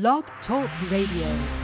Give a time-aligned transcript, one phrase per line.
[0.00, 1.63] Blog Talk Radio.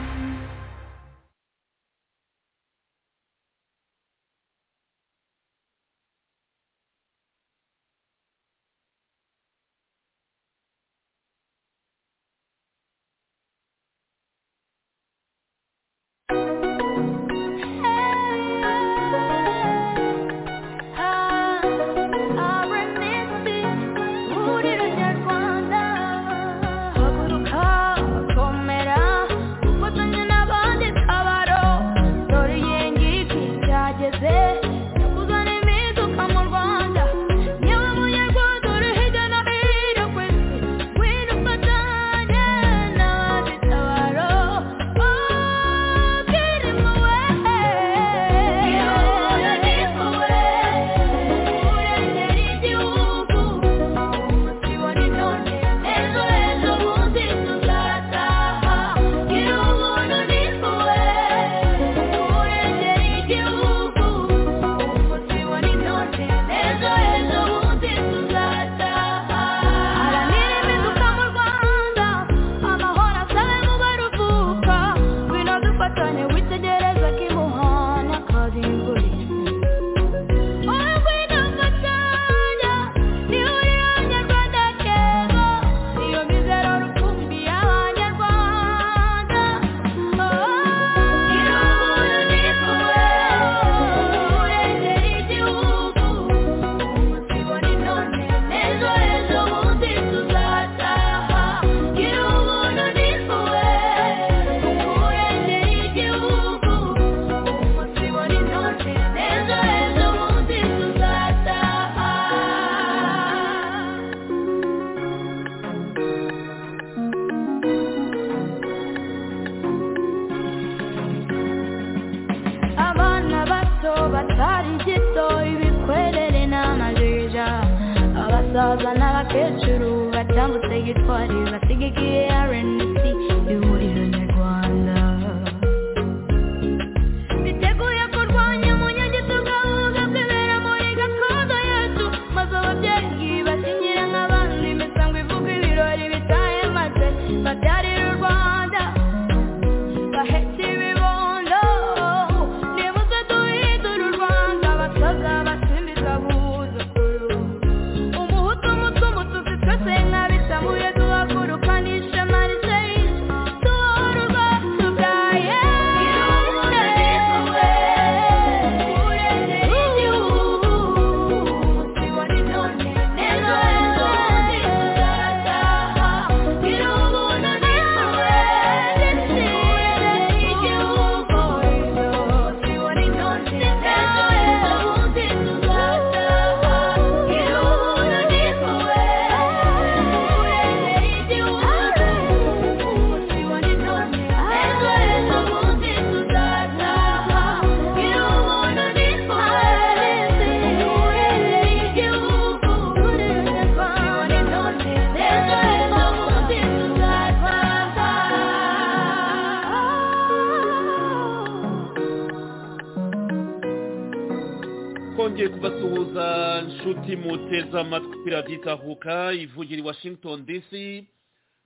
[220.05, 221.03] Washington dc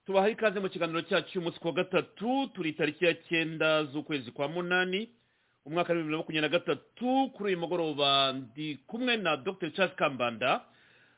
[0.06, 5.09] tubaha ikaze mu kiganiro cyacu cy'umunsi wa gatatu turi tariki ya cyenda z'ukwezi kwa munani
[5.66, 8.34] umwaka wa bibiri na makumyabiri na gatatu kuri uyu mugoroba.
[8.34, 9.72] Ndi kumwe na dr.
[9.72, 10.62] Charles kambanda.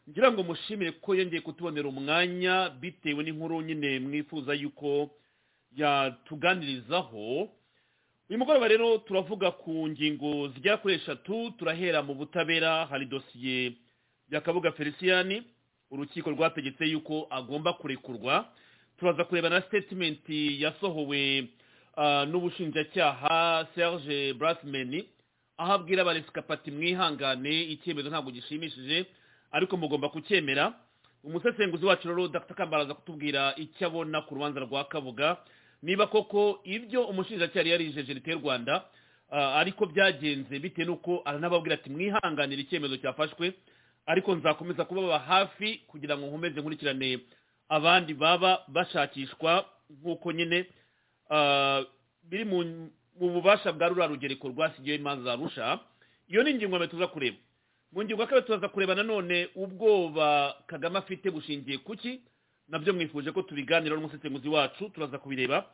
[0.09, 5.09] Ngira ngo mushimire ko yongeye kutubonera umwanya bitewe n'inkuru nyine mwifuza yuko
[5.75, 7.49] yatuganirizaho.
[8.29, 13.73] Uyu mugoroba rero turavuga ku ngingo zigera kuri eshatu turahera mu butabera hari dosiye
[14.31, 15.44] ya kabuga felicien.
[15.91, 18.45] Urukiko rwategetse yuko agomba kurekurwa.
[18.99, 21.47] Turaza kureba na statement yasohowe
[21.97, 25.03] ah, n'ubushinjacyaha serge brasman
[25.57, 29.05] aho abwira abaresikapati mwihangane icyemezo ntabwo gishimishije
[29.51, 30.73] ariko mugomba kucyemera.
[31.23, 32.55] Umusesenguzi wacu rero dr.
[32.55, 35.37] Kambaraza kutubwira icyo abona ku rubanza rwa kabuga.
[35.83, 38.85] Niba koko ibyo umushinjacyaha yari yarijeje leta y'u rwanda
[39.31, 43.53] ah, ariko byagenze bitewe n'uko aranababwira ati mwihanganire icyemezo cyafashwe.
[44.07, 47.19] Ariko nzakomeza kubaba hafi kugira ngo nkomeze nkurikirane
[47.69, 50.65] abandi baba bashakishwa nk'uko nyine
[51.29, 51.83] ah,
[52.23, 52.89] biri mu
[53.19, 55.79] bubasha bwa ruriya rugereko rwasigiyeho imanza za rusha
[56.27, 57.37] iyo ni ingingo mbere tuza kureba.
[57.91, 62.21] Mu ngingo ya kabiri turaza kureba nanone ubwoba kagame afite bushingiye ku ki?
[62.67, 65.65] Nabyo mwifuje ko tubiganira n'umusesenguzi wacu turaza kubireba.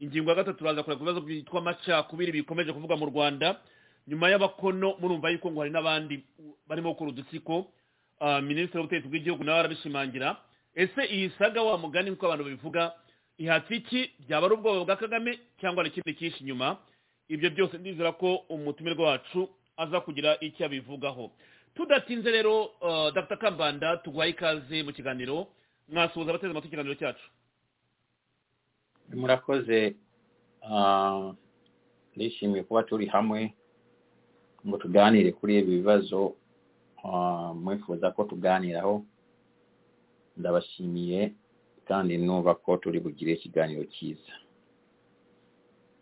[0.00, 3.60] Ingingo ya gatatu turaza kureba ku bibazo byitwa amacakubiri bikomeje kuvuga mu rwanda.
[4.08, 6.24] Nyuma y'abakono murumva yuko ngo hari n'abandi
[6.66, 7.68] barimo gukora udutsiko.
[8.42, 10.36] Minisitiri w'ubutegetsi bw'igihugu nawe arabishimangira.
[10.74, 12.92] Ese iyi saga wa mugani nk'uko abantu babivuga
[13.38, 14.10] ihatse iki?
[14.26, 16.76] Byaba ari ubwoba bwa kagame cyangwa hari ikindi cyinshi inyuma?
[17.28, 21.30] Ibyo byose ndizera ko umutumirwa wacu aza kugira icyo abivugaho.
[21.74, 23.36] Tudatinze rero uh, dr.
[23.38, 25.46] Kambanda tuguhaye ikaze mu kiganiro
[25.88, 27.26] mwasuhuza abateze amatwi ikiganiro cyacu.
[29.14, 29.96] Murakoze.
[30.62, 31.32] Ah,
[32.16, 33.54] ndishimiye kuba turi hamwe
[34.66, 36.20] ngo tuganire kuri ibi bibazo.
[36.26, 36.47] ah,
[37.54, 39.04] mwifuza ko tuganiraho
[40.36, 41.32] ndabashimiye
[41.88, 44.32] kandi numva ko turi bugire ikiganiro cyiza.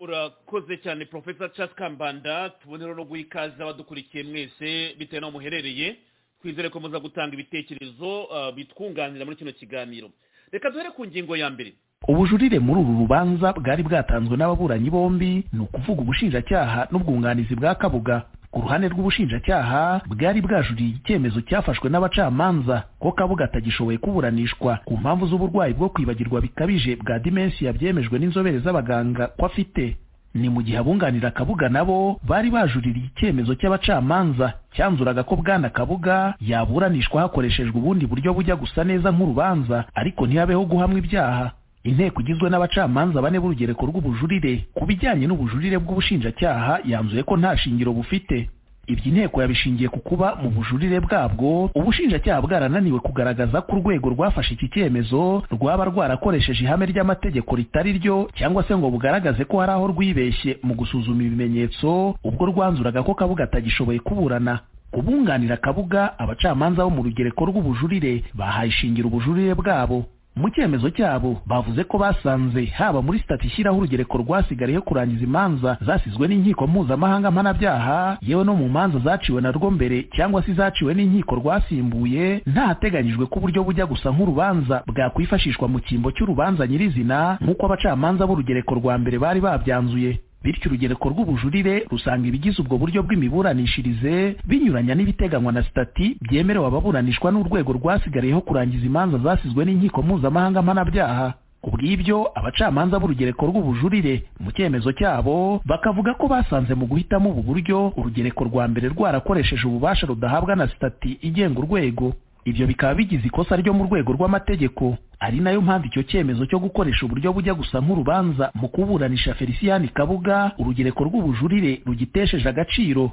[0.00, 2.50] Urakoze cyane profesa charles kambanda.
[2.50, 5.96] Tubonero no guha ikaze abadukurikiye mwese bitewe n'aho muherereye.
[6.42, 10.10] Twizere ko muza gutanga ibitekerezo uh, bitwunganira muri kino kiganiro.
[10.52, 11.74] Reka duhere ku ngingo ya mbere.
[12.08, 18.28] Ubujurire muri uru rubanza bwari bwatanzwe n'ababuranyi bombi ni ukuvuga ubushinjacyaha n'ubwunganizi bwa kabuga.
[18.56, 25.74] Ku ruhande rw'ubushinjacyaha bwari bwajuriye icyemezo cyafashwe n'abacamanza ko kabuga atagishoboye kuburanishwa ku mpamvu z'uburwayi
[25.76, 29.96] bwo kwibagirwa bikabije bwa dimensiya byemejwe n'inzobere z'abaganga ko afite.
[30.34, 37.20] Ni mu gihe abunganira kabuga nabo bari bajuririye icyemezo cy'abacamanza cyanzuraga ko bwana kabuga yaburanishwa
[37.28, 41.46] hakoreshejwe ubundi buryo bujya gusa neza nk'urubanza ariko ntihabeho guhamwa ibyaha.
[41.86, 48.50] Inteko igizwe n'abacamanza bane b'urugereko rw'ubujurire ku bijyanye n'ubujurire bw'ubushinjacyaha yanzuye ko nta shingiro bufite.
[48.86, 54.68] Ibyo inteko yabishingiye ku kuba mu bujurire bwabwo ubushinjacyaha bwarananiwe kugaragaza ko urwego rwafashe iki
[54.70, 60.58] cyemezo rwaba rwarakoresheje ihame ry'amategeko ritari ryo cyangwa se ngo bugaragaze ko hari aho rwibeshye
[60.62, 64.58] mu gusuzuma ibimenyetso ubwo rwanzuraga ko kabuga atagishoboye kuburana.
[64.94, 70.06] Kubunganira kabuga abacamanza bo mu rugereko rw'ubujurire bahaye ishingiro ubujurire bwabo.
[70.36, 76.28] Mu cyemezo cyabo bavuze ko basanze haba muri sitati ishyiraho urugereko rwasigariyeho kurangiza imanza zasizwe
[76.28, 82.42] n'inkiko mpuzamahanga mpanabyaha yewe no mu manza zaciwe narwo mbere cyangwa se zaciwe n'inkiko rwasimbuye
[82.46, 88.98] ntahateganyijwe ko uburyo bujya gusa nk'urubanza bwakwifashishwa mu cyimbo cy'urubanza nyirizina nk'uko abacamanza b'urugereko rwa
[88.98, 90.20] mbere bari babyanzuye.
[90.44, 97.72] Bityo urugereko rw'ubujurire rusanga ibigize ubwo buryo bw'imiburanishirize binyuranya n'ibiteganywa na sitati byemerewe ababuranishwa n'urwego
[97.72, 101.34] rwasigariyeho kurangiza imanza zasizwe n'inkiko mpuzamahanga mpanabyaha.
[101.60, 108.44] Kubw'ibyo abacamanza b'urugereko rw'ubujurire mu cyemezo cyabo bakavuga ko basanze mu guhitamo ubu buryo urugereko
[108.44, 112.12] rwa mbere rwarakoresheje ububasha rudahabwa na sitati igenga urwego.
[112.46, 114.96] Ibyo bikaba bigize ikosa ryo mu rwego rw'amategeko.
[115.20, 119.88] Ari na yo mpamvu icyo cyemezo cyo gukoresha uburyo bujya gusa nk'urubanza mu kuburanisha felicien
[119.90, 123.10] kabuga urugereko rw'ubujurire rugitesheje agaciro.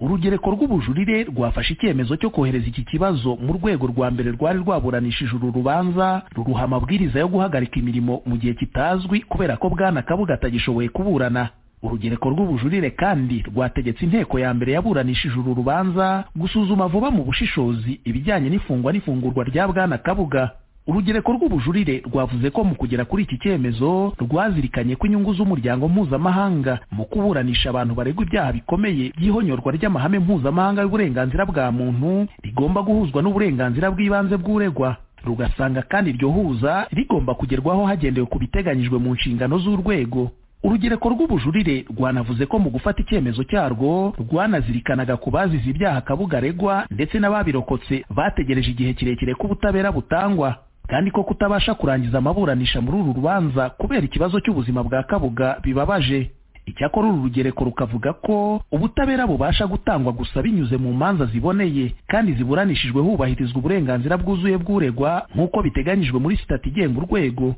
[0.00, 5.50] Urugereko rw'ubujurire rwafashe icyemezo cyo kohereza iki kibazo mu rwego rwa mbere rwari rwaburanishije uru
[5.50, 11.48] rubanza ruruha amabwiriza yo guhagarika imirimo mu gihe kitazwi kubera ko bwana kabuga atagishoboye kuburana.
[11.82, 18.48] Urugereko rw'ubujurire kandi rwategetse inteko ya mbere yaburanishije uru rubanza gusuzuma vuba mu bushishozi ibijyanye
[18.50, 20.50] n'ifungwa n'ifungurwa rya bwana kabuga.
[20.88, 27.04] Urugereko rw'ubujurire rwavuze ko mu kugera kuri iki cyemezo rwazirikanye ko inyungu z'umuryango mpuzamahanga mu
[27.04, 34.36] kuburanisha abantu baregwa ibyaha bikomeye by'ihonyorwa ry'amahame mpuzamahanga y'uburenganzira bwa muntu rigomba guhuzwa n'uburenganzira bw'ibanze
[34.40, 34.96] bw'uregwa.
[35.24, 40.30] Rugasanga kandi iryo huza rigomba kugerwaho hagendewe ku biteganyijwe mu nshingano z'urwego.
[40.62, 47.18] Urugereko rw'ubujurire rwanavuze ko mu gufata icyemezo cyarwo rwanazirikanaga ku bazize ibyaha kabuga aregwa ndetse
[47.18, 50.56] n'ababirokotse bategereje igihe kirekire ko ubutabera butangwa.
[50.88, 56.30] Kandi ko kutabasha kurangiza amaburanisha muri uru rubanza kubera ikibazo cy'ubuzima bwa kabuga bibabaje.
[56.66, 63.00] Icyakora uru rugereko rukavuga ko ubutabera bubasha gutangwa gusa binyuze mu manza ziboneye kandi ziburanishijwe
[63.02, 67.54] hubahirizwa uburenganzira bwuzuye bw'uregwa nk'uko biteganyijwe muri sitati igenga urwego.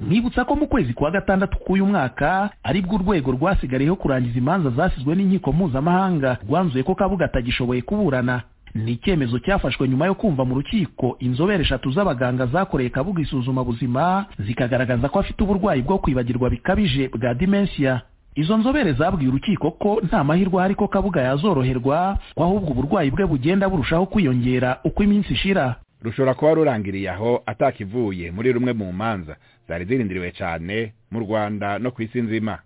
[0.00, 5.14] Mwibutsa ko mu kwezi kwa gatandatu k'uyu mwaka ari bwo urwego rwasigariyeho kurangiza imanza zasizwe
[5.14, 8.42] n'inkiko mpuzamahanga rwanzuye ko kabuga atagishoboye kuburana.
[8.74, 14.26] Ni icyemezo cyafashwe nyuma yo kumva mu rukiko inzobere eshatu z'abaganga zakoreye kabuga isuzuma buzima
[14.38, 18.00] zikagaragaza ko afite uburwayi bwo kwibagirwa bikabije bwa dimensiya
[18.34, 23.26] izo nzobere zabwiye urukiko ko nta mahirwe ahari ko kabuga yazoroherwa ko ahubwo uburwayi bwe
[23.26, 25.76] bugenda burushaho kwiyongera uko iminsi ishira.
[26.04, 29.36] Rushobora kuba rurangiriye aho atakivuye muri rumwe mu manza
[29.68, 32.58] zari zirindiriwe cyane mu rwanda no ku isi nzima.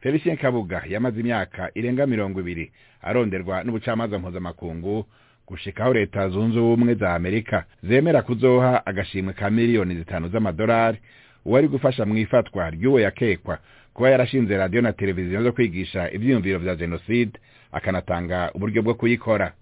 [0.00, 5.06] Felicien kabuga yamaze imyaka irenga mirongo ibiri aronderwa n'ubucamanza mpuzamakungu
[5.46, 10.98] gushikaho leta zunze ubumwe za amerika zemera kuzoha agashimwe ka miliyoni zitanu z'amadolari
[11.44, 13.58] uwari gufasha mu ifatwa ry'uwo yakekwa
[13.94, 17.38] kuba yarashinze radiyo na televiziyo zo kwigisha ibyiyumviro vya jenoside
[17.72, 19.52] akanatanga uburyo bwo kuyikora.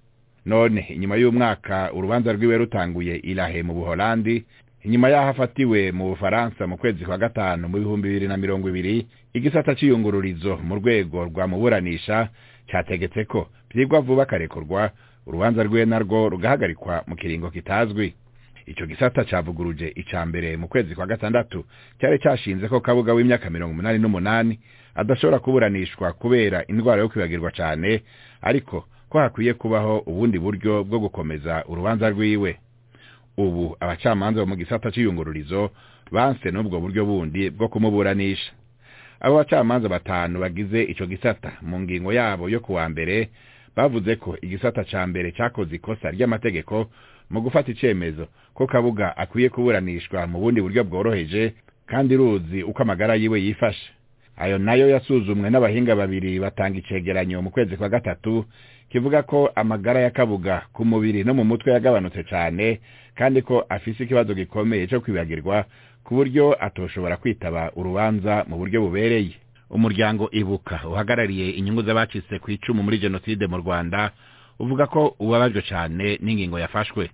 [0.47, 0.80] None.
[0.88, 4.44] Inyuma y'umwaka urubanza rwiwe rutanguye irahe mu buholandi.
[4.85, 9.06] Inyuma y'aho afatiwe mu bufaransa mu kwezi kwa gatanu mu bihumbi bibiri na mirongo ibiri
[9.35, 12.28] igisata c'iyungururizo mu rwego rwamuburanisha
[12.70, 14.90] categetse ko vyigwa vuba akarekurwa
[15.26, 18.14] urubanza rwiwe narwo rugahagarikwa mu kiringo kitazwi.
[18.66, 21.64] Ico gisata cavuguruje ica mbere mu kwezi kwa gatandatu.
[22.00, 24.59] Cyari cashinze ko kabuga w'imyaka mirongo umunani n'umunani
[24.94, 28.02] adashobora kuburanishwa kubera indwara yo kwibagirwa cane
[28.42, 32.58] ariko ko hakwiye kubaho ubundi buryo bwo gukomeza urubanza rwiwe.
[33.36, 35.70] Ubu abacamanza bo mu gisata c'iyungururizo
[36.12, 38.52] banse n'ubwo buryo bundi bwo kumuburanisha.
[39.20, 43.28] Abo bacamanza batanu bagize ico gisata mu ngingo yabo yo kuwa mbere
[43.76, 46.86] bavuze ko igisata ca mbere cakoze ikosa ry'amategeko
[47.30, 51.54] mu gufata icemezo ko kabuga akwiye kuburanishwa mu bundi buryo bworoheje
[51.86, 53.90] kandi ruzi uko amagara yiwe yifashe.
[54.37, 58.44] Ayo na yo yasuzumwe n'abahinga babiri batanga icegeranyo mu kwezi kwa gatatu
[58.88, 62.80] kivuga ko amagara ya kabuga ku mubiri no mu mutwe yagabanutse cane
[63.14, 65.64] kandi ko afise ikibazo gikomeye co kwibagirwa
[66.04, 69.34] ku buryo atoshobora kwitaba urubanza mu buryo bubereye.
[69.70, 74.10] Umuryango ibuka uhagarariye inyungu z'abacitse ku icumu muri jenoside mu rwanda
[74.58, 77.10] uvuga ko ubabajwe cane n'ingingo yafashwe.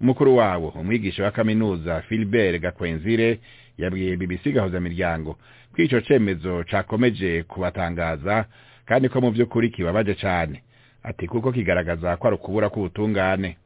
[0.00, 3.40] Umukuru wabo umwigisha wa kaminuza Philbert Gakwenzire
[3.78, 5.38] yabwiye BBC gahuza miryango
[5.74, 8.44] ko ico cemezo cakomeje kubatangaza
[8.86, 10.62] kandi ko mu vy'ukuri kibabaje cane.
[11.02, 13.56] Ati kuko kigaragaza ko ari ukubura k'ubutungane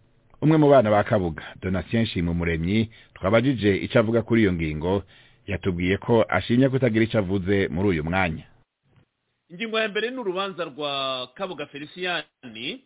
[0.43, 5.03] umwe mu bana ba kabuga donatien nshimumuremyi twabajije ico avuga kuri iyo ngingo
[5.47, 8.45] yatubwiye ko ashimye kutagira ico avuze muri uyu mwanya.
[9.51, 12.85] Ingingo ya mbere ni urubanza rwa kabuga feliciyani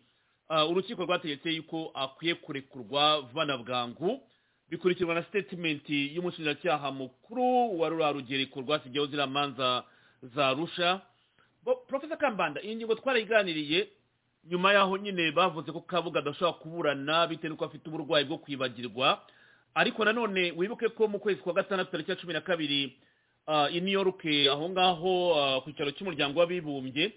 [0.69, 4.21] urukiko rwategetse yuko akwiye kurekurwa vuba na bwangu.
[4.69, 9.83] Bikurikirwa na sitetimenti y'umushinjacyaha mukuru wa ruriya rugereko rwasigayeho ziriya manza
[10.35, 11.01] za rusha
[11.87, 13.87] porofesa kambanda iyi ngingo twarayiganiriye
[14.49, 19.21] nyuma y'aho nyine bavuze ko kabuga adashobora kuburana bitewe n'uko afite uburwayi bwo kwibagirwa.
[19.75, 22.95] Ariko nanone wibuke ko mu kwezi kwa gatandatu tariki ya cumi na kabiri
[23.71, 25.11] i new york aho ngaho
[25.63, 27.11] ku cyicaro cy'umuryango w'abibumbye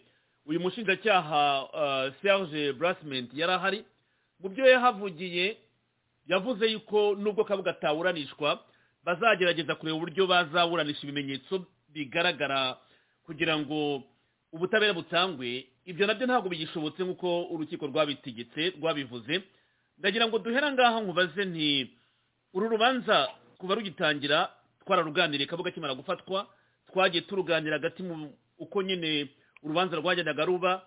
[0.47, 3.85] uyu mushinjacyaha serge brasment yari ahari
[4.41, 5.57] mu byo yahavugiye
[6.29, 8.61] yavuze yuko nubwo kabuga ataburanishwa
[9.05, 12.77] bazagerageza kureba uburyo bazaburanisha ibimenyetso bigaragara
[13.27, 14.03] kugira ngo
[14.53, 15.67] ubutabera butangwe.
[15.85, 19.43] Ibyo na byo ntabwo bigishobotse nk'uko urukiko rwabitegetse rwabivuze.
[19.99, 21.91] Ndagira ngo duhera ngaha nkubaze nti
[22.55, 24.51] uru rubanza kuva rugitangira
[24.87, 26.47] twararuganiriye kabuga akimara gufatwa
[26.93, 29.29] twagiye turuganira hagati mu uko nyine
[29.63, 30.83] urubanza rwagendaga ruba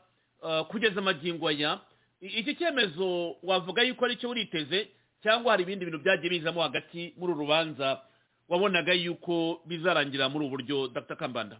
[0.71, 1.79] kugeza amagingo aya.
[2.21, 4.87] Iki cyemezo wavuga yuko ari cyo uriteze
[5.25, 8.01] cyangwa hari ibindi bintu byagiye bizamo hagati muri uru rubanza
[8.49, 11.15] wabonaga yuko bizarangira muri ubu buryo dr.
[11.17, 11.57] Kambanda?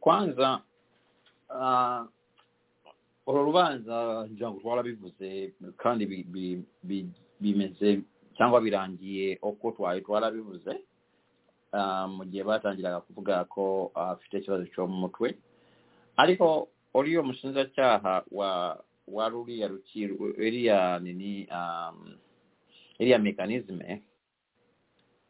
[0.00, 0.60] Kwanza
[3.26, 6.06] uru rubanza ngira ngo twarabivuze kandi
[7.40, 8.00] bimeze
[8.36, 10.72] cyangwa birangiye uko twari twarabivuze
[12.08, 15.36] mu gihe batangiraga kuvuga ko afite ikibazo cyo mu mutwe.
[16.16, 18.80] Ariko uriya mushinjacyaha wa
[19.12, 21.48] wa ruriya rukiro iriya nini
[22.98, 24.02] iriya mekanizme.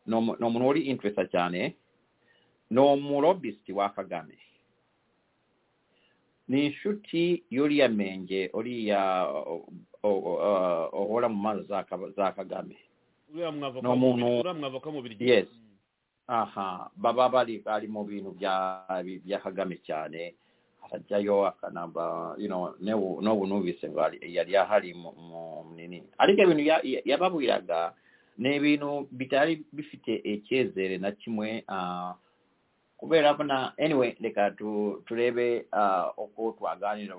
[0.07, 1.77] Ni umuntu uri interesa cyane
[2.71, 4.39] ni umurobisiti wa kagame.
[6.49, 9.29] Ni inshuti y'uriya menge uriya
[10.93, 11.63] uhora mu mazi
[12.17, 12.77] za kagame.
[13.33, 14.43] Uriya ni umuntu
[16.29, 16.91] aha.
[16.97, 20.35] Baba bari mu bintu bya kagame cyane
[20.91, 22.75] hajjayo akanaba you know
[23.21, 25.13] n'obunuubise nga yali ahali mu
[25.77, 26.03] nini.
[26.19, 26.65] Ate ebintu
[27.05, 27.93] yababwiraga
[28.39, 32.13] n'ebintu bitali bifite ekyezeere nakimwe uh,
[32.97, 34.51] kubera bona anyway leka
[35.07, 37.15] tulebe uh, okwotwaganira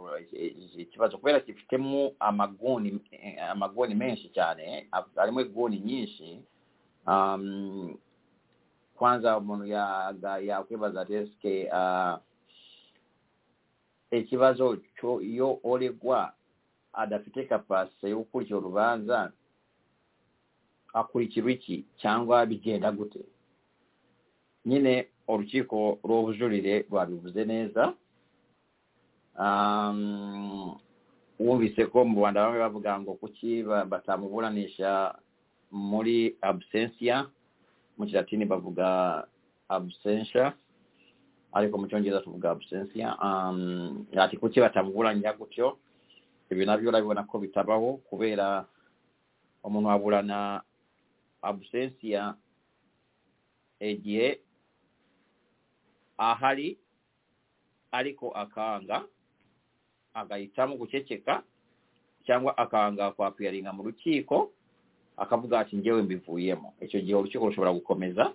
[0.77, 1.17] ekibazo.
[1.17, 2.99] Kubeera kifitemu amagoni
[3.51, 6.41] amagoni menshi cyane harimu egoni nyinshi
[7.07, 7.97] um,
[8.95, 9.65] kwanza umuntu
[10.41, 12.17] yakwibaza ati esike uh,
[14.11, 16.33] ikibazo kyo iyo olegwa
[16.93, 19.31] adafite kapasite yo gukurikira urubanza
[20.93, 23.19] akurikirwa iki cyangwa bigenda gute?
[24.65, 27.93] Nyine urukiko rw'ubujurire rwabivuze neza.
[31.39, 35.15] Wumvise ko mu rwanda bamwe bavuga ngo kuki batamuburanisha
[35.71, 37.29] muri abusensiya
[37.97, 38.87] mu kilatini bavuga
[39.69, 40.51] absentia
[41.53, 43.09] ariko mu cyongereza tuvuga absentia
[44.17, 45.77] ati kuki batamuburanira gutyo?
[46.49, 48.65] Ibi na byo urabibona ko bitabaho kubera
[49.63, 50.61] umuntu waburana
[51.41, 52.33] absentia
[53.79, 54.41] igihe
[56.17, 56.77] ahari
[57.91, 59.05] ariko akanga
[60.13, 61.43] agahitamo guceceka
[62.25, 64.51] cyangwa akanga kwakwiyaringa mu rukiko
[65.17, 66.73] akavuga ati njyewe mbivuyemo.
[66.81, 68.33] Icyo gihe urukiko rushobora gukomeza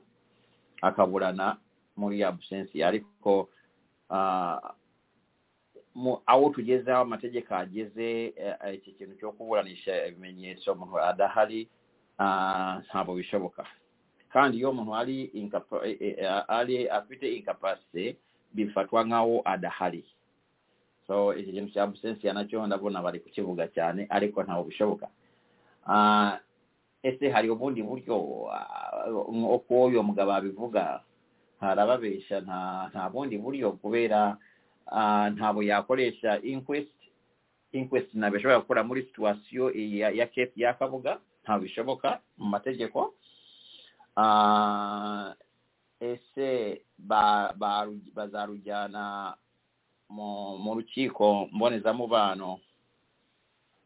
[0.83, 1.57] akaburana
[1.97, 3.49] muri absence ariko
[4.11, 4.75] ah,
[6.27, 11.69] aho tugeze aho amategeko ageze eh, eh, iki kintu cyo kuburanisha ibimenyetso umuntu adahari
[12.19, 13.65] ah, ntabwo bishoboka
[14.33, 18.17] kandi iyo umuntu ari eh, eh, afite incapacité
[18.55, 20.05] bifatwa nk'aho adahari
[21.07, 25.09] so iki kintu cya absence na cyo ndabona bari kukivuga cyane ariko ntabwo bishoboka
[25.87, 26.41] Ah,
[27.03, 29.05] ese hari ubundi buryo ah,
[29.53, 31.05] uko uyu mugabo abivuga
[31.65, 32.41] harababesha
[32.91, 34.37] nta bundi buryo kubera
[34.87, 36.93] ah, ntabwo yakoresha inquest
[37.73, 43.15] inquest ntabwo ishobora gukora muri situation ya, ya case ya kabuga ntabwo bishoboka mu mategeko.
[44.17, 45.35] Ah,
[46.01, 49.35] ese ba, ba, bazarujyana
[50.09, 52.61] mu, rukiko mbonezamubano?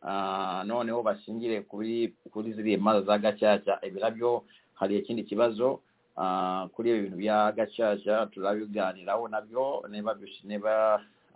[0.03, 3.81] Ah, noneho bashingire kuri ziriya manza za gacaca.
[3.83, 4.45] Ibi na byo
[4.75, 5.81] hari ikindi kibazo.
[6.19, 9.87] Ah, kuri ibi bintu bya gacaca turabiganiraho nabyo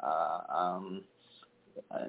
[0.02, 1.00] ah, um,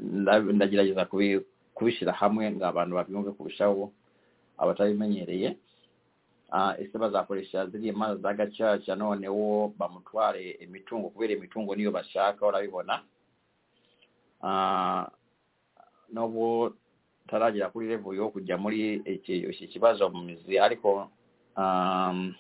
[0.02, 1.46] nda- ndagerageza kubi-
[1.78, 3.92] kubishyira hamwe ngo abantu babyumve kurushaho
[4.58, 5.58] abatabimenyereye
[6.56, 13.02] Ah, ese bazakoresha ziriya manza za gacaca noneho bamutware imitungo kubera imitungo niyo bashaka urabibona
[16.14, 16.74] n'ubu
[17.28, 21.10] taragera kuri level yo kujya muri iki kibazo mu mizi ariko
[21.58, 22.34] um,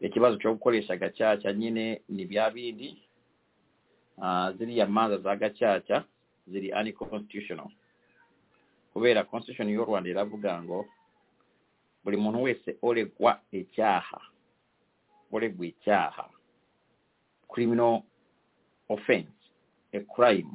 [0.00, 3.02] ikibazo cyo gukoresha gacaca nyine ni bya bindi
[4.16, 6.04] uh, ziriya manza za gacaca
[6.46, 7.70] ziri unconstitutional
[8.92, 10.86] kubera constitution y'u rwanda iravuga ngo
[12.04, 14.20] buri muntu wese uregwa icyaha
[15.32, 16.30] uregwa icyaha
[17.52, 18.02] criminal
[18.88, 19.32] offense
[19.92, 20.50] a crime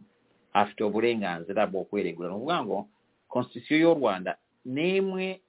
[0.54, 2.30] afite uburenganzira bwo kweregura.
[2.30, 2.88] Ni ukuvuga ngo
[3.28, 5.42] constitution y'u rwanda ni imwe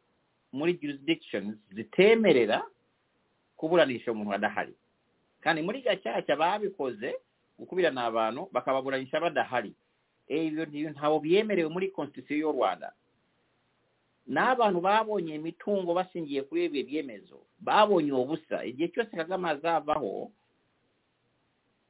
[0.53, 2.63] muri jurisdictions zitemerera
[3.56, 4.75] kuburanisha umuntu adahari
[5.40, 7.14] kandi muri gacaca babikoze
[7.58, 9.73] gukubirana abantu bakababuranisha badahari
[10.28, 12.93] ibyo ntabwo byemerewe muri constitution y'u rwanda.
[14.26, 20.32] N'abantu babonye imitungo bashingiye kuri ibyo byemezo babonye ubusa igihe cyose kagame azavaho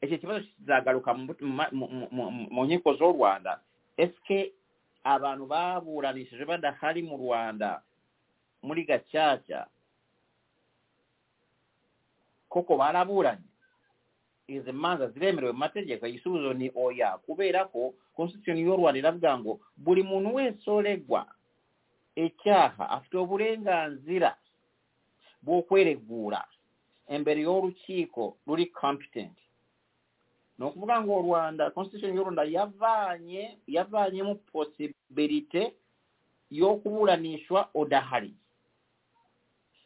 [0.02, 1.14] icyo kibazo kizagaruka
[2.52, 3.60] mu nkiko z'u rwanda.
[3.96, 4.52] Ese
[5.06, 7.80] abantu baburanishije badahari mu rwanda
[8.66, 9.70] muri gacaca
[12.54, 13.48] koko balabuulanye
[14.48, 20.34] ezo emmanza ziremerwe mu mategeko eisuubizo ni oyo akubeerako constitution y'orwanda eravuga ngu buli muntu
[20.36, 21.22] weesolegwa
[22.24, 24.30] ekyaha afite obulenganzira
[25.44, 26.44] bw'okwereguula
[27.08, 29.36] embere y'olukiiko luli competent.
[30.58, 35.62] N'okuvuga ng'olwanda constitution y'olwanda yavaanye yavaanyemu possibility
[36.50, 38.32] y'okubuulanishwa odahali.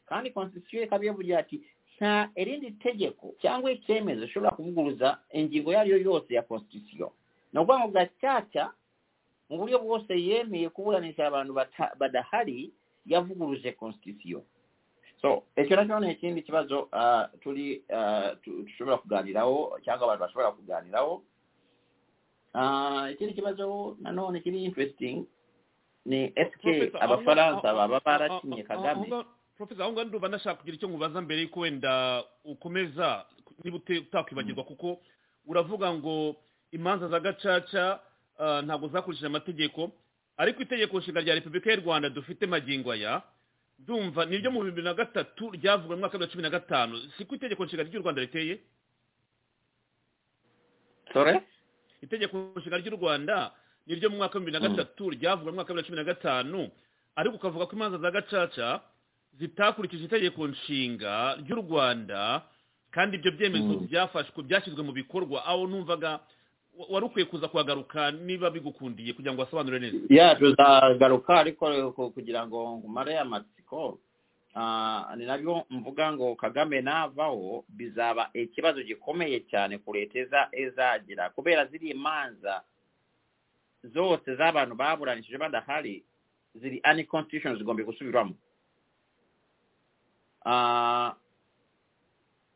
[0.07, 1.57] Kandi constitution ekabyevugira ati
[1.99, 7.11] sa erindi ttegeko cyangwa ekyemezo kishobora kuvuguluza engingo yaliyo yose ya constitution
[7.53, 8.71] nokuba nga kyakya
[9.51, 11.53] mu buryo bwose yemeye kubulanisha abantu
[11.99, 12.73] badahari
[13.07, 14.43] yavuguluze constitution
[15.23, 21.23] so ekyo nakyo nekindi kibazo uh, tuli uh, tushobora kuganirawo cyangwa abantu bashobora kuganirawo
[22.55, 25.27] uh, ekindi kibazo nanone kiri interesting
[26.07, 29.09] ni eske abafaransa baba barakinye kagame.
[29.59, 33.27] Professor aho ngaho ndumva ndashaka kugira icyo nkubaza mbere yuko wenda ukomeza
[33.65, 35.01] niba utakwibagirwa kuko
[35.47, 36.37] uravuga ngo
[36.71, 37.99] imanza za gacaca
[38.39, 39.91] ah, ntabwo zakurikije amategeko.
[40.37, 43.23] Ariko itegeko nshinga rya repubulika y'u rwanda dufite magingo aya
[43.79, 46.95] ndumva ni ryo mu bibiri na gatatu ryavuwe mu mwaka wa cumi na gatanu.
[47.19, 48.59] Siko itegeko nshinga ry'u rwanda riteye?
[51.13, 51.43] Sore
[52.03, 53.51] itegeko nshinga ry'u rwanda
[53.87, 54.77] ni ryo mu mwaka wa bibiri na Mm.
[54.77, 56.71] gatatu ryavuwe mu mwaka wa cumi na gatanu.
[57.19, 58.81] Ariko ukavuga ko imanza za gacaca
[59.39, 62.43] zitakurikije itegeko nshinga ry'u rwanda
[62.91, 63.87] kandi ibyo byemezo Mm.
[63.91, 66.21] byafashwe byashyizwe mu bikorwa aho numvaga
[66.79, 69.99] wa- wari ukwiye kuza kuhagaruka niba bigukundiye kugira ngo wasobanure neza.
[70.09, 73.99] Ya tuzagaruka ariko ku- kugira ngo ngumare amatsiko.
[74.55, 80.49] Ah, ni na byo mvuga ngo kagame navaho bizaba ikibazo gikomeye cyane ku leta eza-
[80.53, 81.31] ezagira.
[81.31, 82.63] Kubera ziriya imanza
[83.85, 86.03] zose z'abantu baburanishije badahari
[86.55, 88.35] ziri unconstitutional zigomba gusubirwamo.
[90.51, 91.13] Ah,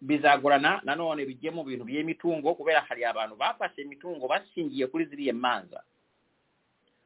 [0.00, 5.84] bizagulana nanone bijje mu bintu by'emitungo okubeera kali abantu bakwasa emitungo basingiye kuli ziri emmanza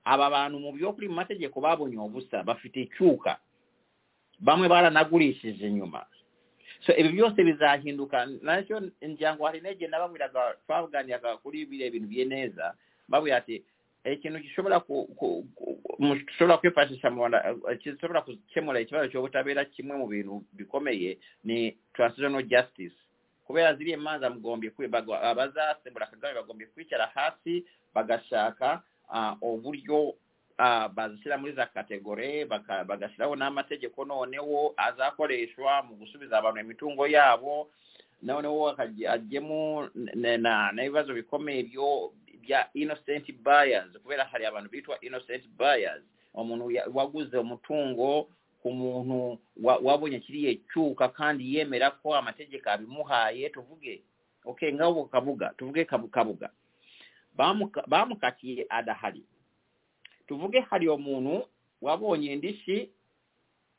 [0.07, 3.35] abo abantu mu byokuli mu mategeko baabonye obusa bafite ekyuka
[4.47, 6.07] bamwe balanaguliisiza enyuma
[6.87, 12.79] so ebyo byose bizahinduka nakyo njangu alina gye nabamwiraga twavuganiraka kuli bira ebintu byeneeza
[13.11, 13.57] babwira ati
[14.13, 15.45] ikintu gishobora ku- ku-
[15.99, 22.95] mushobora kwifashisha rwanda eh, gishobora gukemura ikibazo cy'ubutabera kimwe mu bintu bikomeye ni transitional justice.
[23.47, 24.31] Kubera ziriya manza
[24.89, 27.65] bagwa- abazasembura kagame bagombye kwicara hasi
[27.95, 30.15] bagashaka ah, uburyo
[30.59, 32.45] ah, bazishyira muri za kategori
[32.85, 37.71] bagashyiraho n'amategeko noneho azakoreshwa mu gusubiza abantu imitungo yabo
[38.23, 38.75] noneho
[40.39, 42.13] na- n'ibibazo bikomeye byo
[42.47, 43.91] bya innocent buyers.
[44.03, 46.03] Kubera hari abantu bitwa innocent buyers
[46.35, 48.29] umuntu waguze umutungo
[48.63, 54.03] ku muntu wa- wabonye kiriya cyuka kandi yemera ko amategeko abimuhaye tuvuge
[54.45, 56.51] okay ngabo kabuga tuvuge Kabu- kabuga.
[57.37, 59.25] Bamuka- bamukatiye adahari.
[60.27, 61.47] Tuvuge hari umuntu
[61.83, 62.91] wabonye indishi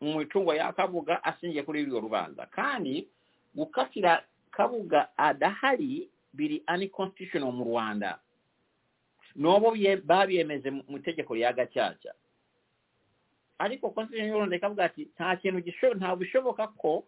[0.02, 2.46] mu mitungo ya kabuga ashingiye kuri urwo rubanza.
[2.46, 3.08] Kandi
[3.56, 8.20] gukatira kabuga adahari biri unconstitutional mu rwanda.
[9.38, 12.12] Nobo bye- babyemeze mu itegeko rya gacaca.
[13.58, 13.90] Ariko
[14.56, 15.62] ikavuga ati nta kintu
[15.98, 17.04] nta bishoboka ko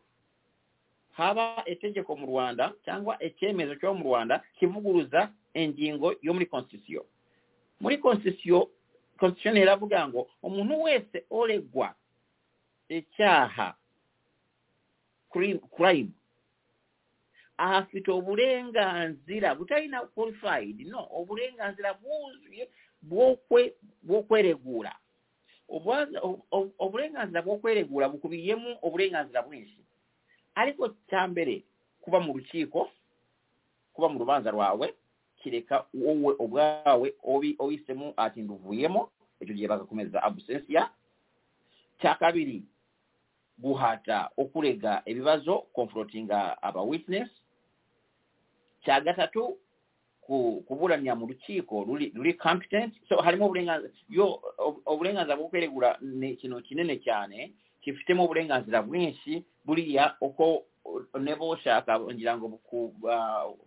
[1.14, 7.06] haba itegeko mu rwanda cyangwa icyemezo cyo mu rwanda kivuguruza ingingo yo muri constitution.
[7.80, 8.66] Muri constitution
[9.20, 11.94] constitution iravuga ngo umuntu wese oregwa
[12.90, 13.76] icyaha
[15.78, 16.10] crime
[17.60, 22.70] afite obulenganzira butalina qualified no obulenganzira bwuzuye
[24.04, 24.96] bwokweregula.
[26.80, 29.84] Obulenganzira bwokweregula bukubiyemu obulenganzira bwingi
[30.56, 31.64] aliko kyambere
[32.02, 32.90] kuba mu lukiiko
[33.94, 34.94] kuba mu lubanza lwawe
[35.40, 37.14] kireka wowe obwawe
[37.60, 40.90] oyisemu ati nduvuyemo ekyo gye bakakomeza abusensia
[42.00, 42.64] kyakabiri
[43.60, 47.30] guhata okulega ebibazo confrontinga aba uh, witness.
[48.86, 49.58] Cya gatatu
[50.22, 52.94] ku- kuburanira mu rukiko ruri competent.
[53.10, 53.46] So harimo
[54.86, 57.52] uburenganzira bwo kweregura ni ikintu kinini cyane
[57.84, 60.64] gifitemo uburenganzira bwinshi buriya uko
[61.20, 62.48] nebo ushaka ngira ngo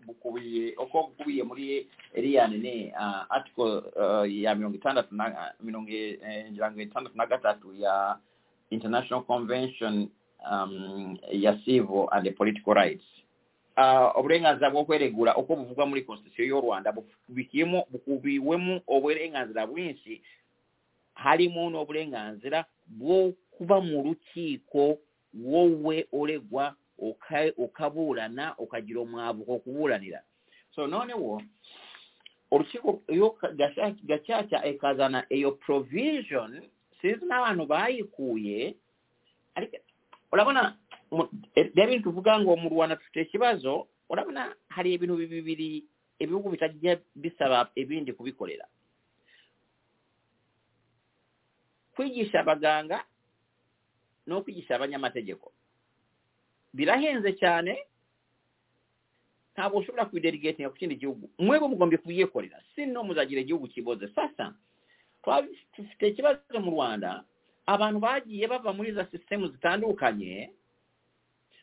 [0.06, 3.82] bukubiye uko bukubiye muri iriya nini uh, article
[4.26, 8.18] ya mirongo itandatu na mirongo ngo itandatu na gatatu ya
[8.70, 10.08] international convention
[10.50, 13.04] um, ya civil and political rights.
[13.76, 20.20] Uh, obulenganzira bw'okweregula okw'obuvugwa muri constitution y'orwanda bukubikiemu bukubiwemu obwerenganzira bw'ensi
[21.16, 25.00] halimu n'obulenganzira bw'okuba mu lukiiko
[25.32, 26.76] wowe olegwa
[27.64, 30.20] okabuulana okagira omwabuka okubuulanira.
[30.76, 31.40] So noonewo
[32.52, 33.00] olukiiko
[34.08, 36.60] gakyakya ekazana eyo provision
[37.00, 38.76] sinzi n'abantu baayikuuye
[40.32, 40.76] olabona
[41.12, 45.84] Eh, ebyabintu tuvuga ng'omulwana tute ekibazo olabona hali ebintu bibiri
[46.16, 48.64] ebibugu bitajja bisaba ebindi kubikolera.
[51.94, 53.04] Kwigisha abaganga
[54.26, 55.52] n'okwigisha abanyamategeko
[56.72, 57.72] birahenze cyane
[59.52, 64.08] ntabwo ushobora kubiderigetinga ku kindi gihugu mwebwe mugombye kubyikorera si no muzagira igihugu kiboze.
[64.16, 64.56] Sasa
[65.76, 67.24] dufite ikibazo mu rwanda.
[67.68, 70.50] Abantu bagiye bava muri za sisitemu zitandukanye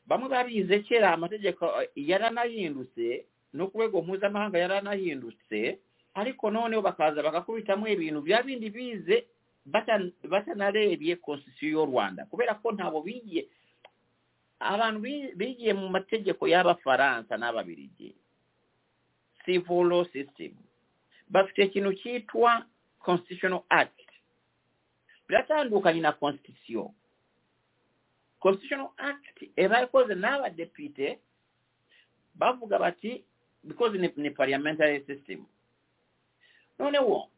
[0.10, 5.78] bamwe babize kera amategeko eh, yaranahindutse no ku rwego mpuzamahanga yaranahindutse
[6.18, 9.26] ariko noneho bakaza bagakubitamo ibintu bya bindi bize
[9.66, 12.26] bata- batanarebye constitution y'u rwanda.
[12.26, 13.46] Kubera ko ntabwo bigiye
[14.60, 18.16] abantu bi- bigiye mu mategeko y'abafaransa n'ababirigi.
[19.46, 20.52] Civil law system.
[21.30, 22.66] Bafite ikintu cyitwa
[23.00, 23.96] constitutional act.
[25.30, 26.90] Biratandukanye na constitution.
[28.40, 29.44] Constitutional act.
[29.56, 31.20] Eba ikoze n'abadepite
[32.36, 33.24] bavuga bati
[33.64, 35.46] because ni, ni parliamentary system.
[36.80, 37.30] Noneho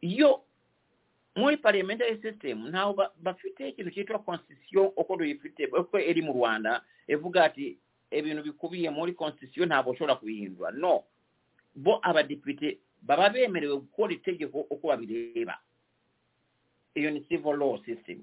[0.00, 0.42] iyo
[1.36, 6.82] muri parliamentary system ntaho ba- bafite ikintu cyitwa constitution uko duyifite uko iri mu rwanda
[7.08, 7.78] ivuga ati
[8.10, 11.04] ibintu bikubiye muri constitution ntabwo ushobora kubihindura no.
[11.74, 15.58] Bo abadepite baba bemerewe gukora itegeko uko babireba.
[16.94, 18.18] Iyo ni civil law system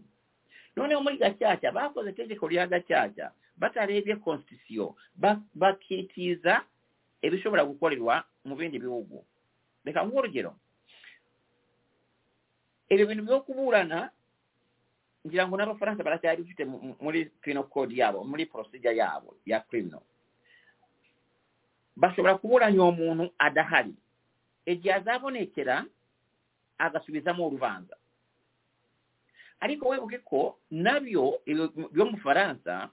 [0.78, 4.94] noneho muri gacaca bakoze itegeko rya gacaca batarebye constitution.
[5.18, 6.62] Ba- bakitiza
[7.22, 9.26] ibishobora gukorerwa mu bindi bihugu.
[9.86, 10.54] Reka nguhe urugero
[12.90, 14.10] ibyo bintu byo kuburana
[15.28, 19.60] ngira ngo n'abafaransa baracyari bifite mu- mu- muri penal code yabo muri procedure yabo ya
[19.68, 20.00] criminal.
[21.98, 23.92] Bashobora kuburanya uwo muntu adahari.
[24.66, 25.84] Igihe azabonekera
[26.78, 27.98] agasubizamo urubanza
[29.60, 31.40] ariko webuke ko nabyo
[31.92, 32.90] byo mu faransa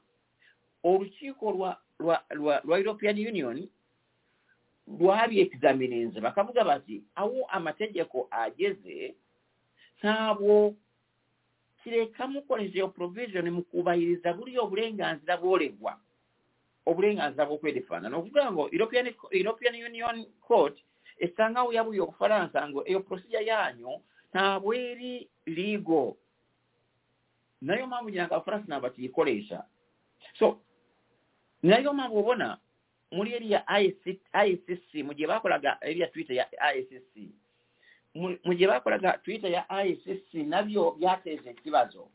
[0.82, 3.68] olukiiko lwa european union
[5.00, 9.14] lwabyekizamininze bakavuga bati awo amategeko ageze
[9.98, 10.74] ntabwo
[11.82, 15.96] kireka mukoleza eyo provision mukubayiriza buli obulenganzira bwolegwa
[16.86, 18.62] obulenganzira bwokwedefaanana okuvuga ngo
[19.32, 20.76] european union court
[21.18, 23.92] esangawo yabuye obufalansa ngo eyo procedure yanyu
[24.32, 26.12] ntabweri legal.
[27.64, 29.64] nayo maama gyange afurasina abakiikolesha
[30.38, 30.60] so
[31.62, 32.48] nayo maama obona
[33.10, 36.46] muli eri ya icc mugye bakolaga eri ya twitter ya
[36.76, 37.14] icc
[38.44, 42.08] mugye bakolaga twitter ya icc nabyo byateeza ekibazo.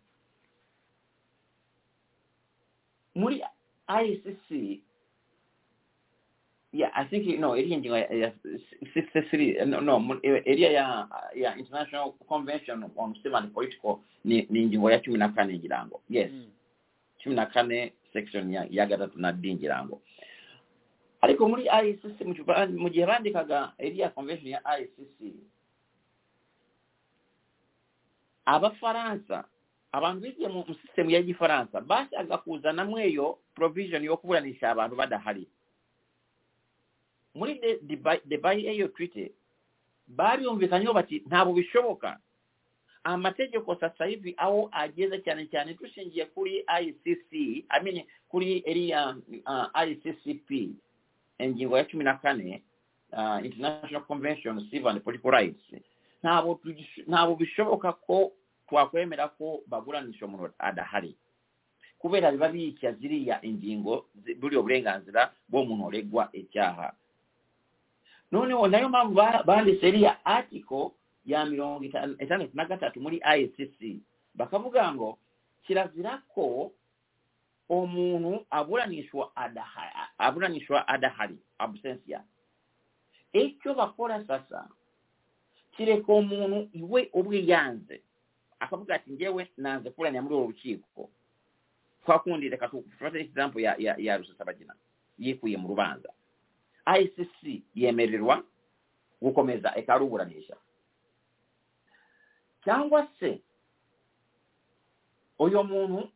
[3.16, 3.44] Muli
[4.06, 4.48] icc
[6.72, 8.32] yeah, I think no ngingo ya, ya
[8.96, 14.92] 63 no, no mu- ya ya International Convention on Civil and Political ni, ni ingingo
[14.92, 16.30] ya cumi na kane ngira ngo yes.
[16.32, 16.46] Mm.
[17.24, 20.02] cumi na kane section ya, ya gatatu na D ngira ngo
[21.22, 22.22] ariko muri ICC
[22.78, 25.36] mu gihe bandikaga iriya convention ya ICC
[28.46, 29.44] abafaransa
[29.92, 35.48] abantu bigiye mu mu system ya gifaransa bashaka kuzana mweyo provision yo kuburanisha abantu badahari
[37.40, 39.32] muri de- Dubai- Dubai eyo treaty
[40.08, 42.20] bariyumvikanyeho bati ntabwo bishoboka
[43.04, 47.32] amategeko sasa hivi aho ageze cyane cyane dushingiye kuri ICC
[47.70, 49.16] I mean kuri iriya
[49.48, 50.70] uh, ICCP
[51.40, 52.64] ingingo ya cumi na kane
[53.14, 55.64] uh, International Convention on Civil and Political Rights.
[57.08, 58.32] Ntabwo bishoboka ko
[58.70, 61.16] twakwemera ko baguranisha umuntu adahari
[62.00, 64.06] kubera biba bica ziriya ingingo
[64.40, 66.94] buriya burenganzira bw'umuntu uregwa icyaha
[68.32, 70.92] noneho na yo mpamvu ba- banditse iriya article
[71.26, 74.02] ya mirongo itandatu na gatatu muri ICC
[74.36, 75.18] bakavuga ngo
[75.66, 76.72] kirazira ko
[77.70, 82.24] umuntu aburanishwa adahari aburanishwa adahari absentia.
[83.34, 84.70] Icyo bakora sasa
[85.78, 88.02] kireka umuntu iwe ubwe yanze.
[88.60, 91.10] Akavuga ati ngewe nanze kuburanira muri uru rukiko
[92.06, 94.74] kwa kundi reka tufate example ya ya, ya rusesabagina
[95.18, 96.10] yikuye mu rubanza.
[96.86, 98.44] ICC yemererwa
[99.22, 100.56] gukomeza ikaruburanisha
[102.64, 103.42] cyangwa se
[105.40, 106.10] uyu muntu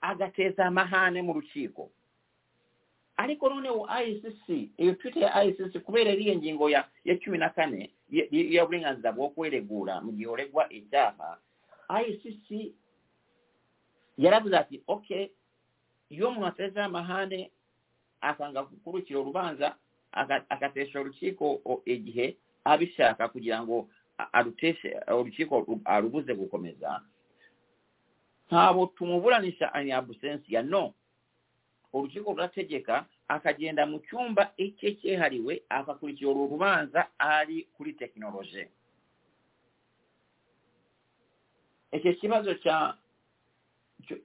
[0.00, 1.90] agateza amahane mu rukiko
[3.16, 4.46] ariko noneho ICC
[4.80, 10.00] iyo twite ya ICC kubera iriya ngingo ya ya cumi na kane y'uburenganzira bwo kweregura
[10.00, 11.38] mu gihe uregwa icyaha
[12.06, 12.72] ICC
[14.18, 15.28] yaravuze ati okay
[16.08, 17.50] iyo umuntu ateza amahane
[18.20, 19.76] akanga gukurikira urubanza
[20.12, 23.88] aka- agatesha urukiko igihe abishaka kugira ngo
[24.32, 27.00] aruteshe urukiko ru- arubuze gukomeza.
[28.50, 30.94] Ntabwo tumuburanisha ani abusensiya no.
[31.92, 38.66] Urukiko rurategeka akagenda mu cyumba icye cyihariwe akakurikira uru rubanza ari kuri tekinoloji
[41.92, 42.54] icyo kibazo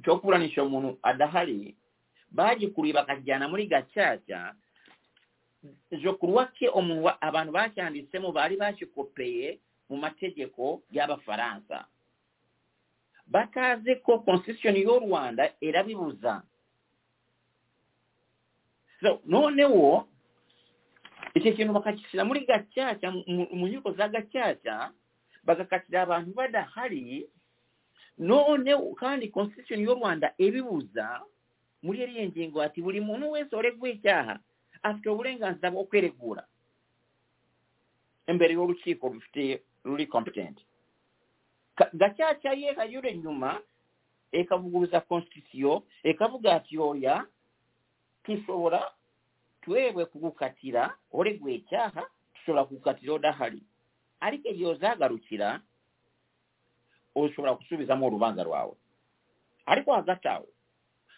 [0.04, 1.76] cyo kuburanisha umuntu adahari
[2.36, 4.56] baagikulibwa kajjana muli gakyakya
[5.92, 11.88] nze ku lwakke omuwa abantu bakyandisemu baali bakikopeye mu mategeko g'abafaransa
[13.28, 16.44] bataazeko constitution y'o rwanda erabibuza.
[19.02, 20.08] So noonewo
[21.34, 23.12] ekyo kintu bakakisira muli gakyakya
[23.58, 24.92] mu nyiko za gakyakya
[25.44, 27.26] bagakatira abantu badahali
[28.18, 31.22] noonewo kandi constitution y'o rwanda ebibuza
[31.86, 34.36] muri eri engingo ati buli muntu wese oleggwa ekyaha
[34.88, 36.44] afite obulenganzira bw'okwereguula
[38.28, 40.58] embere y'olukiiko lufite luli competent.
[41.94, 43.50] Gakyakyayo ekayula ennyuma
[44.32, 47.16] ekavuguluza constitutio ekavuga ati oya
[48.24, 48.82] tusobola
[49.62, 53.62] twebwe kukukatira olegwa ekyaha tusobola kukukatira odahali
[54.26, 55.62] ariko ebyoza agalukira
[57.16, 58.76] osobola kusuubizamu olubanza lwawe
[59.66, 60.48] ariko agataawo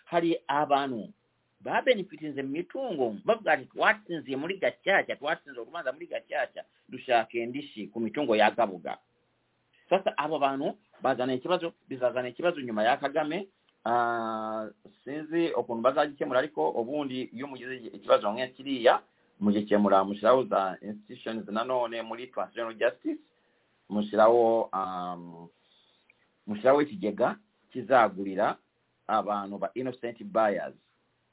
[0.08, 1.12] hari abantu
[1.60, 3.16] babenefitinze mu mitungo.
[3.28, 8.98] Bavuga ati twatsinziye muri gacaca twatsinze urubanza muri gacaca dushaka indishi ku mitungo ya gabuga
[9.90, 13.48] sasa abo bantu bazana ikibazo bizazana ikibazo nyuma ya kagame.
[13.86, 14.68] Ah,
[15.04, 18.94] sinzi ukuntu bazagikemura ariko ubundi iyo mugize ikibazo nk'iya kiriya
[19.40, 23.20] mugikemura mushyiraho za institutions nanone muri transitional justice
[23.90, 25.48] mushyiraho um,
[26.48, 27.36] mushyiraho ikigega
[27.72, 28.58] kizagurira
[29.08, 30.76] abantu ba innocent buyers.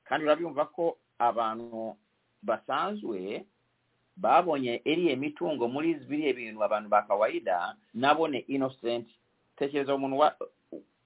[0.04, 1.96] Kandi olabye muvako abantu
[2.42, 3.44] basanzwe
[4.16, 9.08] babonye eri emitungo muli biri ebintu abantu bakawaida nabo ne innocent.
[9.56, 10.16] Tekereza omuntu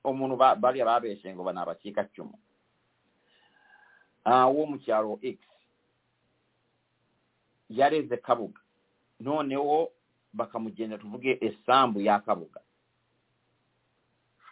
[0.05, 2.39] omuntu balya babeese ngoba n'abakiika kcumu
[4.25, 5.39] ah, w'omukyalo x.
[7.69, 8.61] Yaleeza ekabuga
[9.21, 9.93] noonewo
[10.33, 12.61] bakamugenda tuvuge essambu yakabuga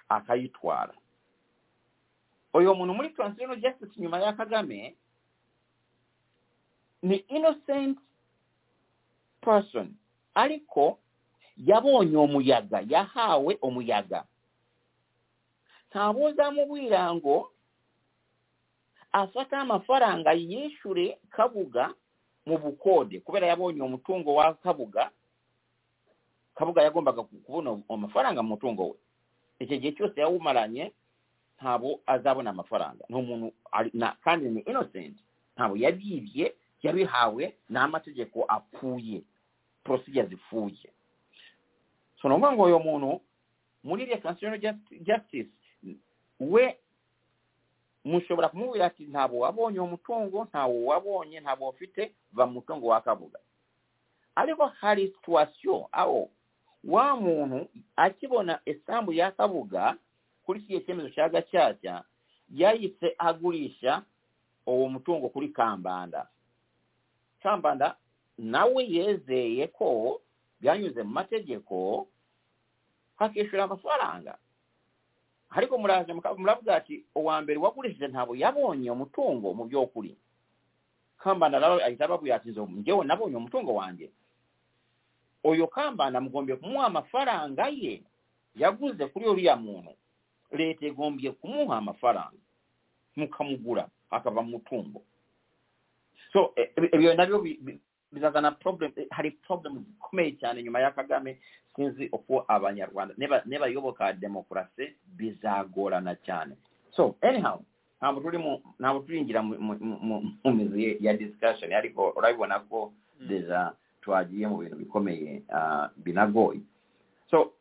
[0.09, 0.95] akayitwala.
[2.57, 4.97] Uyu muntu muri transitional justice nyuma ya kagame
[7.03, 7.99] ni innocent
[9.41, 9.95] person.
[10.35, 10.99] Ariko
[11.57, 14.25] yabonye umuyaga yahawe umuyaga
[15.91, 17.53] ntabwo uzamubwira ngo
[19.13, 21.95] afate amafaranga yishyure kabuga
[22.47, 25.11] mu bukode kubera yabonye umutungo wa kabuga
[26.55, 28.97] kabuga yagombaga kubona amafaranga mu mutungo we.
[29.59, 30.93] Icyo gihe cyose yawumaranye
[31.61, 33.05] ntabwo azabona amafaranga.
[33.09, 33.53] Ni umuntu
[34.25, 35.17] kandi ni innocent.
[35.57, 39.23] Ntabwo yabyibye yabihawe n'amategeko apfuye.
[39.85, 40.91] Procedure zipfuye
[42.21, 43.21] so ni ukuvuga ngo uyu muntu
[43.85, 45.51] muri Justi- justice
[46.41, 46.77] we
[48.05, 53.01] mushobora kumubwira ati ntabwo wabonye uwo mutungo ntawo wabonye ntabwo ufite va mu mutungo wa
[53.01, 53.39] kabuga
[54.35, 56.29] ariko hari situation aho
[56.85, 59.97] wa muntu akibona esambu ya kabuga
[60.47, 62.05] kuri kiriya cyemezo cya gacaca
[62.55, 64.03] yahise agurisha
[64.67, 66.29] uwo mutungo kuri kambanda.
[67.43, 67.97] Kambanda
[68.39, 70.21] nawe yezeye ko
[70.61, 72.07] byanyuze mu mategeko
[73.17, 74.39] hakishyura amafaranga
[75.51, 80.17] ariko muraje muravuga ati uwa mbere wagurishije ntabwo yabonye umutungo mu by'ukuri
[81.19, 84.11] kambanda nawe ahita ababwira ati "Zo, njyewe nabonye umutungo wanjye
[85.45, 88.03] uyu kambanda mugombye kumuha amafaranga ye
[88.55, 89.91] yaguze kuri uriya muntu
[90.53, 92.39] leta igombye kumuha amafaranga.
[93.17, 95.03] Mukamugura akava mu mutungo.
[96.33, 96.53] So
[96.93, 97.81] ibyo na byo bi- bi-
[98.13, 101.39] bizazana problem eh, hari problem zikomeye cyane nyuma ya kagame.
[101.77, 106.57] Sinzi uko abanyarwanda niba nibayoboka demokarasi bizagorana cyane.
[106.97, 107.61] So anyhow
[108.01, 111.73] ntabwo turi mu ntabwo turinjira mu- mizi ya discussion.
[111.73, 113.73] Ariko urabibona ko deja
[114.05, 116.61] twagiye mu bintu bikomeye ah, binagoye.
[117.31, 117.53] So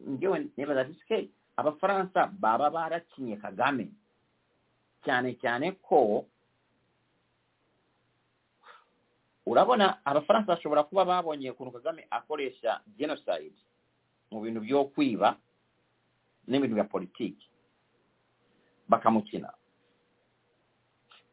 [0.00, 3.88] njyewe nibaza ati "Ske, abafaransa baba barakinye kagame.
[5.04, 6.26] Cyane cyane ko
[9.46, 13.54] urabona abafaransa bashobora kuba babonye ukuntu kagame akoresha genocide
[14.30, 15.38] mu bintu byo kwiba
[16.46, 17.46] n'ibintu bya politiki.
[18.88, 19.50] Bakamukina.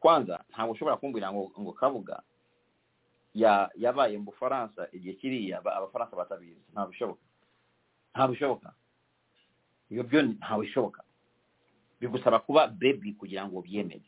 [0.00, 2.22] Kwanza ntabwo ushobora kumbwira ngo ngo kabuga
[3.34, 6.62] ya yabaye mu bufaransa igihe kiriya ba- abafaransa batabizi.
[6.72, 7.22] Ntabwo bishoboka.
[8.14, 8.70] Ntabwo bishoboka
[9.90, 11.02] ibyo byo ntabwo bishoboka
[12.00, 14.06] bigusaba kuba bebi kugira ngo ubyemere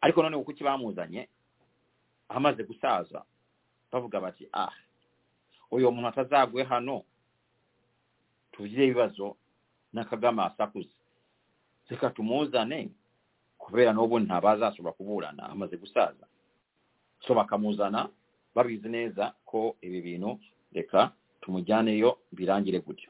[0.00, 1.28] ariko noneho kuki bamuzanye?
[2.28, 3.24] Amaze gusaza
[3.92, 4.70] bavuga bati ah
[5.70, 7.04] uyu muntu atazagwe hano?
[8.52, 9.36] Tugire ibibazo
[9.92, 10.94] na kagame asakuze.
[11.88, 12.90] Reka tumuzane
[13.58, 15.48] kubera n'ubu ntabazashobora kuburana.
[15.50, 16.26] Amaze gusaza.
[17.26, 18.08] So bakamuzana
[18.54, 20.38] babizi neza ko ibi bintu
[20.72, 21.12] reka
[21.48, 23.08] tumujyaneyo birangire gutyo.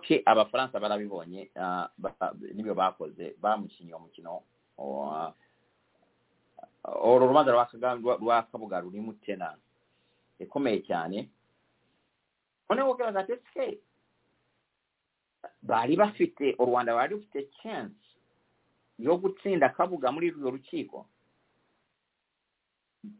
[0.00, 1.50] Que abafaransa barabibonye
[1.98, 4.40] ba- ni byo bakoze bamukinnye umukino
[4.80, 5.34] wa-
[7.04, 9.52] uru rubanza rwa kabuga rurimo tena
[10.40, 11.28] ikomeye cyane.
[12.70, 13.78] Noneho ati ese
[15.62, 18.00] bari bafite u rwanda bari rufite chance
[18.98, 21.06] yo gutsinda kabuga muri urwo rukiko?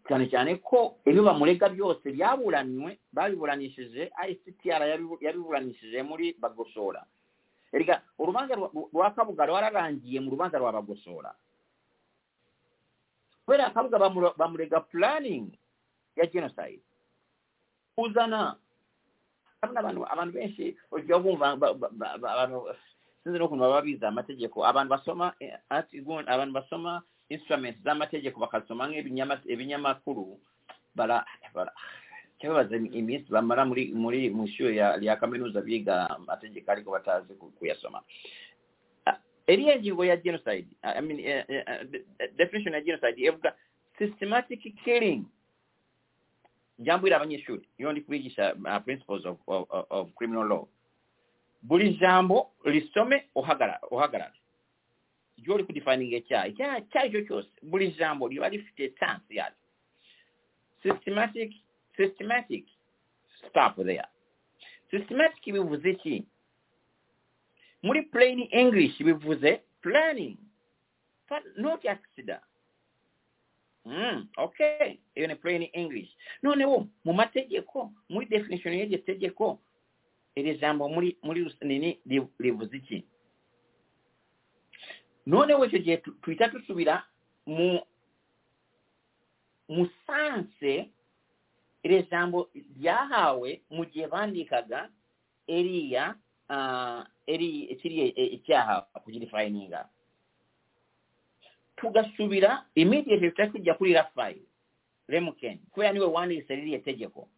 [0.08, 7.04] Cyane cyane ko ibyo bamurega byose byaburanywe babiburanishije ICTR yabibu- yabiburanishije muri bagosora.
[7.72, 11.34] Erega urubanza rwa- kabuga rwararangiye mu rubanza rwa bagosora.
[13.44, 13.98] Kubera kabuga
[14.36, 15.52] bamurega planning
[16.16, 16.82] ya genocide.
[17.96, 18.56] Uzana
[19.62, 22.70] abantu abantu benshi ujya bumva ba- ba- ba- ba- abantu
[23.22, 24.62] sinzi n'ukuntu baba bize amategeko.
[24.66, 30.38] Abantu basoma eh, abantu basoma instruments z'amategeko bakasoma nk'ibinyama- ibinyamakuru
[30.94, 31.72] bara bara
[32.40, 38.02] cyababaza iminsi bamara muri muri mu ishuri ya ya kaminuza biga amategeko ariko batazi kuyasoma.
[39.06, 41.44] Ah, iriya ngingo ya genocide I mean, eh,
[41.90, 42.04] de-
[42.36, 43.54] definition ya genocide ivuga
[43.98, 45.24] systematic killing.
[46.78, 50.66] Njyambwira abanyeshuri iyo ndi kubigisha uh, principles of, of- of criminal law.
[51.62, 54.32] Buri jambo risome uhagarara
[55.36, 59.58] iyo uri kudifaninga icyaha icyaha icyo ari cyo cyose buri jambo riba rifite tansi yaryo
[60.82, 61.52] systematic
[61.96, 62.64] systematic
[63.48, 64.04] stop there.
[64.90, 66.24] Systematic bivuze iki
[67.82, 70.36] muri plain english bivuze planning.
[71.56, 72.40] Not accident.
[73.86, 74.98] Mm, okay.
[75.16, 76.08] Iyo ni plain english.
[76.42, 79.58] Noneho mu mategeko muri definition y'iryo tegeko
[80.36, 83.04] iri jambo muri muri nini ri- rivuze iki
[85.26, 87.04] noneho icyo gihe tu- tuhita dusubira
[87.46, 87.80] mu
[89.68, 90.90] musanse
[91.82, 92.48] iri jambo
[92.78, 94.88] ryahawe mu gihe bandikaga
[95.46, 96.14] eriya
[97.26, 99.88] eri kiriya eh, icyaha kugirifayininga
[101.76, 104.42] tugasubira immediately tutari kujya kuri rafayi
[105.08, 107.28] remukeni kubera ni we wanditse ririya tegeko.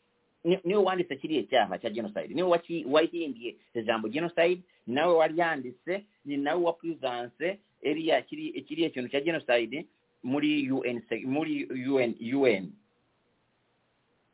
[0.45, 2.29] Ni- ni we wanditse kiriya cyaha cya genocide.
[2.35, 9.21] Niwe wahindiye ijambo genocide ni nawe waryanditse ni nawe wapurizanse eriya kiri- kiriya kintu cya
[9.21, 9.87] genocide
[10.23, 12.15] muri un muri un
[12.45, 12.73] un.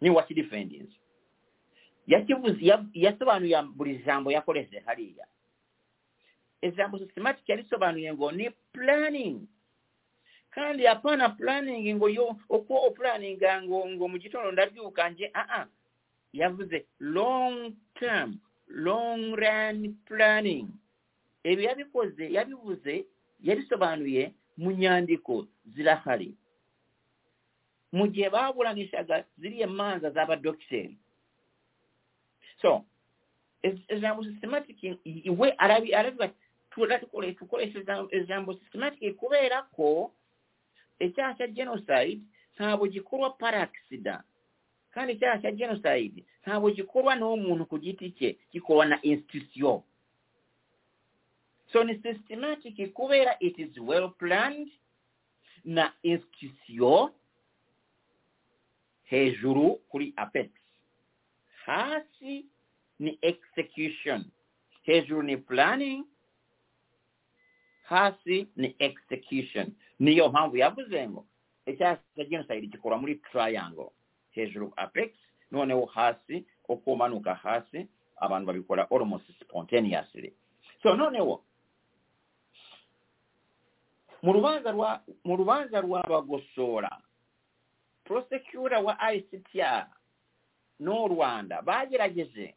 [0.00, 0.96] Niwe wakidifendinze
[2.06, 5.26] yakivuze ya- yasobanuye buri jambo yakoresheje hariya
[6.62, 9.46] ijambo systematic yarisobanuye ngo ni planning.
[10.50, 15.66] Kandi hapana planning ngo yo uko opulaninga ngo ngo mu gitondo ndabyuka nje aa
[16.32, 18.38] yavuze long term
[18.68, 20.68] long run planning.
[21.44, 23.04] Ibi yabikoze yabivuze
[23.44, 26.34] yabisobanuye mu nyandiko zirahari.
[27.92, 30.96] Mu gihe babulanishaga ziri emanza z'abadokiteri
[32.60, 32.84] so
[33.88, 34.76] ejambo systematic
[35.38, 36.30] we arabiba
[37.38, 40.12] tukoleseza ejambo systematic kubera ko
[40.98, 42.20] ekyaha kya genocide
[42.56, 44.22] ntabwo gikorwa parakisida
[44.90, 49.82] kandi ekyaha kya genocide ntabwo gikorwa n'omuntu ku giti kye gikorwa na institution.
[51.74, 54.70] So ni systematic kubera it is well planned
[55.64, 57.10] na institution
[59.10, 60.50] hejuru kuri apex
[61.66, 62.46] hasi
[62.98, 64.24] ni execution.
[64.86, 66.04] Hejuru ni planning
[67.82, 69.72] hasi ni execution.
[69.98, 71.26] Niyo mpamvu yavuze ngo
[71.66, 73.90] icyaha cya genocide gikora muri triangle.
[74.30, 75.10] Hejuru apex
[75.50, 80.32] noneho hasi uko umanuka hasi abantu babikora almost spontaneously.
[80.82, 81.44] So noneho
[84.24, 84.72] mu rubanza
[85.80, 86.92] rwa rw'abagosora
[88.04, 89.86] prosecutor wa ICTR
[90.80, 92.54] n'u Rwanda bagerageje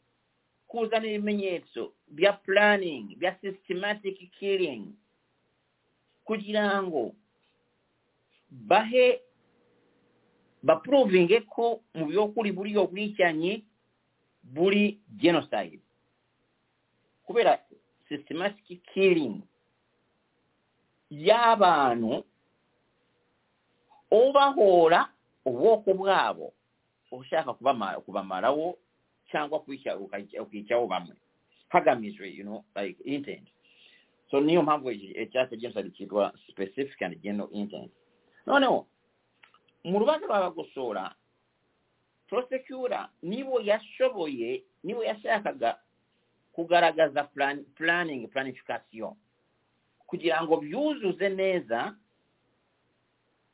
[0.68, 4.95] kuzana ibimenyetso bya planning bya systematic killing
[6.26, 7.15] kugira ngo
[8.51, 9.22] bahe
[10.63, 13.63] bapuruvinge ko mu by'ukuri buriyo bwicanyi
[14.43, 15.80] buri genocide.
[17.24, 17.59] Kubera
[18.09, 19.43] systematic killing
[21.10, 22.24] y'abantu
[24.12, 25.10] ubahora
[25.45, 26.53] ubwoko bwabo
[27.58, 28.78] kubamara kubamarawo
[29.32, 29.97] cyangwa kwica
[30.41, 31.16] ukicaho bamwe.
[31.70, 33.47] Hagamijwe you know like intent.
[34.32, 37.91] So niyo mpamvu icyatsi genocide cyitwa specific and general intent.
[38.45, 38.88] Noneho
[39.84, 41.16] mu rubanza rw'abagosora
[42.28, 45.80] prosecutor nibo yashoboye nibo yashakaga
[46.53, 49.16] kugaragaza plan, planning planification.
[50.08, 51.95] Kugira ngo byuzuze neza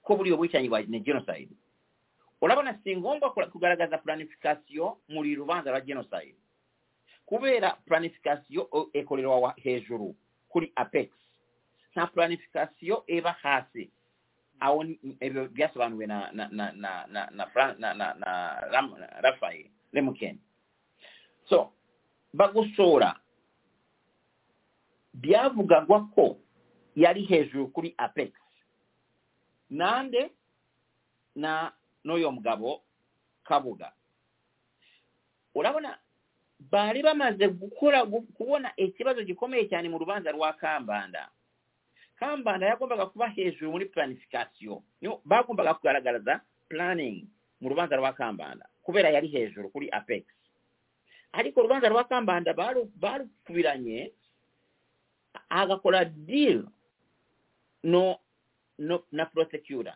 [0.03, 1.55] ko buriyo bwicanyi bwa ni genocide.
[2.41, 6.35] Urabona si ngombwa kugaragaza planification muri rubanza rwa genocide.
[7.25, 10.15] Kubera planification o- ekorerwa wa- hejuru
[10.49, 11.09] kuri apex
[11.95, 13.89] nta planification eba hasi.
[14.59, 14.83] Aho
[15.51, 18.29] byasobanuwe na na na na na na
[19.21, 20.37] Raphael Lemuken.
[21.49, 21.71] So
[22.33, 23.19] bagosora.
[25.13, 26.37] Byavugagwa ko
[26.95, 28.31] yari hejuru kuri apex
[29.69, 30.31] nande
[31.35, 31.71] na
[32.05, 32.81] n'uyo mugabo
[33.43, 33.91] kabuga.
[35.55, 35.97] Urabona
[36.59, 41.29] bari bamaze gukora gu- kubona ikibazo gikomeye cyane mu rubanza rwa kambanda.
[42.19, 44.81] Kambanda yagombaga kuba hejuru muri planification.
[45.01, 47.27] Niyo bagombaga kugaragaza planning
[47.61, 50.23] mu rubanza rwa kambanda kubera yari hejuru kuri apex
[51.33, 54.11] ariko urubanza rwa kambanda baru- barukubiranye
[55.49, 56.63] agakora deal
[57.83, 58.19] no
[58.79, 59.93] no na prosecutor.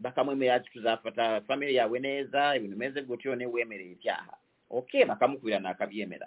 [0.00, 4.34] Bakamwemerera ati tuzafata family yawe neza ibintu bimeze gutyo niwe wemereye icyaha
[4.70, 6.26] okay bakamukubirana akabyemera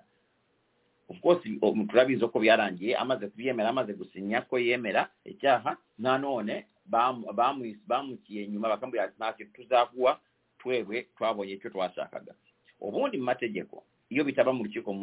[1.09, 1.43] of course
[1.89, 8.69] turabizi ko byarangiye amaze kubyemera amaze gusinya ko yemera icyaha nanone bamu- bamu- bamukiye nyuma
[8.69, 10.19] bakamubwira ati ntacyo tuzakuwa
[10.59, 12.33] twebwe twabonye icyo twashakaga.
[12.79, 14.93] Ubundi mu mategeko iyo bitaba mu rukiko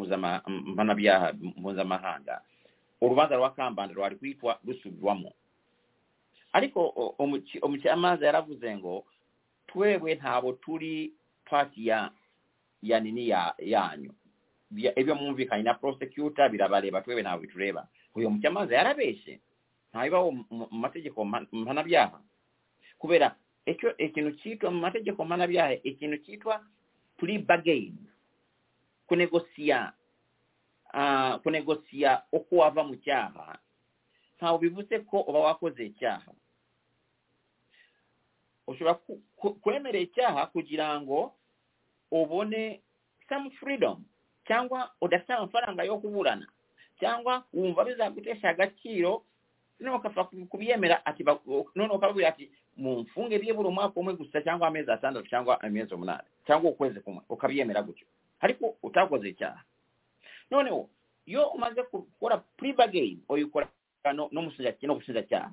[0.47, 2.41] mpanabyaha mpuzamahanga
[3.01, 5.33] urubanza rwa kambanda rwari kwitwa rusubirwamo
[6.53, 6.81] ariko
[7.63, 9.05] omucamanza yaravuze ngo
[9.69, 11.13] twebwe ntabo tuli
[11.45, 12.11] paati ya
[12.83, 13.29] ya nini
[13.59, 14.13] yanyu.
[14.97, 19.41] Ebyo mumvikanye na prosecutor birabaleba twebwe ntabwo bitureba oyo omucamanza yarabeshe.
[19.91, 22.21] Ntabibaho mu mategeko mpanabyaha.
[22.99, 23.37] Kubera
[23.67, 26.65] ekyo ekintu kitwa mu mategeko mpanabyaha ekintu kitwa
[27.17, 27.97] plea bargain.
[29.07, 29.93] Kunegosiya
[30.93, 33.59] ah, kunegosiya okuwava mu kyaha
[34.43, 36.31] ntawe bivuze ko uba wakoze icyaha?
[38.67, 38.99] Ushobora
[39.63, 41.33] kwemera icyaha kugira ngo
[42.11, 42.81] ubone
[43.29, 44.03] some freedom
[44.47, 46.47] cyangwa udafite amafaranga yo kuburana
[47.01, 49.23] cyangwa wumva bizagutesha agaciro
[49.81, 51.23] noneho ukapfa kubyemera ati
[51.75, 56.71] noneho ukababwira ati mumfunge byibura umwaka umwe gusa cyangwa amezi atandatu cyangwa amezi umunani cyangwa
[56.71, 58.07] ukwezi kumwe ukabyemera gutyo.
[58.41, 59.63] Ariko utakoze icyaha.
[60.51, 60.89] Noneho
[61.27, 63.69] iyo umaze gukora pre-bargain uyikora
[64.11, 65.51] n'umushinjacyaha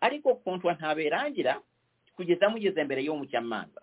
[0.00, 1.60] ariko kontwa ntaberangira
[2.16, 3.82] kugeza mugeze mbere y'umucamanza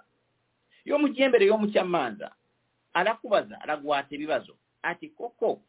[0.85, 2.31] iyo mugiye mbere y'umucamanza
[2.93, 5.61] arakubaza araguhata ibibazo ati koko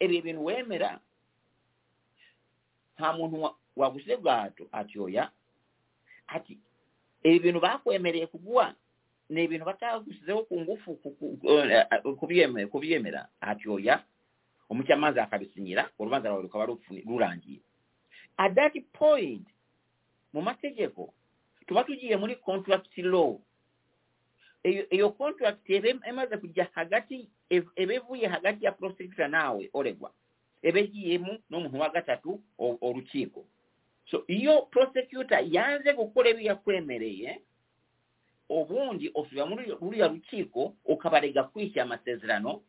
[0.00, 1.00] ibi bintu wemera
[2.98, 5.30] nta muntu wa- wagusize bwato ati oya.
[6.26, 6.58] Ati
[7.22, 8.74] ibi bintu bakwemereye kuguha
[9.30, 11.86] ni ibintu batagusizeho ku ngufu ku- ku- eh,
[12.18, 14.02] kubyemera kubyemera ati oya
[14.70, 16.66] umucamanza akabisinyira urubanza rwawe rukaba
[17.06, 17.60] rurangiye
[18.36, 19.46] at that point
[20.32, 21.12] mu mategeko
[21.66, 23.38] tuba tugiye muri contract law.
[24.90, 30.12] Iyo contract eba emaze kujya hagati eb- eba evuye hagati ya prosecutor nawe oregwa
[30.62, 33.44] eba egiyemu n'omuntu wa gatatu o- olukiiko.
[34.10, 37.40] So iyo prosecutor yanze gukora ebyo yakwemereye
[38.48, 42.62] obundi osubira muri luriya lukiiko okabarega kwisya amasezerano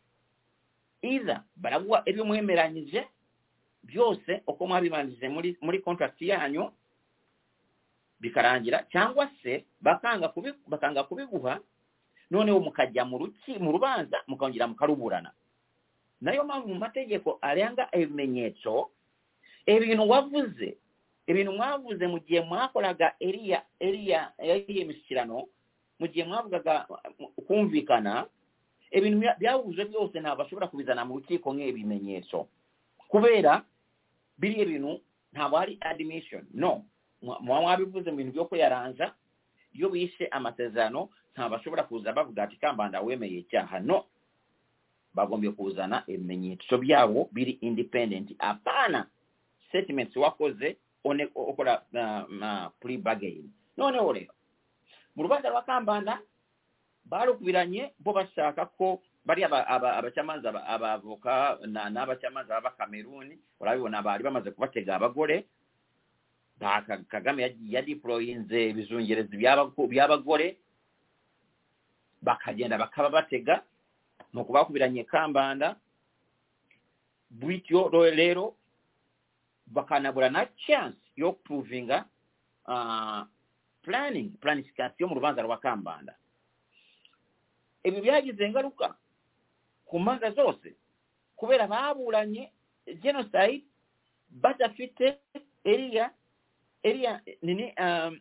[1.02, 3.08] either baraguwa ebyo mwemeranyije
[3.84, 6.72] byose uko mwabibanjije muri muri contract yanyu
[8.20, 11.60] bikarangira cyangwa se bakanga kubi, bakanga kubiguha
[12.32, 15.32] noneho mukajya mu ruki mu rubanza mukongera mukaruburana.
[16.22, 18.90] Nayo mpamvu mu mategeko aranga ibimenyetso
[19.66, 20.78] ibintu wavuze
[21.28, 25.48] ibintu mwavuze mu gihe mwakoraga eriya eriya eriya imishyikirano
[26.00, 26.86] mu gihe mwavugaga
[27.48, 28.26] kumvikana
[28.92, 32.48] ibintu bya- byavuze byose ntabwo bashobora kubizana mu rukiko nk'ibimenyetso
[33.08, 33.64] kubera
[34.38, 35.00] biriya bintu
[35.34, 36.44] ntabwo ari admission.
[36.54, 36.84] No.
[37.22, 39.14] Muba mwabivuze mu bintu byo kweyaranza
[39.74, 44.06] iyo bishe amasezerano ntabwo bashobora kuza bavuga ati kambanda wemeye icyaha no.
[45.14, 48.32] Bagombye kuzana ibimenyetso byabo biri independent.
[48.40, 49.08] Apana
[49.70, 50.78] statements wakoze
[51.36, 51.84] ukora
[52.80, 53.52] pre bargain.
[53.78, 54.34] Noneho rero
[55.16, 56.20] mu rubanza rwa kambanda
[57.06, 65.46] baalukubiranye bo basaakako bali abakyamazi abavoka n'abakyamazi ababa kameruuni olabi bona baali bamaze kubatega abagole
[67.10, 70.58] kagame yadiployinze ebizungerezi by'abagole
[72.22, 73.64] bakagenda bakaba batega
[74.34, 75.68] nokubakubiranya ekambanda
[77.40, 78.56] bwityo leero
[79.68, 82.06] bakanabula na chance y'okuprovinga
[82.68, 83.26] ah,
[83.84, 86.14] planning planification mu lubanza lwa kambanda.
[87.84, 88.96] Ibi byagize ingaruka
[89.86, 90.76] ku manza zose
[91.36, 92.52] kubera baburanye
[93.02, 93.64] genocide
[94.30, 95.18] badafite
[95.64, 96.12] eriya
[96.84, 98.20] eriya nini um,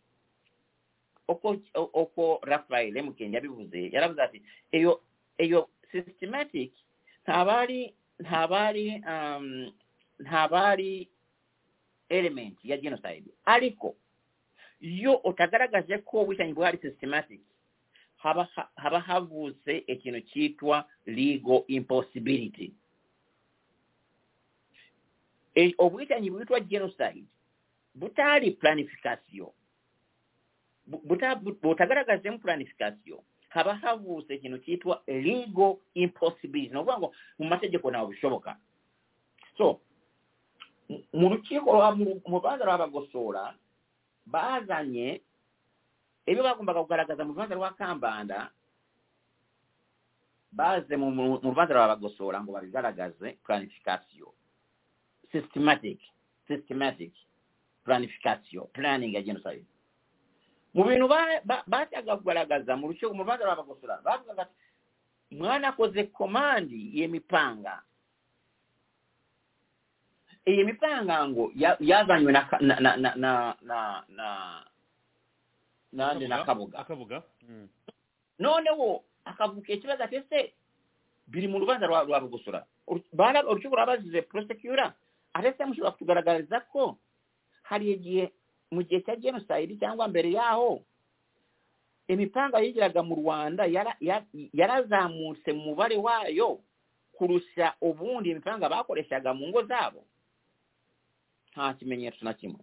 [1.29, 1.57] uko
[1.95, 4.43] uko rafael mukenge yabivuze yaravuze ati
[4.73, 5.01] eyo
[5.39, 6.73] iyo systematic
[7.23, 9.73] ntabari ntabari um,
[10.19, 11.09] ntabari
[12.09, 13.31] element ya genocide.
[13.45, 13.95] Ariko
[14.81, 17.41] iyo utagaragaje ko ubwicanyi bwari systematic
[18.77, 22.73] haba habuuse ekino kiyitwa legal impossibility.
[25.55, 27.25] E, Obwetanyi buyitwa genocide
[27.95, 29.49] butaali planification.
[31.63, 33.19] Bwotagaragazemu planification.
[33.49, 36.73] Haba habuuse kino kiyitwa legal impossibility.
[36.75, 38.57] Nobuga ngo mu mategeko nawe bishoboka
[39.59, 39.81] so
[41.13, 43.55] mu lukiiko mu lubanza lw'abagosoola
[44.27, 45.21] baazanye
[46.31, 48.39] ibyo bagombaga kugaragaza mu rubanza rwa kambanda
[50.55, 54.31] baze mu rubanza rw'abagosora ngo babigaragaze planification.
[55.35, 55.99] Systematic
[56.47, 57.13] systematic
[57.85, 59.67] planification planning ya genocide.
[60.75, 61.07] Mu bintu
[61.67, 64.55] batyaga kugaragaza mu rukiko mu rubanza rw'abagosora bavugaga ati
[65.35, 67.83] mwanakoze komandi y'emipanga
[70.51, 71.29] iyi mipanga.
[71.29, 73.31] Ngo yazanywe na na na na
[74.09, 74.27] na
[75.93, 77.69] na na nande na kabuga akabuga Mm.
[78.39, 80.53] noneho akavuga ikibazo ati ese
[81.27, 82.05] biri mu rubanza rwa
[83.13, 84.93] bara- urukiko rwabazize prosecutor
[85.35, 86.99] ate se mushobora kutugaragariza ko
[87.63, 88.33] hari igihe
[88.71, 90.83] mu gihe cya genocide cyangwa mbere yaho
[92.09, 96.59] imipanga yigiraga mu rwanda yara- ya- yarazamutse mu mubare wayo
[97.15, 100.03] kurusha ubundi imipanga bakoreshaga mu ngo zabo.
[101.53, 102.63] Nta kimenyetso na kimwe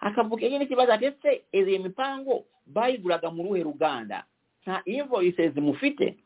[0.00, 4.24] akapokea n'ekibazo ati ese ezo emipango bayiguraga mu ruhe luganda
[4.62, 6.16] nta invoices mufite?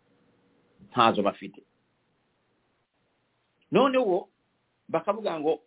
[0.90, 1.62] Ntazo bafite.
[3.72, 4.28] Noneho
[4.88, 5.60] bakavuga ngo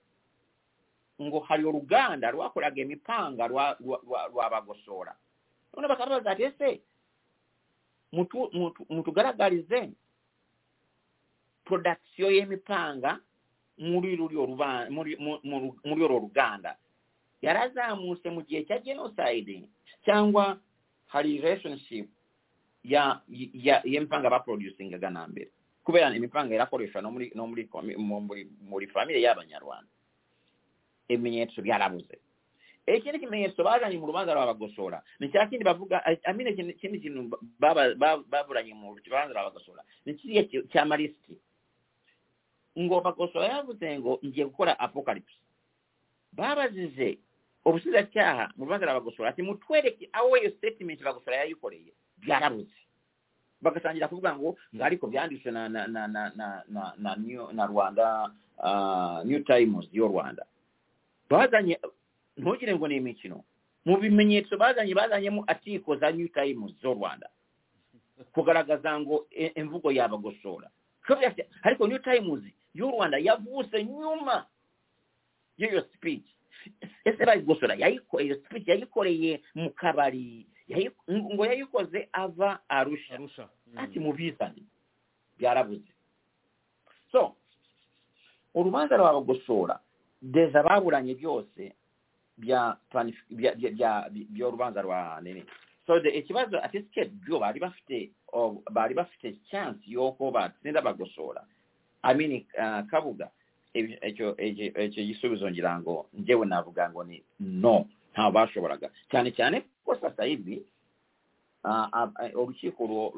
[1.22, 5.16] ngo hari uruganda rwakolaga emipanga rwabagosora.
[5.74, 6.82] None bakabaza ati ese
[8.90, 9.92] mutugaragarize
[11.66, 13.20] production y'emipanga
[13.78, 15.16] muri luryo rubanda muri
[15.84, 16.78] muri olwo ruganda?
[17.46, 19.70] Yarazamutse mu gihe cya genocide
[20.06, 20.58] cyangwa
[21.08, 22.10] hari relationship
[22.84, 25.50] y'emipanga baproducingaga na mbere
[25.84, 27.70] kubera imipanga irakoreshwa no muri no muri
[28.62, 29.90] muri famille y'abanyarwanda.
[31.08, 32.18] Ibimenyetso byarabuze.
[32.86, 37.30] Ikindi kimenyetso bazanye mu rubanza rwabagosora ni cya kindi bavuga amine ikindi kintu
[38.30, 41.38] baburanye mu rubanza rwabagosora ni kiriya ki- cya marisiti
[42.78, 45.34] ngo bagosora yavuze ngo ngiye gukora apocalypse.
[46.34, 47.18] Babajije
[47.66, 51.92] ubushinjacyaha mu rubanza rwabagosora ati mutwereke aho iyo statement bagosora yayikoreye
[52.22, 52.78] byarabuze
[53.62, 57.66] bagatangira kuvuga ngo ngo ariko byanditswe na na na na na na na new na
[57.66, 58.30] rwanda
[58.62, 60.46] uh, new times yo rwanda.
[61.30, 61.80] Bazanye
[62.38, 63.44] ntugire ngo ni imikino.
[63.86, 67.30] Mu bimenyetso bazanye bazanyemo atiko za new times zo rwanda.
[68.34, 70.70] Kugaragaza ngo e- imvugo yabagosora.
[71.08, 72.44] Kubera ati, ariko new times
[72.74, 74.46] y'u rwanda yavutse nyuma
[75.58, 76.26] y'iyo speech.
[77.06, 80.46] Ese bayigosora yayiko- iyo speech yayikoreye mu kabari.
[81.10, 83.20] Ngo yayikoze ava arusha.
[83.78, 84.64] Ati mubizane
[85.38, 85.92] byarabuze
[87.12, 87.36] so
[88.54, 89.80] urubanza rwabagosora
[90.22, 91.74] deza baburanye byose
[92.38, 95.44] bya planif- bya bya- bya- byo rubanza rwa nini
[95.88, 98.12] so ikibazo ati sike byo bari bafite
[98.72, 101.44] bari bafite chance yoko batsinda bagosora
[102.04, 103.30] i mean uh, kabuga.
[103.76, 108.90] Ecyo gisubizo ngira ngo njyewe navuga ngo ni no nta bashoboraga.
[109.12, 110.64] Cyane cyane ko sasa hivi
[111.64, 113.12] ah, urukiko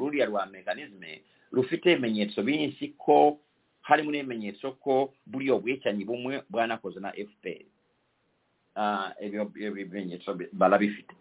[0.00, 3.38] ruriya rwa mekanizme rufite ibimenyetso byinshi ko
[3.82, 7.64] harimo n'ibimenyetso ko buriya bwicanyi bumwe bwanakoze na fpr
[9.20, 11.14] ibyo bimenyetso bi- barabifite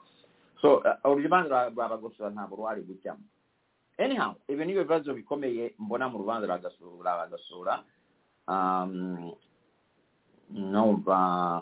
[0.62, 3.24] so urubanza rwa- bagosora ntabwo rwari gujyamo
[3.97, 7.84] anyhow ibi ni ibibazo bikomeye mbona mu rubanza rwa Gasura-
[8.48, 9.32] um,
[10.50, 11.62] no ba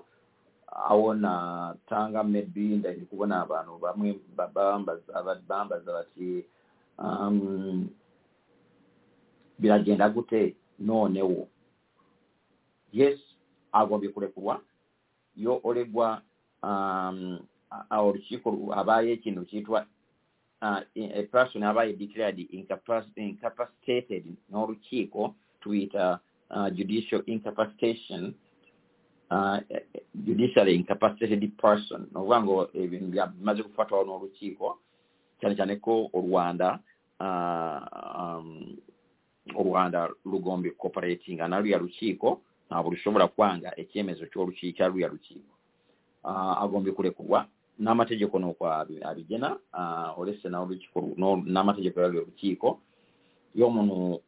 [0.89, 4.19] awona tanga maybe ndali kubona abantu bamwe
[5.47, 6.45] bambaza bati
[6.97, 7.89] um,
[9.59, 10.55] biragenda gute?
[10.79, 11.47] Noonewo
[12.93, 13.19] yes
[13.71, 14.61] agombye kulekulwa.
[15.35, 16.21] Yo olegwa
[16.63, 17.39] um,
[17.91, 19.85] olukiiko abaayo ekintu kiyitwa
[20.61, 26.19] uh, a person abaayo declared incapacitated n'olukiiko tuyita
[26.49, 28.33] uh, judicial incapacitation
[29.31, 29.59] uh,
[30.25, 32.07] judicially incapacitated person.
[32.13, 34.79] Nolwanga eh, ebintu bimaze kufatwawo n'olukiiko
[35.39, 36.79] kyane kyaneko olwanda
[37.19, 37.81] uh,
[38.19, 38.77] um,
[39.55, 42.41] olwanda lugombye kucooperating nga naluya lukiiko
[43.35, 45.53] kwanga ekyemezo kyolukiikyaluya lukiiko.
[46.23, 47.47] Uh, agombye kulekulwa
[47.79, 52.79] n'amategeko n'okwa abigena uh, olese n'amategeko yalyo olukiiko
[53.55, 54.19] y'omunu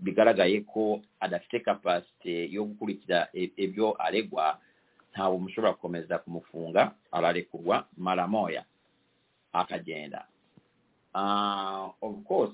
[0.00, 4.58] bigaragaye ko adafite kapasite yo gukurikira ibyo aregwa
[5.12, 8.64] ntabwo mushobora gukomeza kumufunga ararekurwa mara moya
[9.52, 10.26] akagenda.
[11.14, 12.52] Uh, of course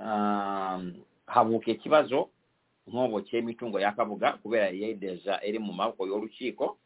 [0.00, 0.92] um,
[1.26, 2.28] havuka ikibazo
[2.86, 6.76] nk'ubu cy'imitungo ya kabuga kubera yedeja iri mu maboko y'urukiko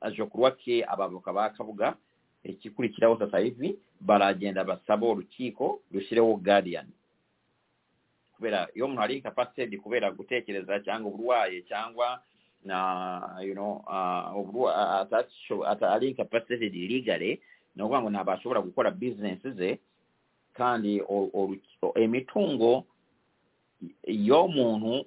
[0.00, 1.96] aje kuruwa ke abavoka ba kabuga
[2.44, 6.86] ikikurikiraho sasa hivi baragenda basaba urukiko rushyireho guardian
[8.40, 12.22] kubera iyo umuntu ari incapacitated kubera gutekereza cyangwa uburwayi cyangwa
[13.44, 13.84] you know
[15.94, 17.40] ari incapacitated legally
[17.76, 19.78] ni ukuvuga ngo ntabwo ashobora gukora business ze
[20.56, 21.02] kandi
[22.00, 22.84] imitungo
[24.06, 25.06] y'omuntu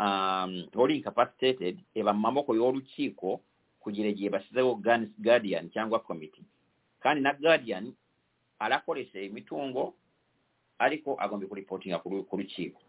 [0.00, 3.40] um, uri incapacitated eba mu maboko y'urukiko
[3.80, 4.74] kugira igihe bashyizeho
[5.22, 6.44] guardian- cyangwa committee.
[7.00, 7.92] Kandi na guardian
[8.58, 9.94] arakoresha imitungo
[10.78, 12.80] ariko agombye kuripootinga ku lukiiko.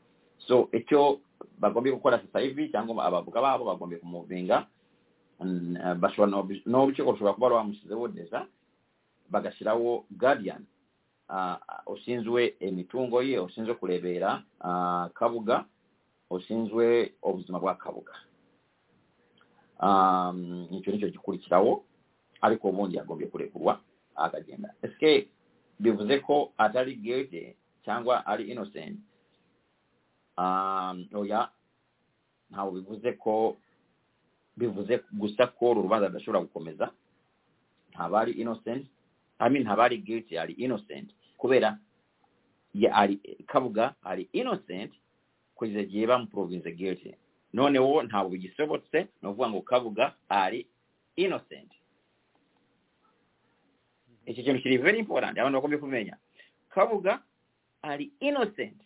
[0.48, 1.20] So ekyo
[1.60, 4.68] bagombye kukola sasa hivi cyangwa abavuga baabo bagombye kumuvinga.
[5.40, 6.32] Mm, eh, Bashobora
[6.66, 8.46] n'olukiiko lushobora kuba lwamusizewo deza
[9.32, 10.66] bagashyirawo guardian.
[11.30, 15.66] Ah, ah, oshinzwe emitungo ye oshinzwe kurebera ah, kabuga
[16.30, 18.14] oshinzwe obuzima bwa kabuga.
[19.82, 21.84] Mm, Icyo nicyo gikurikirawo
[22.42, 23.80] ariko ubundi yagombye kurekurwa
[24.16, 24.74] akagenda.
[24.82, 25.28] Ese
[25.80, 28.99] bivuze ko atari gede cyangwa ari innocent.
[30.38, 31.49] Um, oya
[32.51, 33.57] ntabwo bivuze ko
[34.57, 36.91] bivuze gusa ko uru rubanza rudashobora gukomeza.
[37.91, 38.88] Ntaba ari innocent.
[39.39, 41.11] Mean ntaba ari guilty ari innocent.
[41.38, 41.77] Kubera
[42.93, 43.15] ari
[43.47, 44.93] kabuga ari innocent
[45.55, 47.15] kugeza igihe bamuprovinze guilty.
[47.53, 50.67] Noneho ntabwo bigisobotse ni ukuvuga ngo kabuga ari
[51.15, 51.71] innocent.
[54.25, 55.38] Iki kintu kiri very important.
[55.38, 56.17] Abantu bakomeye kumenya
[56.69, 57.21] kabuga
[57.82, 58.82] ari innocent.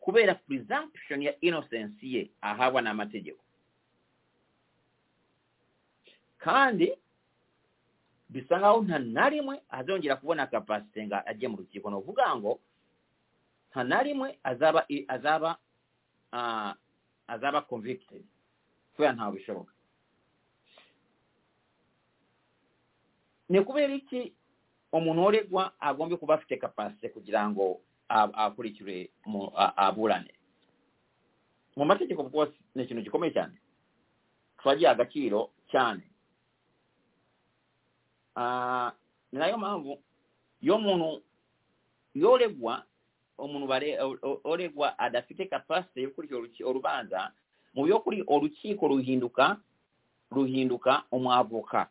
[0.00, 3.42] Kubera presumption ya innocence ye ahabwa n'amategeko.
[6.38, 6.92] Kandi
[8.28, 11.90] bisa nkaho nta na rimwe azongera kubona kapasite ngo ajye mu rukiko.
[11.90, 12.60] Ni ukuvuga ngo
[13.70, 15.58] nta na rimwe azaba azaba
[17.26, 18.22] azaba convicted.
[18.94, 19.72] Kubera ntawe bishoboka.
[23.48, 24.34] Ni kubera iki?
[24.92, 29.10] omuntu oleggwa agombye kuba afite kapasite kugira ngo akulikirwe
[29.76, 30.30] abuulane
[31.76, 33.58] mu mategeko obukuba nekino kikome kyange.
[34.58, 36.02] Twagi agakiiro kyane.
[39.32, 39.98] Nayo manvu
[40.62, 41.22] y'omuntu
[42.14, 42.82] y'oleggwa
[43.38, 43.66] omuntu
[44.44, 47.32] olegwa adafite kapasite yokulikira olubanza
[47.74, 49.60] mu byokuli olukiiko luhinduka
[50.32, 51.88] luhinduka omwavuuka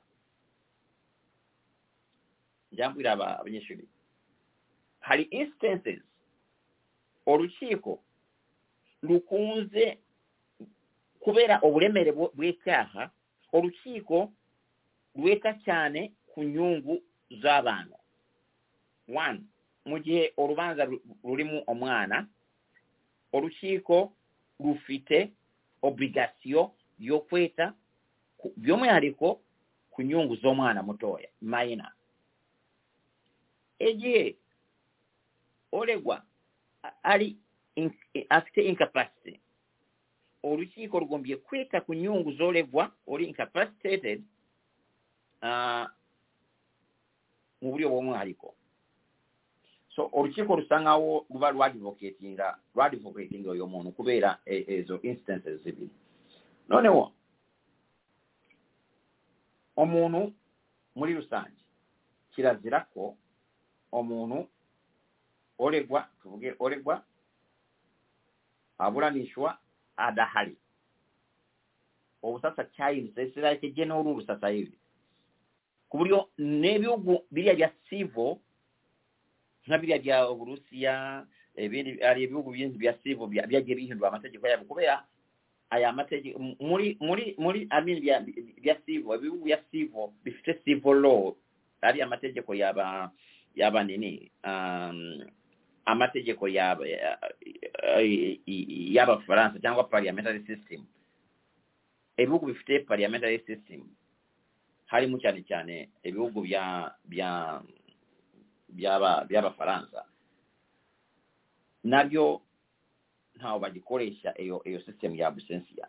[2.75, 3.87] njyambwira aba- abanyeshuri
[4.99, 6.01] hari instances
[7.25, 8.03] urukiko
[9.01, 9.97] rukunze
[11.19, 13.09] kubera uburemere bw- bw'icyaha
[13.53, 14.31] urukiko
[15.15, 17.01] rwita cyane ku nyungu
[17.41, 17.95] z'abantu.
[19.07, 19.41] One
[19.85, 22.27] mu gihe urubanza ru- rurimo umwana
[23.33, 24.11] urukiko
[24.59, 25.31] rufite
[25.81, 27.73] obligasiyo yo kwita
[28.57, 29.39] by'umwihariko
[29.91, 31.91] ku nyungu z'umwana mutoya mayina
[33.79, 34.33] AGA
[35.71, 36.23] olegwa
[37.03, 37.37] ali
[37.75, 37.91] in,
[38.29, 39.39] afite incapacity.
[40.43, 44.23] Olukiiko lugombye kweta ku nyungu z'olebwa oli incapacitated
[45.41, 45.85] uh,
[47.61, 48.55] mu buli obwomu aliko
[49.95, 55.89] so olukiiko lusangawo luba lwadvocatinga lwadvocatinga oyo muntu kubeera e, ezo instances zibiri.
[56.69, 57.11] Nonewo
[59.75, 60.33] omuntu
[60.95, 61.57] muri rusange
[62.35, 63.17] kirazirako
[63.97, 64.39] omuntu
[65.63, 66.95] olegwa tuvuge olegwa
[68.77, 69.57] abulaniswa
[69.97, 70.57] adahali.
[72.25, 74.77] Obusasa chives ekirala kyejje n'olwolusasa ebyo
[75.89, 78.41] ku bulyo n'ebyogwo birya bya sivo
[79.63, 80.93] byonna birya bya oburusiya
[81.55, 85.05] ebindi ali ebibugu bingi bya sivo byajja bihindwa amategeko yabwe kubeera
[85.69, 88.01] ayo amategeko muri muri muri amin
[88.61, 91.31] bya sivo ebibugu bya sivo bifite sivo law
[91.85, 93.11] ali amategeko yaba
[93.55, 94.31] yaba nini?
[94.43, 95.23] Um,
[95.85, 97.17] amategeko yaba ya-
[98.01, 98.37] ya-
[98.95, 100.85] y'abafaransa cyangwa parliamentary system.
[102.17, 103.83] Ibihugu bifite parliamentary system.
[104.87, 107.61] Harimo cyane cyane ibihugu bya bya
[108.69, 110.05] byaba by'abafaransa
[111.83, 112.41] na byo
[113.35, 115.87] ntawe bagikoresha iyo iyo system ya absentia.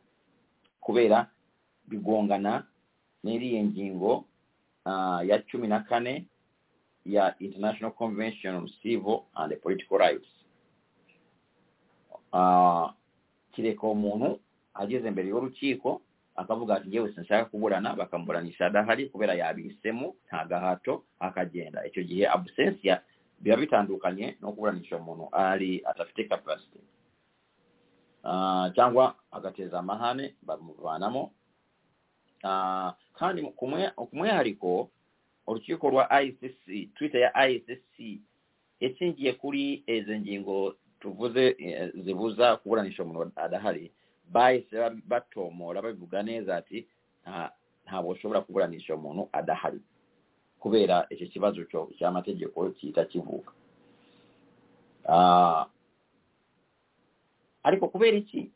[0.80, 1.30] Kubera
[1.88, 2.66] bigongana
[3.24, 4.24] n'iriya ngingo
[4.84, 6.26] ah, ya cumi na kane
[7.06, 10.26] ya international convention on civil and political rights.
[12.32, 12.94] Ah,
[13.54, 14.40] kireka umuntu
[14.74, 16.02] ageze imbere y'urukiko
[16.36, 21.86] akavuga ati ngewe sinshaka kuburana bakamuburanisha adahari kubera yabihisemo nta gahato akagenda.
[21.86, 23.00] Icyo gihe absentia
[23.40, 26.80] biba bitandukanye no kuburanisha umuntu ari adafite capacity.
[28.24, 31.32] Ah, cyangwa agateza amahane bamuvanamo
[32.44, 33.66] Ah, kandi ku
[34.12, 34.90] mwihariko
[35.46, 38.20] urukiko rwa ICC twitter ya ICC
[38.80, 43.92] yashingiye kuri izo ngingo tuvuze eh, zibuza kuburanisha umuntu adahari
[44.32, 46.86] bahise ba- batomora babivuga neza ati
[47.22, 47.52] nta
[47.84, 49.80] ntabwo ushobora kuburanisha umuntu adahari
[50.60, 51.64] kubera icyo kibazo
[51.98, 53.52] cy'amategeko kita kivuka
[55.08, 55.66] Ah,
[57.62, 58.50] ariko kubera iki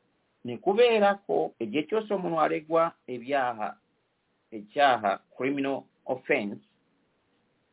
[0.45, 3.77] ni kubera ko igihe cyose umuntu aregwa ibyaha
[4.51, 6.59] icyaha criminal offense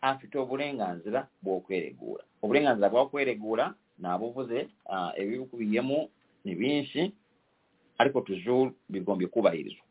[0.02, 6.10] afite uburenganzira bwo kweregura uburenganzira bwo kweregura nabuvuze ah, ibibukubiyemo
[6.45, 7.12] ni byinshi
[7.98, 9.84] ariko toujours bigombye kubahirizwa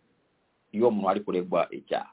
[0.73, 2.11] iyo umuntu ari kuregwa icyaha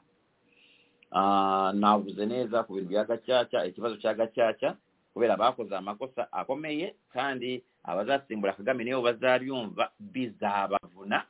[1.16, 4.74] Ah, navuze neza ku bintu bya gacaca ikibazo cya gacaca
[5.14, 11.22] kubera bakoze amakosa akomeye kandi abazasimbura kagame nibo bazabyumva bizabavuna.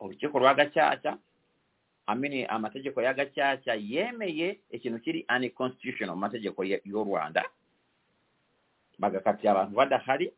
[0.00, 1.18] Urukiko rwa gacaca
[2.06, 7.42] amini amategeko ya gacaca yemeye ikintu kiri unconstitutional mu mategeko y'u rwanda.
[8.98, 10.32] Bagakatira abantu badahari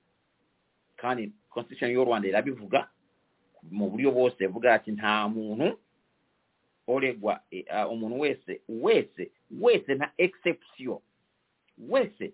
[0.97, 2.89] kandi constitution y'u rwanda irabivuga
[3.71, 5.79] mu buryo bwose buvuga ati nta muntu
[6.87, 7.41] oregwa
[7.71, 10.99] ah, umuntu wese wese wese nta exception
[11.79, 12.33] wese.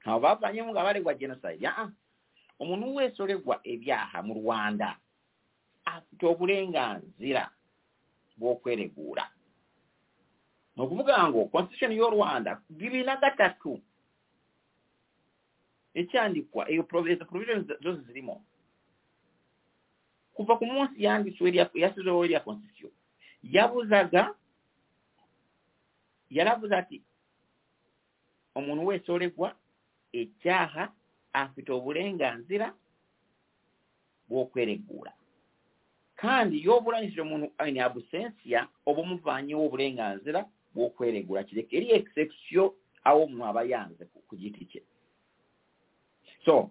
[0.00, 1.68] Ntawe bavanyemo ngo abaregwa genocide
[2.58, 4.96] umuntu wese oregwa ibyaha mu rwanda
[5.84, 7.50] afite uburenganzira
[8.36, 9.24] bw'okwereguula.
[10.76, 13.80] Nokuvuga nga constitution y'olwanda bibiina gatatu.
[15.94, 18.36] Ekyandikwa eyo ezo provisions zo zirimu
[20.36, 22.92] kuva ku munsi yandiswa yasizewo erya constitution
[23.42, 24.34] yabuzaga
[26.30, 27.00] yalabuza ati
[28.54, 29.48] omuntu weesolegwa
[30.12, 30.92] ekyaha
[31.32, 32.68] afite obulenga nzira
[34.28, 35.12] bw'okwereguula.
[36.16, 40.44] Kandi iyo buranishije umuntu in absentia uba umuvanyeho uburenganzira
[40.74, 42.70] bwo kweregura kireka iri exception
[43.04, 44.80] aho umuntu aba yanze ku giti cye
[46.44, 46.70] so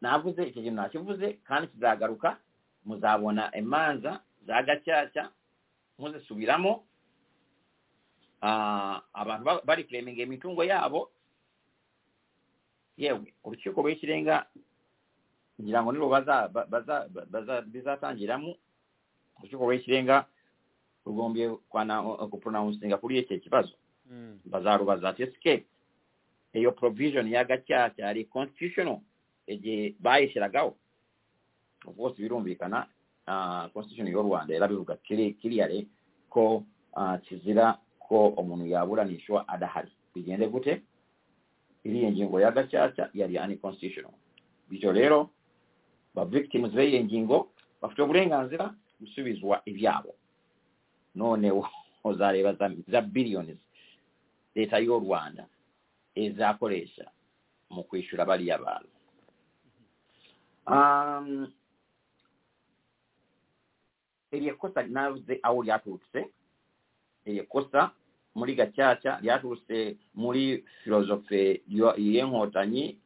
[0.00, 2.38] navuze icyo kintu nakivuze kandi kizagaruka
[2.84, 5.28] muzabona imanza za gacaca
[6.00, 6.84] muzisubiramo
[9.12, 11.10] abantu bari kureminga imitungo yabo
[12.96, 14.46] yewe urukiko rw'ikirenga
[15.60, 16.08] ngira ngo nibo
[17.72, 18.54] bizatangiramo
[19.38, 20.26] urukiko rw'ikirenga
[21.06, 21.48] rugombye
[22.30, 23.72] kupronouncinga kuri icyo kibazo
[24.44, 25.64] bazarubaza ati esike
[26.52, 29.00] iyo provision ya gacaca ari constitutional
[29.46, 30.76] igihe bayishyiragaho
[31.86, 32.86] rwose birumvikana
[33.72, 34.96] constitution y'u rwanda yarabivuga
[35.40, 35.86] kiriyare
[36.28, 36.64] ko
[37.22, 39.90] kizira ko umuntu yaburanishwa adahari.
[40.14, 40.82] Bigende gute?
[41.84, 44.12] Iriya ngingo ya gacaca yari constitutional.
[44.68, 45.30] Bityo rero
[46.14, 47.50] ba victims beeyo engingo
[47.80, 50.14] bafute obulenganzira bisubizwa ebyabo.
[51.14, 51.68] Noonewo
[52.08, 52.52] ozaleeba
[52.88, 53.58] za billions
[54.54, 55.44] leetayo olwanda
[56.14, 57.06] ezakoleesa
[57.70, 58.90] mu kwishyura baliya bantu
[60.66, 61.52] um,
[64.32, 66.20] eryo ekkosa naze awo lyatuuse
[67.26, 67.90] eryo ekkosa
[68.34, 72.98] muri gacaca lyatuuse muri filozofe y'enkotanyi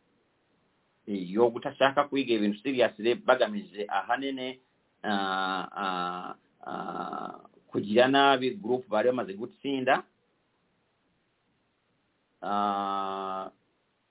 [1.06, 4.60] y'obutasaaka kuyiga ebintu siryasire bagamize ahanene
[7.68, 10.02] kugira n'abi gurupu baali bamaze gutsinda.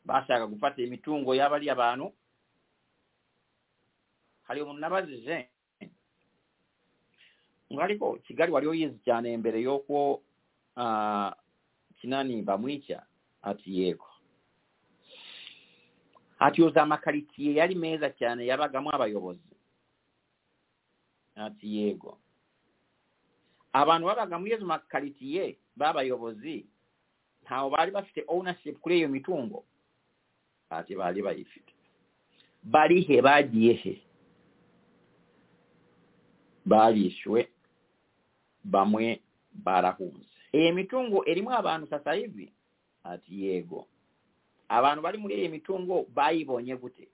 [0.06, 2.14] Baasaaga gufata emitungo y'abali abantu.
[4.48, 5.50] Kali omunabazize
[7.74, 10.22] ngaliko kigali wali oyizi kyana embere y'okwo
[11.98, 13.02] kinani bamwica
[13.42, 14.13] ati yeeko
[16.44, 19.56] atyoza amakalikiya eyali meeza kyane yabagamu abayobozi.
[21.36, 22.18] Ati yeego
[23.74, 26.66] abantu babagamu yezo makalitiye b'abayobozi
[27.44, 29.64] ntawe baali bafite ownership kuri eyo mitungo.
[30.70, 31.74] Ati baali bayifite.
[32.64, 33.96] Bali he bagiye he?
[36.66, 37.50] Baaliiswe
[38.64, 39.22] bamwe
[39.54, 40.28] barahunze.
[40.52, 42.54] Eyo emitungo erimu abantu sasa hivi?
[43.04, 43.88] Ati yeego
[44.70, 47.08] abantu bali mu eyo emitungo baayibonye gute?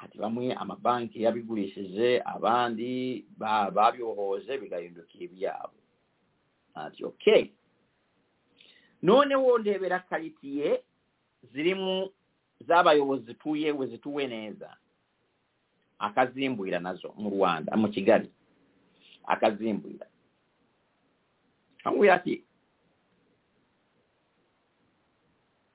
[0.00, 3.24] Kati bamwe amabanki yabigulishije abandi
[3.74, 5.78] babyohoze bigahinduka ebyabo
[6.74, 7.50] ati okay.
[9.02, 10.82] Noneho ndebera karitiye
[11.52, 12.10] zirimu
[12.66, 14.76] z'abayobozi tuyewe zituwe neza
[15.98, 18.30] akazimbwira nazo mu rwanda mu kigali.
[19.26, 20.06] Akazimbwira
[21.82, 22.44] kamubwira ati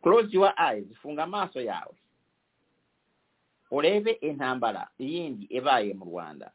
[0.07, 1.95] close your eyes funga amaso yawe
[3.71, 6.51] urebe intambara iyindi ibaye mu rwanda.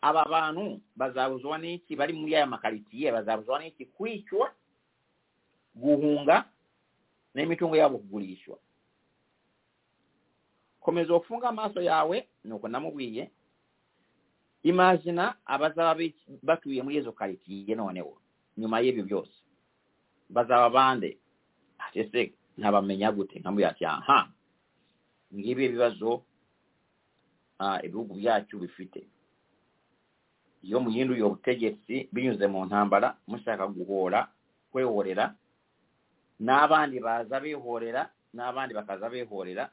[0.00, 4.48] Aba bantu bazabuzwa n'iki bari muri aya makaritiye bazabuzwa n'iki kwicwa
[5.76, 6.48] guhunga
[7.34, 8.56] n'imitungo yabo kugurishwa
[10.80, 13.30] komeza ufunga amaso yawe nuko namubwiye.
[14.62, 16.00] Imagina abazaba
[16.42, 18.16] batuye muri izo karitiye noneho
[18.56, 19.36] nyuma y'ibyo byose.
[20.32, 21.18] Bazaba bande
[21.78, 22.20] ate se
[22.56, 24.18] nabamenya gute nga muyo ati aha
[25.34, 26.10] ng'ebyo ebibazo
[27.84, 29.00] ebibugu byakyo bifite.
[30.62, 34.20] Yo muyindu y'obutegetsi binyuze mu ntambala mushaka guhoora
[34.72, 35.34] kweworera
[36.40, 38.02] n'abandi baza beehorera
[38.34, 39.64] n'abandi bakaza beehorera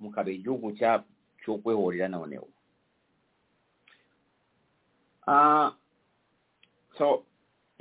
[0.00, 0.66] mukaba egihugu
[1.40, 2.48] kyokwehorera noneho.
[6.98, 7.24] So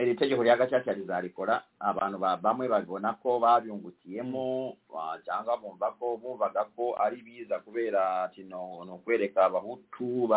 [0.02, 4.76] iri tegeko rya gacaca rizarikora abantu bamwe babona ko babyungukiyemo
[5.26, 10.28] cyangwa bumva ko bumvaga ko ari biza kubera ni ukwereka abahutu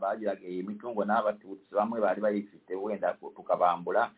[0.00, 4.10] bagiraga iyi mitungo n'abatutsi bamwe bari bayifite wenda tukabambura.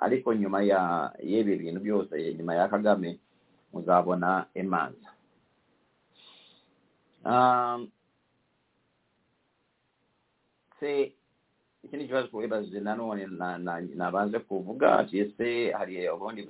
[0.00, 3.18] Ariko nyuma ya y'ibi bintu byose nyuma ya kagame
[3.72, 5.10] muzabona imanza.
[10.80, 11.12] Se
[11.84, 13.26] ikindi kibazo kubibaze nanone
[13.94, 16.46] nabanze kuvuga ese hari ubundi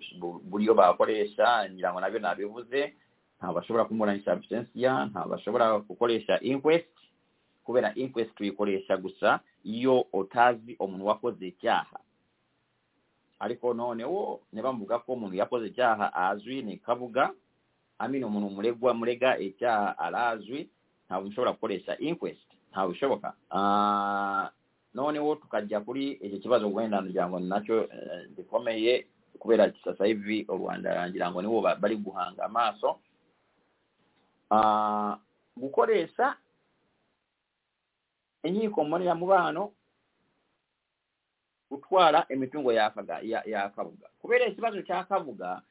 [0.50, 2.94] buryo bakoresha ngira ngo na byo nabivuze.
[3.38, 6.90] Ntabwo bashobora kumuburanisha absentia ntabwo bashobora gukoresha inquest
[7.64, 11.98] kubera inquest tuyikoresha gusa iyo utazi umuntu wakoze icyaha.
[13.40, 17.32] Ariko noneho nibamuvuga ko umuntu yakoze icyaha azwi ni kabuga.
[17.98, 20.68] Amina umuntu muregwa murega icyaha arazwi
[21.06, 22.44] ntabwo ushobora gukoresha inquest.
[22.70, 23.32] Ntabwo bishoboka.
[24.94, 29.06] noonewo tukajja kuli ekyo kibazo ogwendaano gyange nakyo eh, ndikomeye
[29.38, 33.00] kubeera kisasa ivi olwandalangira ngo niwo bali guhanga amaaso.
[34.50, 35.16] Ah,
[35.56, 36.36] gukoleesa
[38.42, 39.72] enyiika omumanira mu baano
[41.68, 45.62] kutwala emitungo yakabuga kubeera ekibazo kyakabuga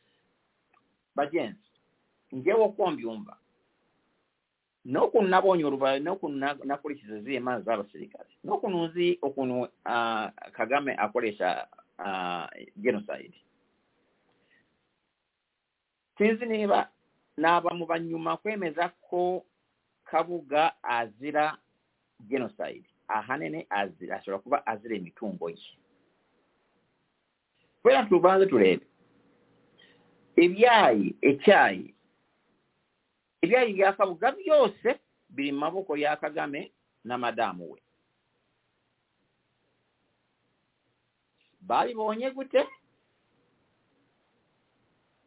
[1.16, 1.70] bagenzi
[2.32, 3.34] njewa okwombyumba
[4.86, 9.68] n'okunnabonya olubala n'okunakulisiza ziri emaanyi z'abaserikale n'okununzi okunu
[10.52, 11.68] kagame akolesa
[12.78, 13.36] genocide.
[16.18, 16.90] Sinzi niba
[17.38, 19.46] n'abamu banyuma kwemezako
[20.04, 21.58] kabuga azira
[22.30, 22.88] genocide.
[23.08, 25.76] Ahanene azira asobola kuba azira emitungo gye
[27.82, 28.86] kubera tubanze tuleebe
[30.36, 31.94] ebyayi ekyayi
[33.42, 36.72] ibyayi bya kabuga byose biri mu maboko ya kagame
[37.04, 37.80] na madamu we.
[41.62, 42.68] Babibonye gute?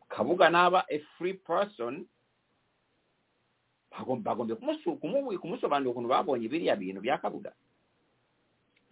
[0.09, 2.07] Kabuga naba a free person.
[3.93, 7.53] Bagom- bagombye kumusu- kumu- kumusobanurira ukuntu babonye biriya bintu bya kabuga.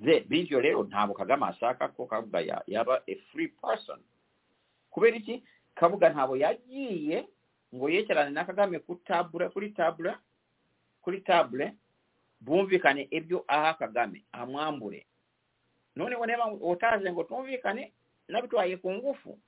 [0.01, 4.01] Ze bityo rero ntabwo kagame ashaka ko kabuga ya- yaba a free person.
[4.91, 5.43] Kubera iki
[5.75, 7.29] kabuga ntabwo yagiye
[7.75, 10.19] ng'oyeekyalane n'akagambye ku tabula kuli tabula
[11.03, 11.75] kuli tabule
[12.41, 15.07] bumvikane ebyo aha kagame amwambule
[15.97, 17.93] none woneba otaaze ng'otumvikane
[18.29, 19.39] nabitwaye ku ngufu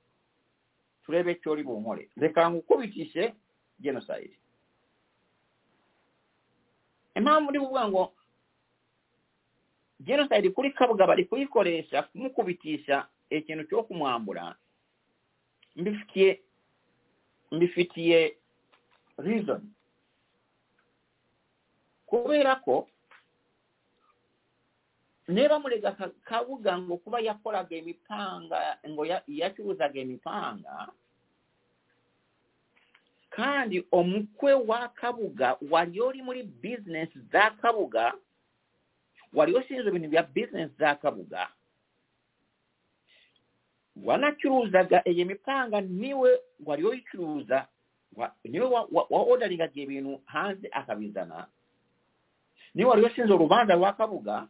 [1.05, 3.33] tulebe ekyoli bw'omole leka ngukubitise
[3.79, 4.37] genocide.
[7.15, 8.03] Emaamu ndi bubwa ngo
[9.99, 14.55] genocide kuli kabuga bali kuyikolesa kumukubitiisa ekintu ky'okumwambula.
[15.75, 16.41] Mbifukye
[17.53, 18.37] mbifitiye
[19.17, 19.61] reason.
[22.05, 22.87] Kubera ko
[25.27, 25.91] niba murega
[26.25, 30.87] kabuga ngo kuba yakoraga imipanga ngo ya- yacuruzaga imipanga
[33.29, 38.13] kandi omukwe wa kabuga wari uri muri business za kabuga
[39.33, 41.49] wari ushinzwe ibintu bya business za kabuga
[44.03, 47.67] wanacuruzaga iyi mipanga niwe wari uyicuruza
[48.43, 49.39] niwe wa, wa
[49.73, 51.47] ibintu hanze akabizana.
[52.73, 54.47] Niwe wari washinze urubanza rwa kabuga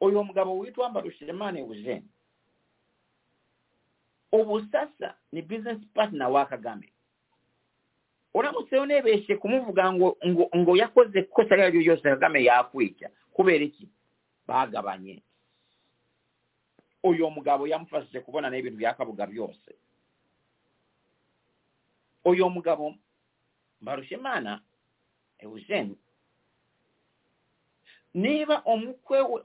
[0.00, 2.06] uyu mugabo witwa mbarushimane eugene.
[4.32, 6.92] Ubu sasa ni business partner wa kagame.
[8.34, 13.64] Uramutse unebeshe kumuvuga ngo ngo ngo yakoze kosa iyo ari ryo ryose kagame yakwica kubera
[13.64, 13.88] iki?
[14.46, 15.22] Bagabanye
[17.06, 19.70] oyo omugabo yamufasise kubona n'ebintu byakabuga byose.
[22.24, 22.94] Oyo omugabo
[23.80, 24.60] barushemana
[25.38, 25.96] eugene
[28.14, 29.40] niba omukwe we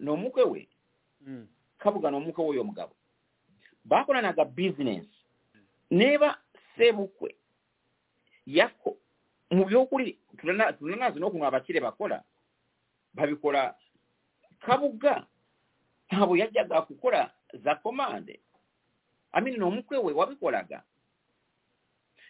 [0.00, 0.68] n'omukwe we
[1.24, 1.46] hmm.
[1.78, 2.94] kabuga n'omukwe we oyo omugabo
[3.84, 5.20] bakolanaga bizinensi
[5.90, 6.38] niba
[6.76, 7.34] sebukwe
[8.46, 8.96] yako
[9.50, 10.18] mu byokuli
[10.78, 12.22] tulina zina okuno abakire bakola
[13.14, 13.74] babikola
[14.60, 15.26] kabuga
[16.10, 18.40] ntabwo yajyaga gukora za komande
[19.32, 20.82] amini ni omukwe we wabikoraga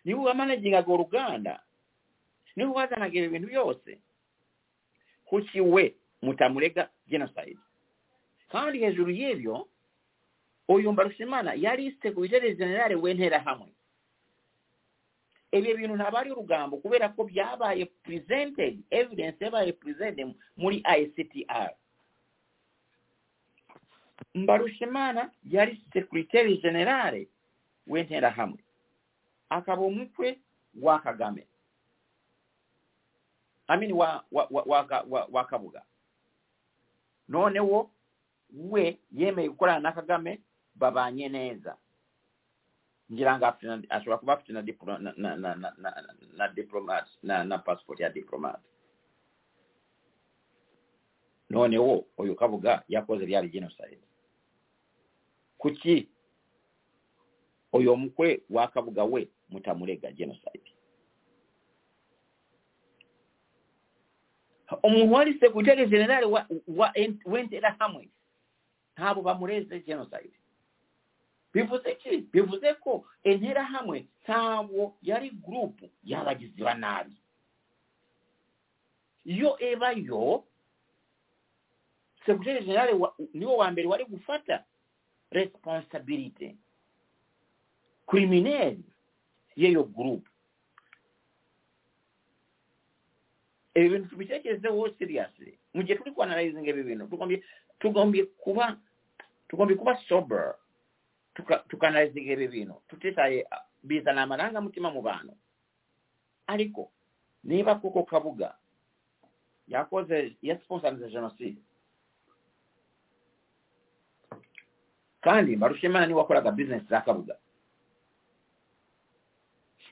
[0.05, 1.63] niwe wamanagingaga uruganda
[2.57, 3.99] niwe wazanaga ibi bintu byose.
[5.25, 7.59] Kuki we mutamurega genocide?
[8.49, 9.69] Kandi hejuru y'ibyo
[10.69, 13.69] uyu mbarushimana yari secretary general w'interahamwe
[15.53, 21.71] ibyo bintu ntabwo ari urugambo kubera ko byabaye presented evidence yabaye presented muri ictr
[24.35, 27.27] mbarushimana yari secretary wentera
[27.87, 28.59] w'interahamwe
[29.49, 30.39] akaba umukwe
[30.83, 31.47] wa kagame.
[33.67, 34.49] Amini wa wa
[35.33, 35.83] wa, kabuga.
[37.29, 37.91] Noneho
[38.55, 40.41] we yemeye gukorana na kagame
[40.75, 41.77] babanye neza.
[43.13, 43.47] Ngira ngo
[43.89, 48.61] ashobora kuba afite na na na na na, na, na na passport ya diplomat
[51.55, 53.99] noonewo oyo kabuga yakoze lyali genocide.
[55.59, 56.09] Kuki
[57.73, 60.71] oyo omukwe wa kabuga we mutamulega genocide?
[64.83, 66.27] Omuwalise kutege generali
[67.27, 68.09] wentera hamwe
[68.97, 70.35] ntaabo bamureze genocide.
[71.53, 72.17] Bivuze ki?
[72.33, 77.17] Bivuze ko entera hamwe ntabwo yari gurupu y'abagizi ba nabi
[79.25, 80.45] yo ebayo
[82.27, 84.65] sekretari general wa- niwo wa mbere wari gufata
[85.31, 86.57] responsibility.
[88.07, 88.83] Criminelle
[89.57, 90.29] y'eyo group.
[93.75, 97.43] Ibi bintu tubitekerezeho seriously mu gihe turi kuanalyzinga ibi bintu tugombye
[97.81, 98.79] tugombye kuba
[99.49, 100.55] tugombye kuba sober.
[101.35, 105.35] Tuka- ebyo ibi bintu tutitaye ah, bizana amarangamutima mu bantu
[106.47, 106.91] ariko
[107.45, 108.55] niba koko kabuga.
[109.69, 111.59] Yakoze yasponsanze jenoside
[115.25, 117.37] kandi mbarushimana niwe wakoraga bizinesi za kabuga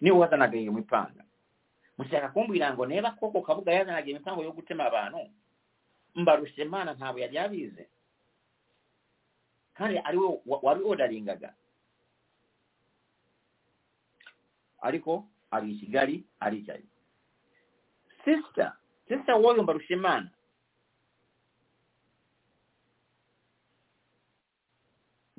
[0.00, 1.24] niwe wazanaga iyo mipanga.
[1.98, 5.30] Mushaka kumbwira ngo neba koko kabuga yazanaga imipango yo gutema abantu?
[6.14, 7.88] Mbarushemana ntabwo yari yabize.
[9.74, 11.54] Kandi ari wari odaringaga.
[14.82, 16.82] Ariko ari i kigali aricaye
[18.24, 18.76] sisita
[19.08, 20.28] sisita w'oyo mbarushimana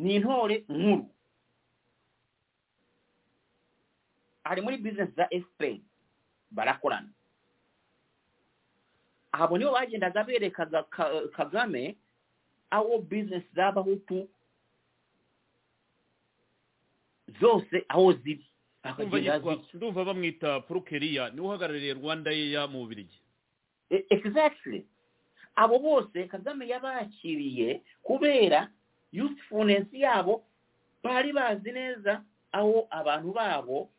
[0.04, 1.08] ni intore nkuru
[4.44, 5.80] ari muri bizinesi za fpr
[6.52, 7.10] barakorana
[9.32, 11.96] abo nibo bagendaga berekaga Ka- kagame
[12.70, 14.28] aho bizinesi z'abahutu
[17.40, 18.46] zose aho ziri.
[19.74, 23.20] Ndumva bamwita purukeriya ni we uhagarariye rwanda yeya mu bubirigi
[23.90, 24.86] E- exactly.
[25.56, 28.68] Abo bose kagame yabakiriye kubera
[29.14, 30.44] usefulness ensi yaabo
[31.04, 33.90] baali bazi neza awo abantu baabo.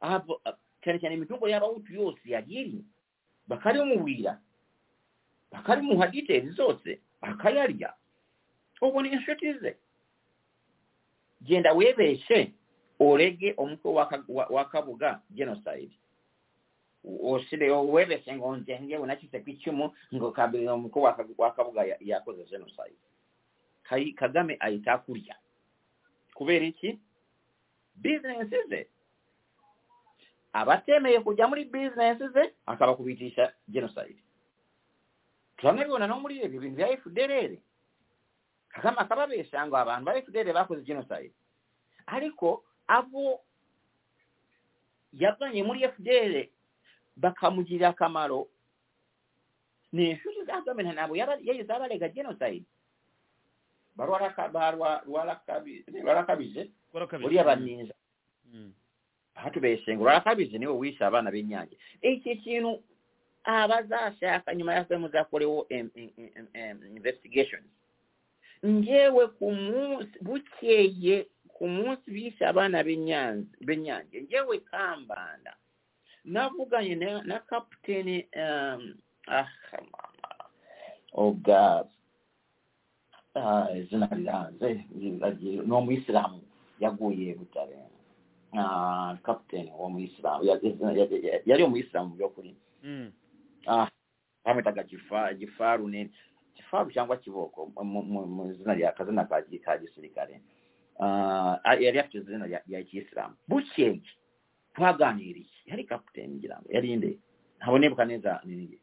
[0.00, 0.40] Abo
[0.82, 2.84] cyane cyane imitungo y'abahutu yose yari iri
[3.48, 4.38] bakabimubwira
[5.52, 7.94] bakabimuha details zose akayarya
[8.82, 9.76] ubona inshuti ze.
[11.42, 12.52] Genda webeshe
[12.98, 13.90] orege omutwe
[14.50, 15.94] wakabuga genocide.
[17.22, 21.02] Osire webeshe ngo nje ngewe nakise ku icumu ngo kabiri omutwe
[21.38, 22.98] wakabuga yakoze genocide.
[24.16, 25.36] Kagame ahita kurya.
[26.34, 26.98] Kubera iki?
[27.96, 28.86] Bizinesi ze.
[30.52, 34.20] Abatemeye kujya muri bizinesi ze akabakubitisha genocide.
[35.56, 37.52] Turanabibona no muri ibi bintu bya fdrr
[38.72, 41.32] kagame akababesha ngo abantu ba fdrr bakoze genocide.
[42.06, 43.40] Ariko abo
[45.12, 46.48] yazanye muri fdr
[47.16, 48.48] bakamugirira akamaro.
[49.92, 52.64] Ni inshuti za kagame ntabwo yahise abarega genocide.
[53.96, 56.70] balwalakabize
[57.24, 57.94] olya baninza
[59.34, 62.82] atubeesenga olwalakabize niwe wiisa abaana b'ennyanja ekyo ekintu
[63.44, 65.66] abazaasa akanyuma yasemuza akolewo
[66.96, 67.62] investigation
[68.62, 75.56] njewe ku munsi bukyeye ku munsi biisa abaana b'ennyanja njewe kambanda.
[76.24, 76.94] Navuganye
[77.26, 78.26] na kaputeni
[79.26, 79.48] ah,
[81.12, 81.86] oh god.
[83.76, 84.08] Izina
[85.64, 86.40] ni umuyisilamu
[86.80, 87.76] yaguye butare
[88.58, 90.44] ah, kapiteni wa muyisilamu
[91.46, 93.12] yari umuyisilamu mu by'ukuri Mm.
[93.66, 93.88] ah
[94.44, 94.82] bamwitaga
[95.38, 96.10] gifaru ni
[96.56, 100.40] gifaru cyangwa kiboko mu- izina rya kazina ka gi- ka gisirikare
[101.00, 104.00] Ah, yari afite izina rya kiyisilamu bukeye
[104.74, 107.18] twaganiriye yari kapiteni ngira ngo yari inde
[107.58, 108.78] ntabonebuka neza nini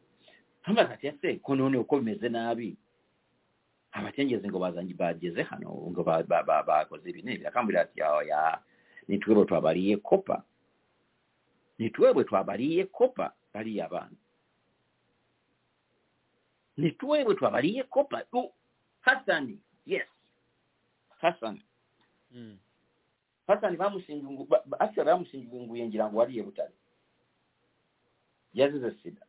[0.63, 2.77] ntumbaza ati ese ko none uko bimeze nabi
[3.91, 7.21] abacengezi ngo bageze hano ngo ba- ba- ba- bakoze ibi.
[7.25, 8.61] N'ibi akambwira ati oya
[9.07, 10.43] ni twebwe twabariye kopa
[11.79, 14.15] ni twebwe twabariye kopa bariya bana.
[16.77, 18.51] Ni twebwe twabariye kopa tu
[19.01, 20.07] hasani yes
[21.21, 21.61] hasani
[22.31, 22.57] Mm.
[23.47, 26.73] hasani bamushinjungu ba- ba- actually bamushinjunguye ngira ngo wariye butare.
[28.53, 29.21] Yazize sida.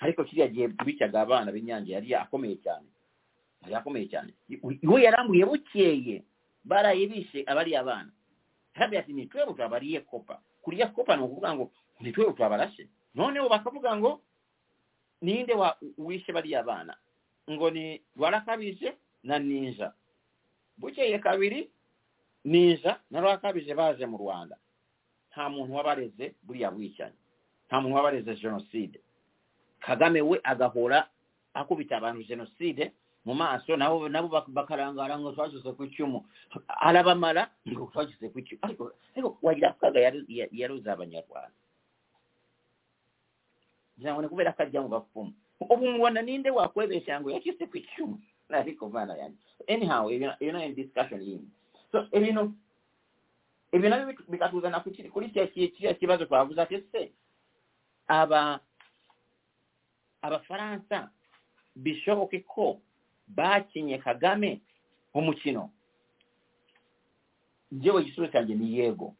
[0.00, 2.86] Ariko kiriya gihe bicaga abana b'inyange yari akomeye cyane
[3.62, 4.32] yari akomeye cyane
[4.82, 6.22] iwe yarambuye bukeye
[6.64, 8.10] baraye bishe abariya bana
[8.74, 10.38] arabwira ati ni twebwe twabariye kopa.
[10.62, 14.20] Kuriya kopa ni ukuvuga ngo ni twebwe twabarashe noneho bakavuga ngo
[15.22, 16.94] ninde wa wishe bariya bana
[17.50, 19.92] ngo ni rwarakabije na ninja.
[20.78, 21.70] Bukeye kabiri
[22.44, 24.56] ninja na rwarakabije baje mu rwanda.
[25.32, 27.18] Nta muntu wabareze buriya bwicanyi
[27.66, 29.00] nta muntu wabareze jenoside
[29.80, 31.08] kagame we agahora
[31.54, 32.92] akubita abantu jenoside
[33.28, 36.24] mu maso nabo nabo bak- bakarangara ngo twashyize ku cyumu
[36.80, 40.24] arabamara ngo twashyize ku cyumu ariko wagira kaga yari-
[40.88, 41.52] abanyarwanda.
[44.00, 45.32] Ngira ni kubera ko ajya mu bapfumu.
[45.60, 48.16] Ubu mubona ninde wakwebeshya ngo yashyize ku cyumu
[48.48, 49.36] ariko mana yanjye
[49.68, 51.50] anyhow you know in discussion yindi.
[51.92, 52.54] So ibintu
[53.76, 57.12] ibyo nabyo bikatuzana kuri kiriya kibazo twavuze ati se
[58.08, 58.60] aba
[60.22, 61.10] abafaransa
[61.76, 62.80] bishoboke ko
[63.28, 64.60] bakinye kagame
[65.14, 65.70] umukino.
[67.72, 69.14] Njyewe igisubizo cyanjye ni yego.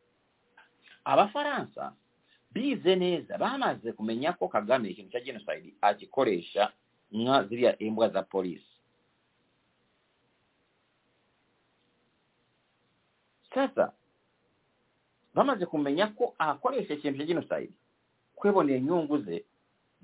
[1.04, 1.92] Abafaransa
[2.52, 6.72] bize neza bamaze kumenya ko kagame ikintu cya genocide agikoresha
[7.12, 8.72] nka ziriya imbwa za polisi
[13.54, 13.92] sasa
[15.34, 17.72] bamaze kumenya ko akoresha ikintu cya genocide
[18.36, 19.44] kwibonera inyungu ze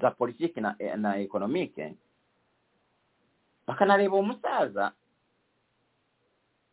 [0.00, 1.94] za politiki na, na ekonomike
[3.66, 4.92] bakanareba umusaza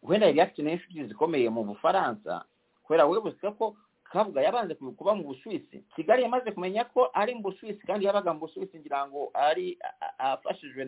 [0.03, 2.45] wenda yari afite n'inshuti zikomeye mu bufaransa
[2.84, 5.84] kubera wibutswe ko kabuga yabanze kuba mu busuwisi.
[5.95, 9.80] Kigali yamaze kumenya ko ari mu busuwisi kandi yabaga mu busuwisi ngira ngo ari
[10.19, 10.84] afashijwe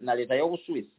[0.00, 0.92] na leta y'ubusuwisi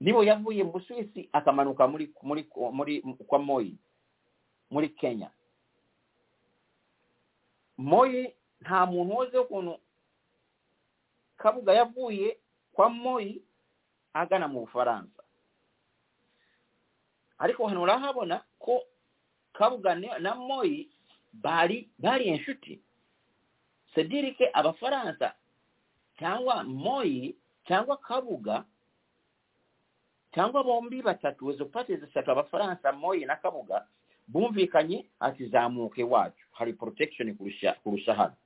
[0.00, 3.76] nibo yavuye mu busuwisi akamanuka muri muri muri kwa moyi
[4.70, 5.28] muri kenya.
[7.78, 9.76] Moyi nta muntu woze ukuntu
[11.44, 12.38] kabuga yavuye
[12.72, 13.42] kwa moyi
[14.14, 15.22] agana mu bufaransa.
[17.38, 18.80] Ariko hano urahabona ko
[19.52, 20.88] kabuga na moyi
[21.32, 22.80] bari bari inshuti.
[23.94, 25.34] Sedirike abafaransa
[26.18, 27.36] cyangwa moyi
[27.68, 28.64] cyangwa kabuga
[30.34, 33.86] cyangwa bombi batatu izo pati zitatu abafaransa moyi na kabuga
[34.28, 38.36] bumvikanye ati zamuka iwacu hari protection kurusha kurusha hano.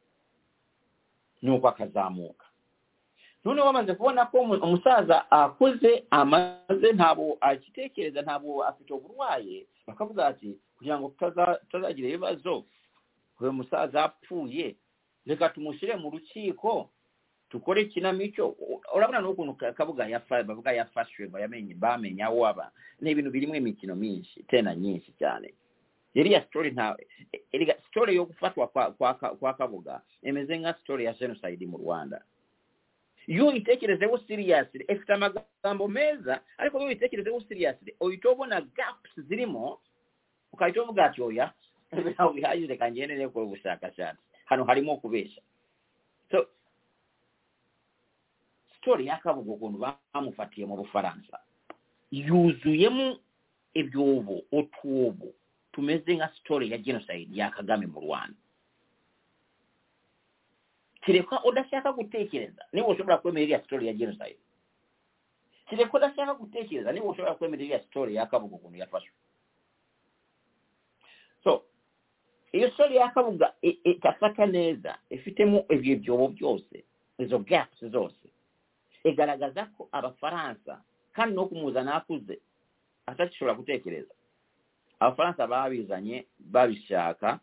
[1.43, 2.48] Nuko akazamuka
[3.49, 11.01] noneho bamaze kubona ko umusaza akuze amaze ntabwo akitekereza ntabwo afite uburwaye bakavuga ati kugira
[11.01, 11.09] ngo
[11.65, 12.65] tutazagira ibibazo
[13.41, 14.77] uyu musaza apfuye
[15.27, 16.91] reka tumushyire mu rukiko
[17.49, 18.57] tukore ikinamico.
[18.97, 20.05] Urabona n'ukuntu kabuga
[20.45, 21.29] bavuga yafashwe
[21.81, 22.69] bamenya aho aba.
[23.01, 25.55] Ni ibintu birimo imikino myinshi tena nyinshi cyane.
[26.15, 26.97] Iriya sitori nta
[27.85, 28.66] sitori yo gufatwa
[29.41, 32.20] kwa kabuga imeze nka sitori ya jenoside mu rwanda.
[33.32, 39.80] Iyo uyitekerezeho siriyasire ifite amagambo meza ariko iyo uyitekerezeho siriyasire uhita ubona gapusi zirimo
[40.52, 41.46] ukahita uvuga ati oya
[42.14, 45.42] ntabwo bihagije reka ngende gukora ubushakashatsi hano harimo kubeshya
[48.88, 51.38] sitori ya kabuga ukuntu bamufatiye mu bufaransa.
[52.10, 53.18] Yuzuyemo
[53.74, 55.28] ibyobo utwobo
[55.72, 58.38] tumeze nka sitori ya genocide ya kagame mu rwanda.
[61.09, 64.39] Kireka udashaka gutekereza niba ushobora kwemera iriya ya genocide?
[65.68, 69.12] Kireka udashaka gutekereza niba ushobora kwemera iriya sitori ya kabuga ukuntu yafashwe?
[71.44, 71.64] So
[72.52, 76.85] iyo sitori ya kabuga igafata neza ifitemo ibyo byobo byose
[77.18, 78.28] izo gaps zose
[79.05, 80.82] igaragaza ko abafaransa
[81.12, 82.39] kandi no kumuzana akuze
[83.06, 84.12] atagishobora gutekereza
[85.01, 87.40] abafaransa babizanye babishaka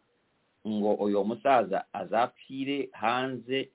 [0.68, 3.70] ngo uyu musaza azapfire hanze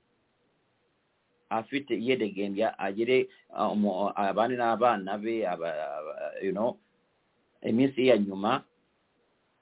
[1.50, 3.28] afite yedegembya agire
[4.16, 5.46] abandi n'abana be
[7.62, 8.62] iminsi ya nyuma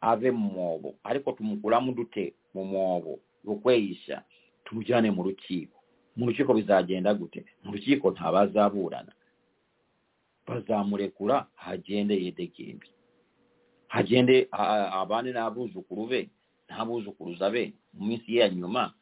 [0.00, 0.94] ave mu mwobo.
[1.04, 3.18] Ariko tumukuramo dute mu mwobo?
[3.44, 4.22] Rukweyisha.
[4.64, 5.78] Tumujyane mu rukiko.
[6.16, 7.44] Mu rukiko bizagenda gute?
[7.64, 9.12] Mu rukiko ntabazaburana
[10.46, 12.90] bazamurekura hagende yedegembye
[13.88, 14.48] hagende
[14.92, 16.30] abandi n'abuzukuru be
[16.68, 18.92] ntabuzukuruza be mu minsi ye ya nyuma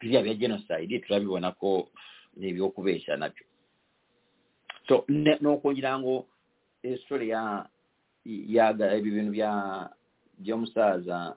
[0.00, 1.88] biriya bya genocide turabibona ko
[2.36, 3.44] ni ibyo kubeshya nabyo
[4.88, 6.26] so ni ukugira ngo
[6.82, 7.66] istori ya
[8.98, 9.32] ibi bintu
[10.38, 11.36] by'umusaza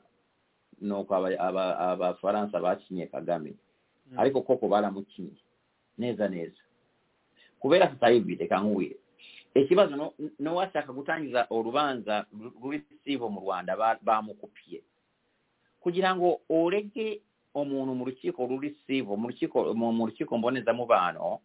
[0.82, 3.54] ni uko abafaransa bakinye kagame.
[4.18, 5.38] Ariko koko baramukinye
[5.98, 6.62] neza neza.
[7.60, 8.98] Kubera tutayivi reka nkubwire
[9.56, 12.26] ikibazo n'uwashaka gutangiza urubanza
[12.62, 14.82] ruri sivo mu rwanda bamukupiye
[15.86, 17.22] kugira ngo urege
[17.54, 21.40] umuntu mu rukiko ruri sivo mu rukiko mu rukiko mbonezamubano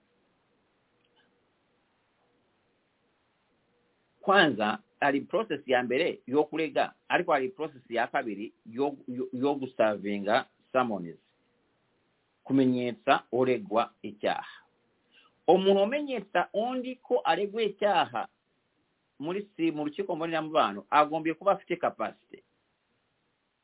[4.21, 8.53] kwanza hari process ya mbere yo kurega ariko hari process ya kabiri
[9.33, 11.17] yo, gusavinga summons
[12.45, 14.57] kumenyetsa uregwa icyaha
[15.47, 18.29] umuntu umenyetsa undi ko aregwa icyaha
[19.19, 22.43] muri si mu rukiko mbonezamubano agombye kuba afite capacity.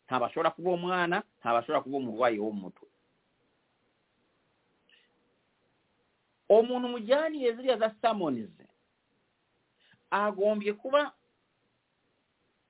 [0.06, 2.86] Ntabashobora kuba umwana ntabashobora kuba umurwayi wo mu mutwe
[6.48, 8.64] umuntu mujyaniye ziriya za samonize
[10.10, 11.12] agombye kuba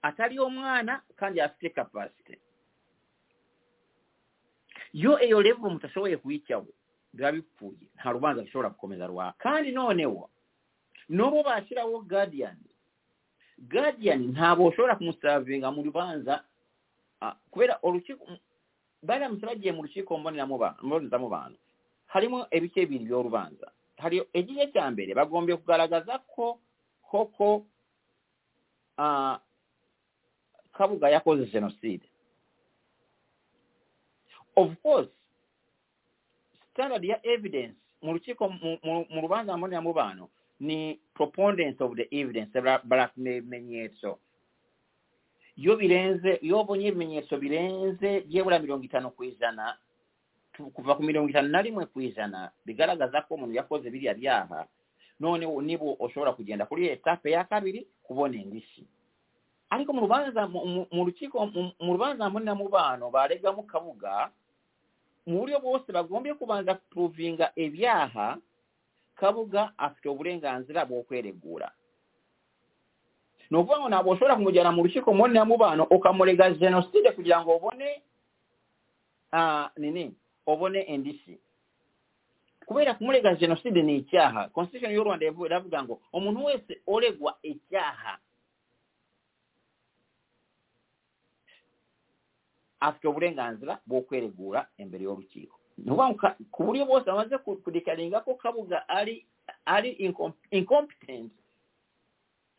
[0.03, 2.39] atari umwana kandi afite kapasite
[4.93, 6.67] iyo iyo level mutashoboye kuyicyaho
[7.13, 10.31] biba bipfuye nta rubanza rushobora gukomeza rwa kandi noneho
[11.09, 12.57] n'ubu bashyiraho guardian
[13.59, 16.45] guardian ntabwo ushobora kumusavinga mu rubanza
[17.21, 18.27] Ah, kubera olukiiko
[19.03, 21.59] baira musirajje mu lukiiko mboneramu bantu.
[22.07, 23.73] Halimu ebika ebiri by'olubanza.
[23.97, 26.61] Haliyo ekice ekyambere bagombye okugalagazako
[27.11, 27.67] koko
[28.99, 29.39] ah,
[30.73, 32.05] kabuga yakoze genocide.
[34.57, 35.11] Of course
[36.73, 38.49] standard ya evidence mu lukiiko
[39.13, 40.29] mu lubanza mboneramu bano
[40.61, 44.19] ni propondence of the evidence balakimenyetso
[45.57, 49.77] iyo birenze iyo ubonye ibimenyetso birenze byebura mirongo itanu ku ijana
[50.75, 54.67] kuva ku mirongo itanu na rimwe ku ijana bigaragaza ko umuntu yakoze biriya byaha
[55.21, 58.85] none niba ushobora kugenda kuri etape ya kabiri kubona indishyi.
[59.71, 64.31] Ariko mu rubanza mu- rukiko mu- rubanza mboneramubano baregamo kabuga
[65.27, 68.37] mu buryo bwose bagombye kubanza kupuruvinga ibyaha
[69.17, 71.73] kabuga afite uburenganzira bwo kweregura.
[73.51, 78.03] nokuba ono abwosobola kumujana mu lukiiko mwonnamu baano okamulega genoside kugira ngu obone
[79.77, 80.15] nini?
[80.47, 81.39] Obone endisi.
[82.67, 88.19] Kubeera kumulega genoside nekyaha constitution y'orwanda eravuga ngu omuntu wese olegwa ekyaha.
[92.81, 95.59] Afite obulenganzira bw'okwereguura embere y'olukiiko.
[95.79, 96.15] Noba
[96.51, 99.27] ku bulyo bwose amaze kudikalingako kabuga ali
[99.65, 99.91] ali
[100.51, 101.33] incompetent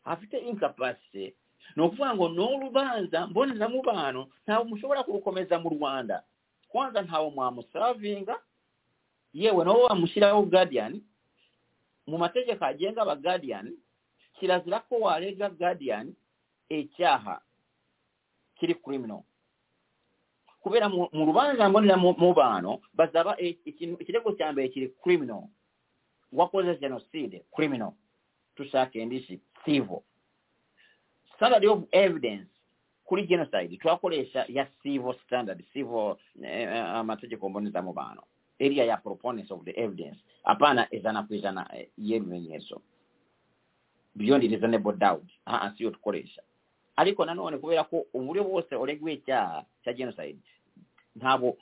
[0.08, 1.34] afite incapacity.
[1.76, 6.22] Ni ukuvuga ngo n'urubanza mbonezamubano ntabwo mushobora kurukomeza mu rwanda.
[6.68, 8.40] Kwanza ntawe mwamusavinga
[9.36, 11.02] yewe nabo bamushyiraho guardian.
[12.08, 13.76] Mu mategeko agenga aba guardian
[14.40, 16.14] kirazira ko warega guardian
[16.68, 17.40] icyaha
[18.56, 19.22] kiri criminal.
[20.64, 23.58] Kubera mu rubanza mboneramubano bazaba e-
[24.00, 25.42] ikirego cya mbere kiri criminal.
[26.32, 27.92] Wakoze jenoside criminal.
[28.56, 30.02] Tushaka indishyi civil
[31.36, 32.48] standard of evidence.
[33.04, 33.76] Kuri genocide.
[33.78, 35.64] Twakoresha ya civil standard.
[35.72, 38.22] Civil eh, eh, amategeko mbonezamubano
[38.60, 40.18] area ya proponents of the evidence.
[40.44, 41.70] Hapana ijana ku ijana
[44.16, 45.24] beyond reasonable doubt.
[45.46, 46.42] Aha siyo dukoresha
[46.98, 50.42] ariko nanone kubera ko uburyo bwose olegwe icyaha cya genocide.
[51.16, 51.56] Ntabwo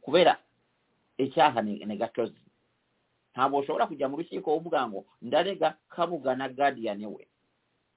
[0.00, 0.38] kubera
[1.18, 2.43] icyaha ni gatozi
[3.34, 7.26] ntabwo ushobora kujya mu rukiko uvuga ngo ndarega kabuga na guardian we.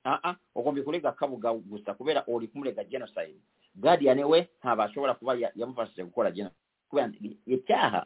[0.05, 3.37] Aa ugomba kurega kabuga gusa kubera uri kumurega genocide.
[3.75, 6.61] Guardian we ntabwo ashobora kuba yamufashije gukora genocide.
[6.89, 7.11] Kubera
[7.45, 8.05] icyaha.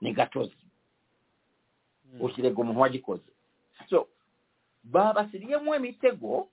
[0.00, 0.56] Ni gatozi.
[2.20, 3.32] Ukirega umuntu wagikoze.
[3.90, 4.08] So
[4.84, 6.48] babasiriyemo imitego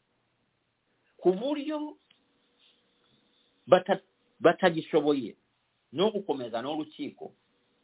[1.18, 1.98] ku buryo
[4.40, 5.36] batagishoboye.
[5.92, 7.32] No gukomeza n'urukiko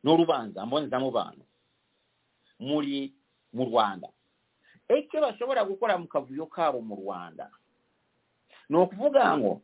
[0.04, 1.44] n'urubanza mbonezamubano
[2.62, 3.10] muri
[3.54, 4.08] mu rwanda.
[4.88, 7.50] Icyo bashobora gukora mu kavuyo kabo mu rwanda.
[8.70, 9.62] Ni ukuvuga ngo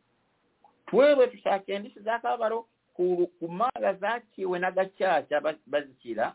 [0.90, 2.66] twewe dushaka indishyi za kabaro
[2.96, 4.72] ku manga zaciwe na
[5.68, 6.34] bazishyira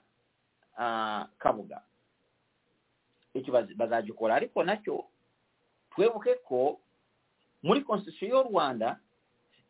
[1.39, 1.83] kabuga.
[3.35, 5.05] Icyo bazagikora ariko nacyo
[5.95, 6.81] twebuke ko
[7.63, 8.99] muri constitution y'u rwanda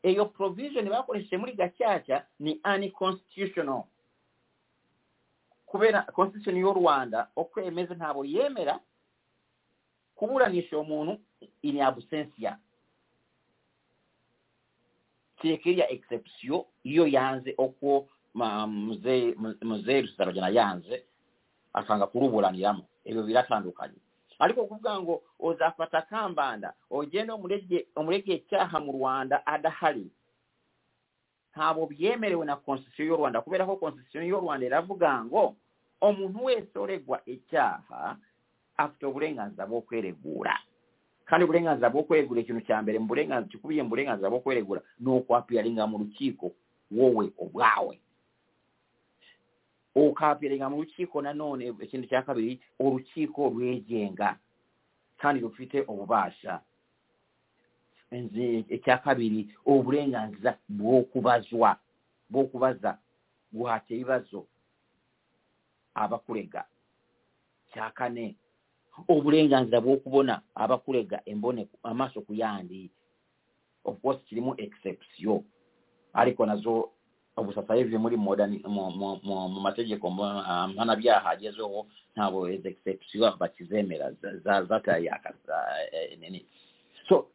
[0.02, 3.84] iyo provision bakoresheje muri gacaca ni unconstitutional
[5.72, 8.76] kubera constitution y'u rwanda uko yemeze ntabwo yemera
[10.14, 11.12] kuburanisha uwo muntu
[11.64, 12.58] in absentia.
[15.42, 21.04] Kereka exception iyo yanze uko muzehe rusaragina yanze
[21.72, 22.84] akanga kuruburaniramo.
[23.04, 23.98] Ibyo biratandukanye.
[24.38, 27.32] Ariko kuvuga ngo uzafata kambanda ugende
[27.96, 30.10] umurege icyaha mu rwanda adahari
[31.52, 33.40] ntabwo byemerewe na constitution y'u rwanda.
[33.44, 35.54] Kubera ko constitution y'u rwanda iravuga ngo
[36.00, 38.16] umuntu wese uregwa icyaha
[38.76, 40.56] afite uburenganzira bwo kweregura.
[41.24, 42.98] Kandi uburenganzira bwo kweregura ikintu cya mbere
[43.48, 46.50] gikubiye mu burenganzira bwo kweregura ni ukwapiyaringa mu rukiko
[46.90, 47.98] wowe ubwawe
[49.94, 54.36] ukapiyaringa mu rukiko nanone ikintu cya kabiri urukiko rwegenga.
[55.20, 56.60] Kandi rufite ububasha
[58.74, 61.76] ekyakabiri obulenganza bwokubazwa
[62.30, 62.98] bwokubaza
[63.52, 64.40] bwate ebibazo
[65.94, 66.62] abakulega.
[67.72, 68.36] Kyakane
[69.08, 72.90] obulenganzira bw'okubona abakulega embone amaaso kuyandi
[73.84, 75.40] of course kirimu exception.
[76.14, 76.90] Ariko nazo
[77.36, 80.04] obusasa hivi muri modern mu mategeko
[80.74, 84.12] mpanabyaha agezeho ntabwo ezo exception bakizemera
[84.68, 85.30] zatayaka
[85.92, 86.44] eh, eh, nini.
[87.08, 87.26] So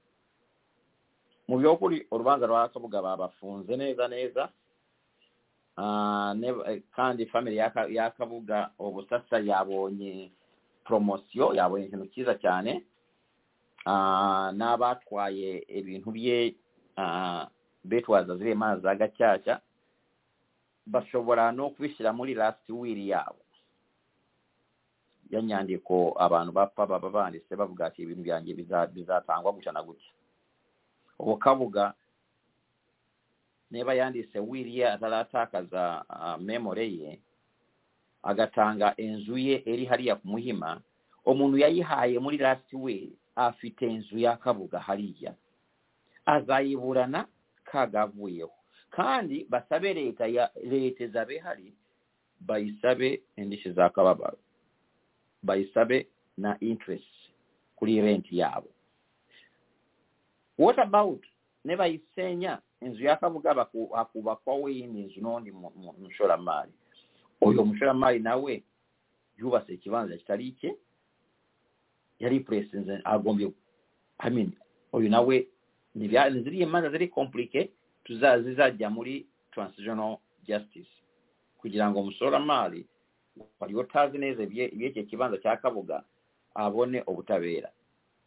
[1.48, 4.50] mu by'ukuri urubanza rwa kabuga babafunze neza neza.
[5.78, 6.34] Ah,
[6.96, 10.32] kandi family ya Ka- ya kabuga ubu sasa yabonye
[10.84, 12.84] promosiyo yabonye ikintu cyiza cyane.
[13.86, 16.56] Ah, n'abatwaye ibintu bye
[16.98, 17.48] ah,
[17.84, 19.62] betwaza ziriya imanza za gacaca
[20.88, 23.40] bashobora no kubishyira muri last will yabo.
[25.30, 30.12] Ya nyandiko abantu bapfa baba banditse bavuga ati ibintu byanjye biza- bizatangwa gutya na gutya.
[31.20, 31.94] Uwo kabuga
[33.72, 36.06] niba yanditse will ye ataratakaza
[36.40, 37.20] memore ye
[38.24, 40.82] agatanga inzu ye iri hariya ku muhima
[41.26, 45.36] umuntu yayihaye muri last will afite inzu ya kabuga hariya.
[46.26, 47.28] Azayiburana
[47.64, 48.52] kagavuyeho
[48.90, 51.74] kandi basabe leta ya leta zabe hari
[52.40, 54.38] bayisabe indishyi za kababaro.
[55.44, 56.08] Bayisabe
[56.38, 57.08] na interest
[57.76, 58.70] kuri rent yabo
[60.58, 61.24] what about
[61.66, 65.52] ne bayiseenya enzu yakabuga akubakwawo eyindi enzu nondi
[66.00, 66.72] musholamaali
[67.42, 68.64] oyo omusholamaali nawe
[69.38, 70.76] yubasa ekibanza kitali kye
[72.20, 73.52] yali president agombye
[74.20, 74.52] i mean
[74.94, 75.48] oyo nawe
[76.44, 77.72] ziri emanda ziri complicate
[78.44, 80.18] zizajja muli transitional
[80.48, 80.90] justice.
[81.58, 82.86] Kugira ngo omusolamaali
[83.60, 86.04] wali otaazi neeza ebyekyo ekibanza kyakabuga
[86.56, 87.70] abone obutabeera.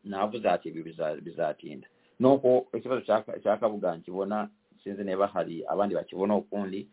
[0.05, 0.83] Naabuza ati ebyo
[1.23, 1.89] bizatinda.
[2.21, 4.49] Nuko ikibazo cya- kabuga nkibona
[4.85, 6.89] sinzi niba hari abandi bakibona ukundi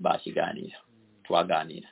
[0.00, 0.78] bakiganira
[1.24, 1.88] twaganira.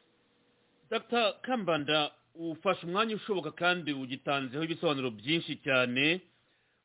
[0.90, 6.20] Dr kambanda ufashe umwanya ushoboka kandi ugitanzeho ibisobanuro byinshi cyane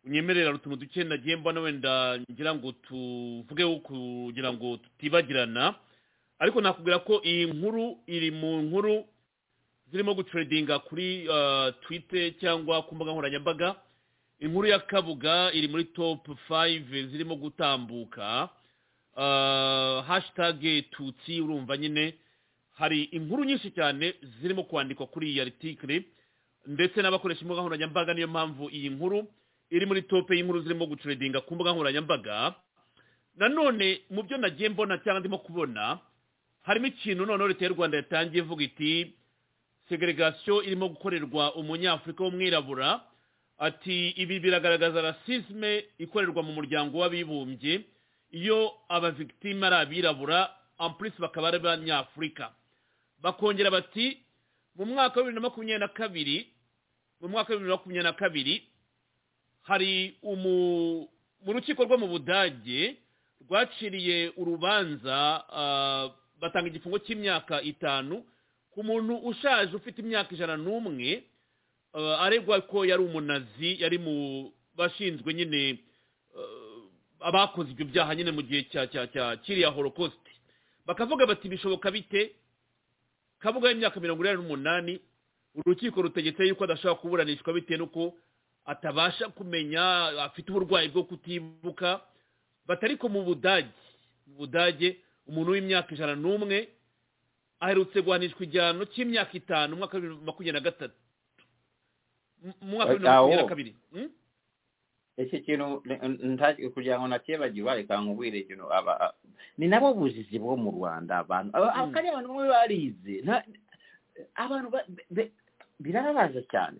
[0.05, 5.75] unyemerera utuntu duke nagiye mbona wenda ngira ngo tuvugeho kugira ngo tutibagirana.
[6.39, 9.05] Ariko nakubwira ko iyi nkuru iri mu nkuru
[9.91, 13.75] zirimo guteredinga kuri uh, twitter cyangwa ku mbuga nkoranyambaga.
[14.39, 18.49] Inkuru ya kabuga iri muri top 5 zirimo gutambuka.
[19.15, 22.13] Uh, hashtag tutsi urumva nyine.
[22.73, 26.03] Hari inkuru nyinshi cyane zirimo kwandikwa kuri iyi article
[26.67, 29.27] ndetse n'abakoresha imbuga nkoranyambaga niyo mpamvu iyi nkuru
[29.69, 32.53] iri muri tope y'inkuru zirimo guteredinga ku mbuga nkoranyambaga.
[33.35, 35.99] Nanone mu byo nagiye mbona cyangwa ndimo kubona
[36.61, 39.13] harimo ikintu noneho leta y'u rwanda yatangiye ivuga iti
[39.89, 43.01] segregasiyo irimo gukorerwa umunyafurika w'umwirabura
[43.57, 47.81] ati ibi biragaragaza rasisme ikorerwa mu muryango w'abibumbye.
[48.31, 52.51] Iyo abavigitime ari abirabura ampurisi bakaba ari abanyafurika.
[53.21, 54.17] Bakongera bati
[54.75, 56.37] mu mwaka wa bibiri na makumyabiri na kabiri
[57.21, 58.55] mu mwaka wa bibiri na makumyabiri na kabiri
[59.61, 61.07] hari umu
[61.45, 62.95] mu rukiko rwo mu budage
[63.47, 65.15] rwaciriye urubanza
[66.41, 68.25] batanga igifungo cy'imyaka itanu
[68.75, 71.23] ku muntu ushaje ufite imyaka ijana n'umwe
[71.99, 75.79] aregwa ko yari umunazi yari mu bashinzwe nyine
[76.37, 80.19] ah, abakoze ibyo byaha nyine mu gihe cya cya cya kiriya holocaust.
[80.85, 82.35] Bakavuga bati bishoboka bite?
[83.39, 84.93] Kabuga y'imyaka mirongo inani n'umunani
[85.55, 88.13] urukiko rutegetse yuko adashobora kuburanishwa bitewe n'uko
[88.65, 89.83] atabasha kumenya
[90.27, 92.01] afite uburwayi bwo kutibuka.
[92.67, 93.69] Batari ko mu budage
[94.27, 94.97] mu budage
[95.27, 96.67] umuntu w'imyaka ijana n'umwe
[97.59, 100.97] aherutse guhanishwa igihano cy'imyaka itanu mu mwaka wa bibiri na makumyabiri na gatatu.
[102.45, 103.71] Mu- mwaka wa bibiri na makumyabiri na kabiri
[105.17, 105.81] ese iki kintu
[106.73, 109.13] kugira ngo nakibagirwa reka nkubwire ikintu aba
[109.57, 113.15] ni nabo buzizi bwo mu rwanda abantu aba- aba- kariya abantu bamwe barize
[114.35, 114.87] abantu ba-
[115.79, 116.79] birababaza cyane.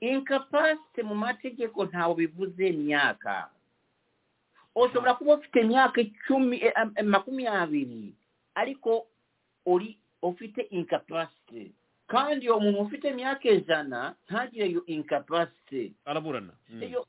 [0.00, 3.50] Incapacity mu mategeko ntawe bivuze imyaka
[4.78, 8.14] ushobora kuba ufite imyaka icumi eh, eh, makumyabiri
[8.54, 9.06] ariko
[9.66, 11.72] uri ufite incapacity
[12.08, 15.92] kandi uwo muntu ufite imyaka ijana ntagire iyo incapacity.
[16.04, 16.52] Araburana.
[16.68, 16.82] Hmm.
[16.82, 17.06] iyo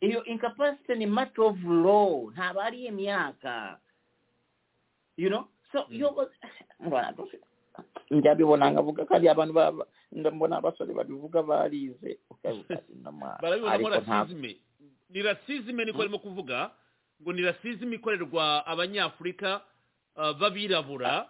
[0.00, 2.30] iyo incapacity ni matter of law.
[2.30, 3.78] Ntabwo ari imyaka.
[5.16, 5.44] You know?
[5.72, 6.30] So iyo
[6.80, 7.14] mbona
[8.10, 12.18] njyabibona nkavuga kandi abantu baba ndabona abasore babivuga barize.
[13.42, 14.56] Barabibonamo rasizme
[15.10, 16.70] ni rasizme niko barimo kuvuga.
[17.22, 19.60] Ngo ni rasizme ikorerwa abanyafurika
[20.16, 21.26] ah, b'abirabura.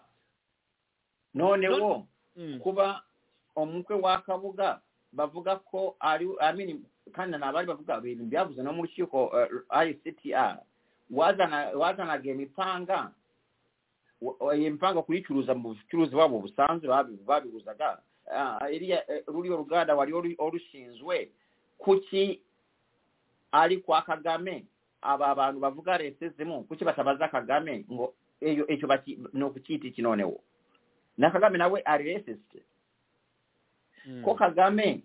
[1.35, 2.07] Noneho.
[2.39, 2.59] Mm.
[2.63, 3.03] kuba
[3.57, 4.81] omukwe wa kabuga
[5.13, 5.97] bavugako
[6.41, 6.81] amini
[7.13, 10.57] kandi nabali bavuga bintu byavuze no mu lukiiko uh, ictr
[11.11, 13.11] wazanaga emipanga
[14.21, 16.89] uh, empanga kuyicuruza mu bucuruzi bwabo obusanzwe
[17.27, 21.31] babibuzaga uh, eriya luli oluganda wali olushinzwe
[21.79, 22.41] kuki
[23.53, 24.65] ali kwa kagame
[25.03, 28.89] abo abantu bavuga lesezimu kuki batabaza kagame ngo ekyo
[29.33, 30.41] nokukiyiti kinonewo
[31.19, 31.83] na kagame nawe
[34.07, 34.23] Mm.
[34.25, 35.03] ko kagame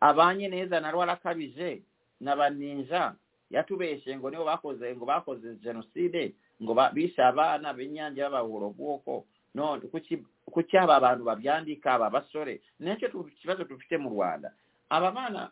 [0.00, 1.80] abanye neza na rwarakabije
[2.20, 3.14] na baninja
[3.50, 9.24] yatubeshe ngo nibo bakoze ngo bakoze jenoside ngo bishe abana b'inyange b'abahuro bwoko
[9.54, 12.60] none kuki aba bantu babyandika aba basore?
[12.80, 13.08] Nicyo
[13.40, 14.52] kibazo dufite mu rwanda.
[14.90, 15.50] Aba bana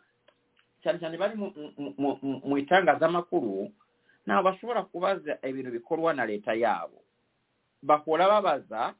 [0.83, 1.33] cyane cyane bari
[2.45, 3.71] mu itangazamakuru
[4.27, 7.01] ntabwo bashobora kubaza ibintu bikorwa na leta yabo.
[7.81, 8.93] Bahora babaza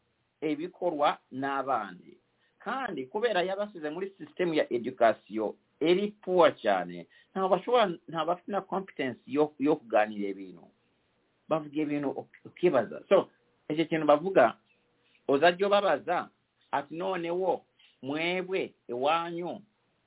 [0.49, 2.17] ebikolwa n'abandi.
[2.59, 7.07] Kandi kubeera yabasize muri sisitemu ya education eri puwa cyane
[8.07, 9.23] ntabafuna competensi
[9.59, 10.67] yo kuganira ebintu.
[11.49, 12.09] Bavuga ebintu
[12.45, 13.01] okibaza.
[13.09, 13.29] So
[13.69, 14.53] ekyo kintu bavuga
[15.27, 16.29] ozajja obabaza
[16.71, 17.65] ati noonewo
[18.01, 19.61] mwebwe ewanyu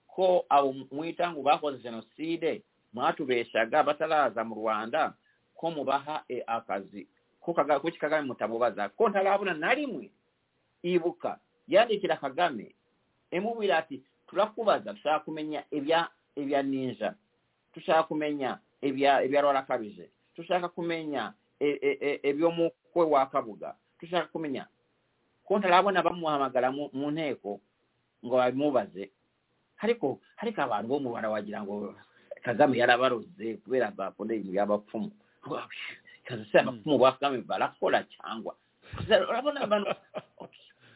[0.07, 5.15] ko abo muyita ngu bakoze jenoside mwatubeshaga batalaaza mu rwanda
[5.55, 7.09] ko mubaha eh, akazi
[7.41, 7.55] ko
[7.91, 10.11] kikagambye mutamubaza ko ntalaabuna nalimwe
[10.95, 11.39] ibuka.
[11.69, 12.75] Yandikira kagame
[13.31, 17.15] emubuira ati tulakubaza tusobola kumenya ebya ninja
[17.75, 24.67] tusobola kumenya ebya lwalakabize tushaka kumenya e, e, e, eby'omukwe wa kabuga tushaka kumenya
[25.45, 27.61] kontalabona bamuhamagala mu nteeko
[28.27, 29.11] nga bamubaze
[29.77, 31.95] hariko hariko abantu bomubara wagira ngo
[32.43, 35.11] kagame yarabaroze kubera bakunda ibintu by'abapfumu
[36.27, 37.19] kazisa abapfumu ba hmm.
[37.19, 38.55] kagame barakora cyangwa
[39.31, 39.91] urabona abantu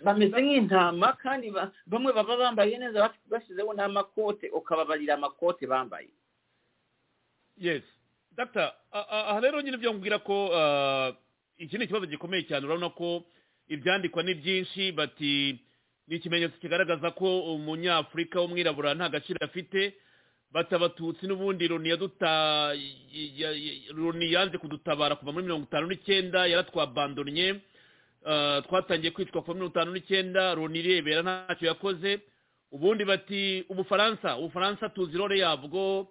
[0.05, 6.09] bameze nk'intama kandi ba- bamwe baba bambaye neza bashyizeho n'amakote ukababarira amakote bambaye.
[7.59, 7.83] Yes.
[8.37, 10.37] Dr aha rero nyine byo nkubwira ko
[11.59, 12.67] iki ni ikibazo gikomeye cyane.
[12.67, 13.25] Urabona ko
[13.69, 15.59] ibyandikwa ni byinshi bati
[16.09, 19.95] ni ikimenyetso kigaragaza ko umunyafurika w'umwirabura nta gaciro afite.
[20.51, 21.69] Bati abatutsi n'ubundi
[23.95, 27.70] loni yanze kudutabara kuva muri mirongo itanu n'icyenda yaratwabandonnye Ah,
[28.69, 32.21] twatangiye kwicwa kuva mirongo itanu n'icyenda loni irebera ntacyo yakoze.
[32.73, 36.09] Ubundi bati ubufaransa ubufaransa tuzi role yabwo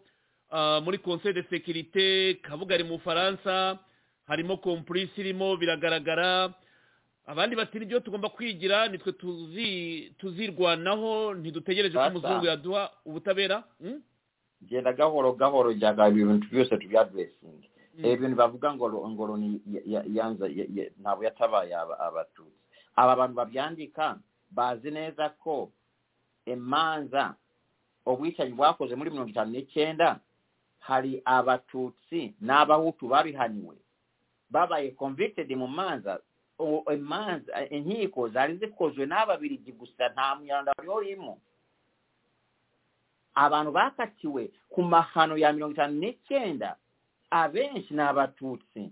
[0.52, 3.80] ah, muri conseil de sécurité kabuga ari mu bufaransa
[4.28, 6.54] harimo complice irimo biragaragara.
[7.26, 13.64] Abandi bati ni byo tugomba kwigira nitwe tuzi tuzirwanaho ntidutegereje ko umuzungu yaduha ubutabera.
[13.82, 14.02] Hmm?
[14.62, 17.70] genda gahoro gahoro jyaga ibintu byose tubyaduresinge
[18.04, 22.60] Ibintu bavuga ngo ro- ngo Loni ya- ya- yanze ya- ya- ntabwo yatabaye abatutsi.
[22.96, 24.20] Aba bantu babyandika
[24.52, 25.72] bazi neza ko
[26.46, 27.36] imanza
[28.06, 30.20] ubwicanyi bwakoze muri mirongo itanu n'icyenda
[30.80, 33.76] hari abatutsi n'abahutu babihaniwe
[34.50, 36.20] babaye convicted mu manza.
[36.94, 41.40] Imanza inkiko zari zikozwe n'ababirigi gusa nta myanda wari urimo.
[43.36, 46.76] Abantu bakatiwe ku mahano ya mirongo itanu n'icyenda
[47.32, 48.84] abensi n'abatuusi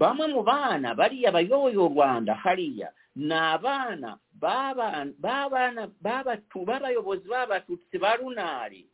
[0.00, 8.86] bamwe mu baana baliya bayooyoolwanda haliya n'abaana b'abaana b'abayobozi b'abatuusi ba lunaali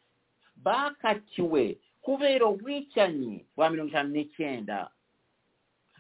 [0.65, 4.79] baakatiwe kubeera obwikyanyi bwa mirongo etaano n'ekyenda.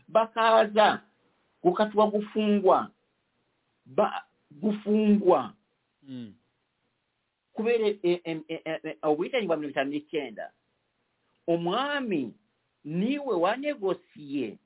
[0.08, 0.88] Bakaaza
[1.62, 2.78] gukatibwa gufungwa
[4.62, 5.54] gufungwa
[6.06, 6.32] hmm.
[7.52, 10.46] kubeera e, e, e, obwikyanyi bwa mirongo etaano n'ekyenda.
[11.46, 12.34] omwami
[12.84, 14.58] niiwe wanegosiye.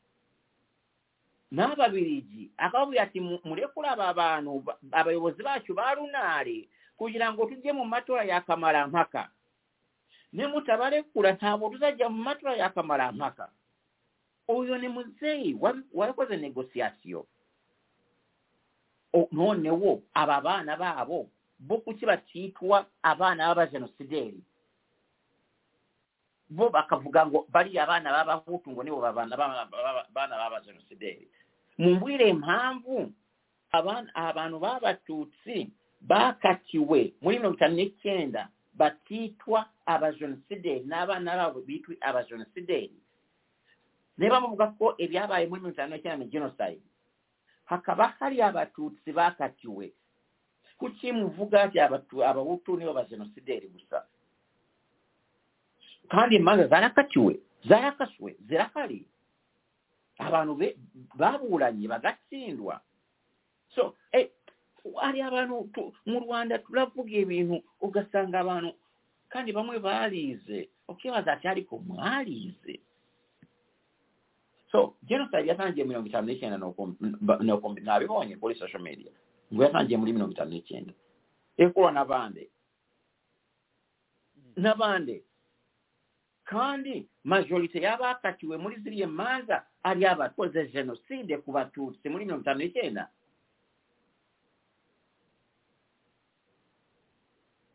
[1.52, 9.30] N'ababirigi akabuya ti mulekulaba abaano abayobozi baakyo baalunaale kugira ngu otujje mu matwala yakamala mpaka
[10.32, 13.48] ne mutabalekula ntabwe otuzajja mu matwala yakamala mpaka
[14.48, 15.56] oyo ne muzeeyi
[15.94, 17.24] wakoze negosiatio
[19.32, 24.42] noonewo abo abaana baabo bo kuki bakiitwa abaana baba genosideeri
[26.50, 31.28] bo bakavuga ngo bariya abana b'abahutu ngo nibo babana b'aba- b'aba- bana b'abajenosideri
[31.78, 33.12] mumbwire impamvu
[33.72, 35.68] abantu b'abatutsi
[36.00, 42.96] bakatiwe muri mirongo itanu n'icyenda batitwa abajenosideri n'abana babo bitwa abajenosideri
[44.18, 46.82] niba muvuga ko ibyabaye muri mirongo itanu n'icyenda ni genocide.
[47.68, 49.92] Hakaba hari abatutsi bakatiwe.
[50.78, 54.06] Kuki muvuga abahutu nibo bajenosideri gusa?
[56.08, 59.04] kandi emmanga zalakatiwe zalakaswe zirakali.
[60.18, 60.52] Abantu
[61.14, 62.80] babuulanye bagasindwa
[63.74, 64.30] so eh,
[64.84, 65.68] wali abantu
[66.06, 68.70] mu rwanda tulavuga ebintu ogasanga abantu
[69.28, 72.80] kandi bamwe baaliize okyebaza ati aliko mwaliize
[74.72, 76.58] so genocide yatangiye mu mirongo itaano n'ekyenda
[77.86, 79.12] nabibonye kuri social media.
[79.52, 80.92] Ngo yatangiye muri mirongo itaano n'ekyenda
[81.58, 82.48] ekolwa nabande
[84.34, 84.62] hmm.
[84.62, 85.22] nabande
[86.48, 93.04] kandi majorite y'abakatiwe muri ziriya manza ari abakoze jenoside ku batutsi muri mirongo itanu n'icyenda.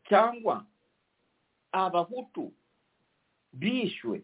[0.10, 0.66] Cyangwa
[1.72, 2.52] abahutu
[3.54, 4.22] bishwe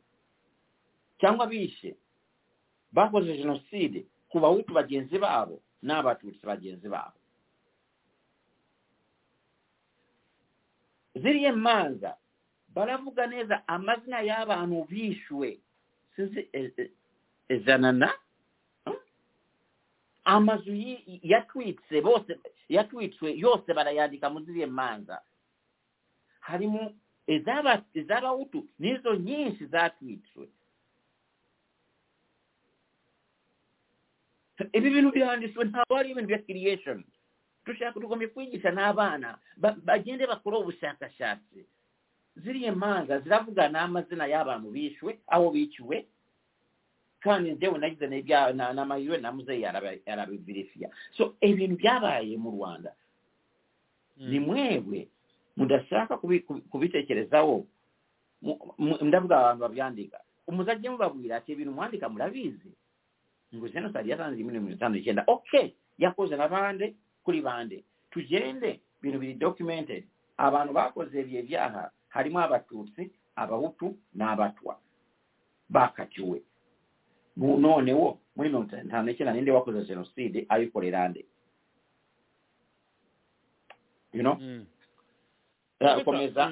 [1.21, 1.95] cyangwa bishe
[2.91, 7.17] bakoze jenoside ku bahutu bagenzi babo n'abatutsi bagenzi babo.
[11.15, 12.17] Ziriya manza
[12.79, 15.59] baravuga neza amazina y'abantu bishwe.
[16.15, 16.91] Sinzi e- e-
[17.55, 18.09] ijana na?
[18.85, 18.95] Hmm?
[20.23, 20.71] amazu
[21.23, 22.39] yatwitse bose
[22.69, 25.21] yatwitswe yose barayandika muri ziriya manza
[26.39, 26.93] harimo
[27.93, 30.47] iz'abawutu n'izo nyinshi zatwitswe.
[34.73, 37.03] Ibi bintu byanditswe ntabwo ari ibintu bya creation.
[37.65, 39.37] Dushaka tugomba kwigisha n'abana
[39.87, 41.59] bagende bakora ubushakashatsi
[42.43, 46.05] ziriya manza ziravuga n'amazina y'abantu bishwe aho biciwe.
[47.19, 49.65] Kandi njyewe nagize n'amahirwe na muzeyi
[50.05, 52.91] arabiverifiya so ibintu byabaye mu rwanda.
[54.17, 55.07] Ni mwebwe
[55.57, 57.65] mudashaka kubi- kubi- kubitekerezaho
[59.01, 60.19] ndavuga abantu babyandika.
[60.47, 62.71] Umuzajye mubabwira ati ibintu mwandika murabizi.
[63.55, 67.83] Ngo jenoside yatanze muri mirongo itanu n'icyenda okay yakoze na bande kuri bande.
[68.11, 70.03] Tugende ibintu biri documented.
[70.39, 71.91] Abantu bakoze ibyo byaha.
[72.09, 74.79] Harimo abatutsi abahutu n'abatwa.
[75.69, 76.41] Bakatiwe
[77.39, 81.23] Mu- noneho muri mirongo itanu n'icyenda ninde wakoze jenoside ayikorera nde
[86.03, 86.51] komeza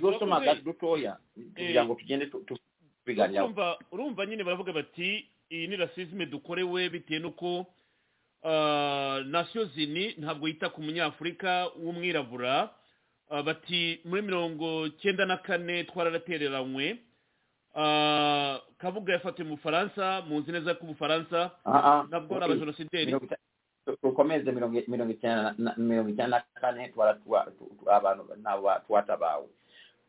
[0.00, 1.16] dusoma dutoya
[1.54, 2.58] kugira ngo tugende tu- tu-
[3.04, 3.48] tubiganiraho
[3.92, 7.66] urumva nyine baravuga bati iyi ni rasizme dukorewe bitewe n'uko
[8.44, 12.70] ah, nasiyo zini ntabwo yita ku munyafurika w'umwirabura.
[13.30, 16.98] Bati muri mirongo cyenda na kane twararatereranywe.
[17.78, 23.12] Ah, kabuga yafatiwe mu bufaransa muzi neza ko ubufaransa Ah, ah, nabwo ari abajenosideri
[24.00, 24.80] tukomeze mirongo
[25.12, 25.74] icyenda na-
[26.60, 26.92] kane
[27.86, 28.24] abantu
[28.86, 29.46] twatabawe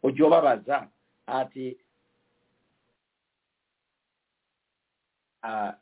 [0.04, 0.88] ujya ubabaza
[1.28, 1.76] ati
[5.44, 5.74] ah,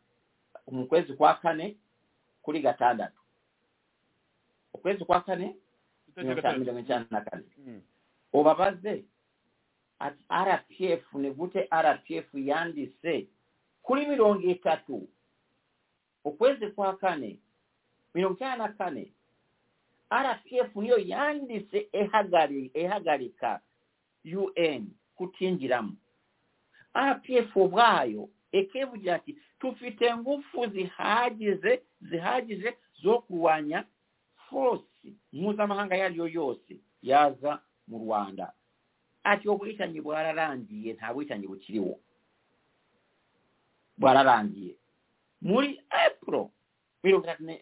[0.72, 1.76] mu kwezi kwa kane
[2.42, 3.22] kuri gatandatu.
[4.74, 5.56] Ukwezi kwa kane
[6.16, 7.82] mirongo icyenda- mirongo icyenda na kane Mm.
[8.34, 9.04] ubabaze
[10.00, 13.28] ati rpf negute rpf yandise
[13.82, 15.08] kuri mirongo itatu
[16.24, 17.40] ukwezi kwa kane.
[18.14, 19.12] Mirongo icyenda na kane.
[20.12, 23.62] Rpf niyo yandise ehagarika
[24.26, 25.94] un kutinjiramo
[26.96, 33.84] rpf ubwayo ekevugira ati tufite ngufu zihagize zihagije zo kurwanya
[34.56, 34.88] force
[35.36, 37.60] mpuzamahanga iyo ari yo yose yaza
[37.92, 38.54] mu rwanda.
[39.24, 42.00] Ati ubwicanyi bwararangiye nta bwicanyi bukiriho
[43.98, 44.76] bwararangiye
[45.42, 46.48] muri april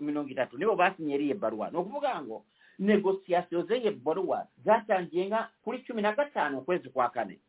[0.01, 2.45] mirongo itatu nibo basinyeriye baruwa ni ukuvuga ngo
[2.79, 7.39] negosiyasiyo z'iyi baruwa zatangiye nka kuri cumi na gatanu ukwezi kwa kane.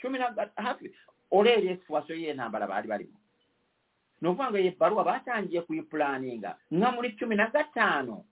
[0.00, 0.90] Cumi na hafi
[1.30, 3.18] urebye situwasiyo y'iyi ntambara bari barimo
[4.22, 8.24] novanga eyo ebbaluwa batandije kuyipulaninga nga muli kkumi na gataano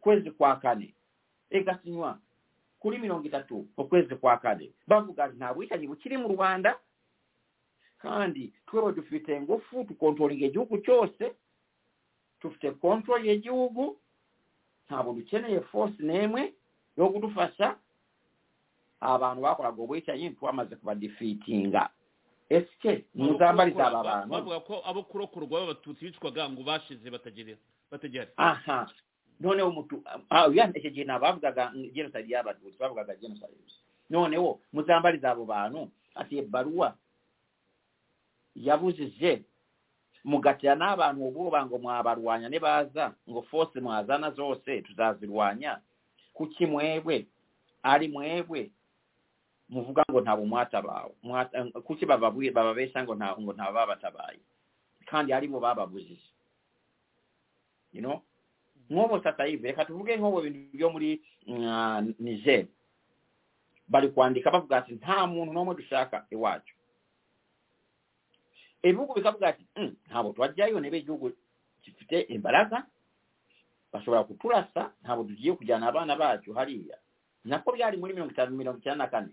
[0.00, 0.94] kwezi kwakane
[1.50, 2.18] egasinywa
[2.80, 6.76] kuli mirongo etatu okwezi kwakane bavuga nti nabwitanyi bukiri mu rwanda
[7.98, 11.32] kandi tweba dufite engufu tukontrolinga egihugu kyose
[12.40, 13.96] tufite control y'egihugu
[14.86, 16.52] ntabwo dukeneye force n'emwe
[16.96, 17.76] y'okudufasha
[19.00, 21.88] abantu bakolaga obwekianyi twamaze kubadifiitinga
[22.48, 24.28] esike muzambariza aba bantu?
[24.32, 27.56] bavuga ko abo kurokorwa b'abatutsi bicwaga ngo bashize batagera
[27.90, 28.86] batagera aha.
[29.40, 33.56] Noneho umutu ah ya icyo gihe nabavugaga genocide y'abatutsi bavugaga genocide
[34.10, 35.88] noneho muzambariza abo bantu?
[36.14, 36.94] Ati baruwa
[38.54, 39.42] yabujije
[40.24, 45.80] mugatira n'abantu ububa ngo mwabarwanya nibaza ngo force mwazana zose tuzazirwanya.
[46.34, 47.26] Kuki mwebwe?
[47.82, 48.70] Ari mwebwe
[49.74, 54.38] muvuga ngo ntabo mwatabawe Mwata- kuki bababuye bababesha ngo nta ngo nta babatabaye?
[55.06, 56.30] Kandi aribo bababujije.
[57.92, 58.22] You know?
[58.90, 62.66] Nkobo sasa hivi reka tuvuge nkobo bintu byo muri uh, niger.
[63.88, 66.74] Bari kwandika bavuga ati nta muntu n'umwe dushaka iwacu.
[68.82, 71.32] Ibihugu bikavuga ati "Mm, ntabwo twajyayo nebe igihugu
[71.82, 72.86] gifite imbaraga
[73.92, 76.98] bashobora kuturasa ntabwo tugiye kujyana abana bacu hariya.
[77.44, 79.32] Nako byari muri mirongo itanu mirongo icyenda na kane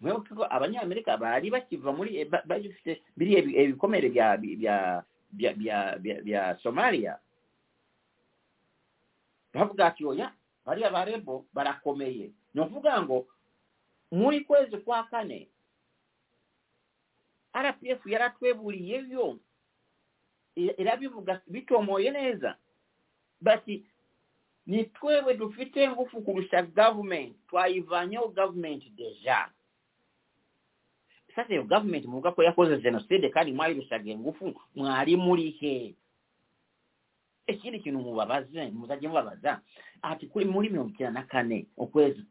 [0.00, 4.36] bwebutiko abanyamerika baali bakiva muri eh, bagifite biri ebikomere bya
[6.24, 7.18] bya somalia.
[9.54, 10.32] Bavuga ati oya
[10.66, 13.26] bali abarebo barakomeye nokuvuga ngo
[14.10, 15.48] muri kwezi kwa kane
[17.54, 19.38] rpf yaratwebuliye byo.
[20.56, 22.56] Erabivuga bitomoye neza.
[23.40, 23.86] Bati
[24.66, 29.48] ni twebwe dufite ngufu kurusha gavumenti twayivanyeho gavumenti deja.
[31.36, 35.94] sasa eyo gavumenti mu mugako yakoze jenoside kandi mwayirusaga engufu mwali mulike.
[37.46, 39.60] Ekindi kino mubabaze muzajje mubabaza
[40.02, 42.24] ati kuli mulimi omukira nakane okwezi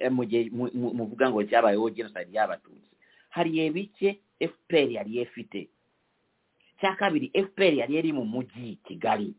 [0.00, 2.90] eh, muvuga ngaokyabayewo jenoside y'abatutsi.
[3.28, 5.68] Hali ebike fpr yali efite.
[6.80, 9.34] Kyakabiri fpr yali eri mu mugi kigali.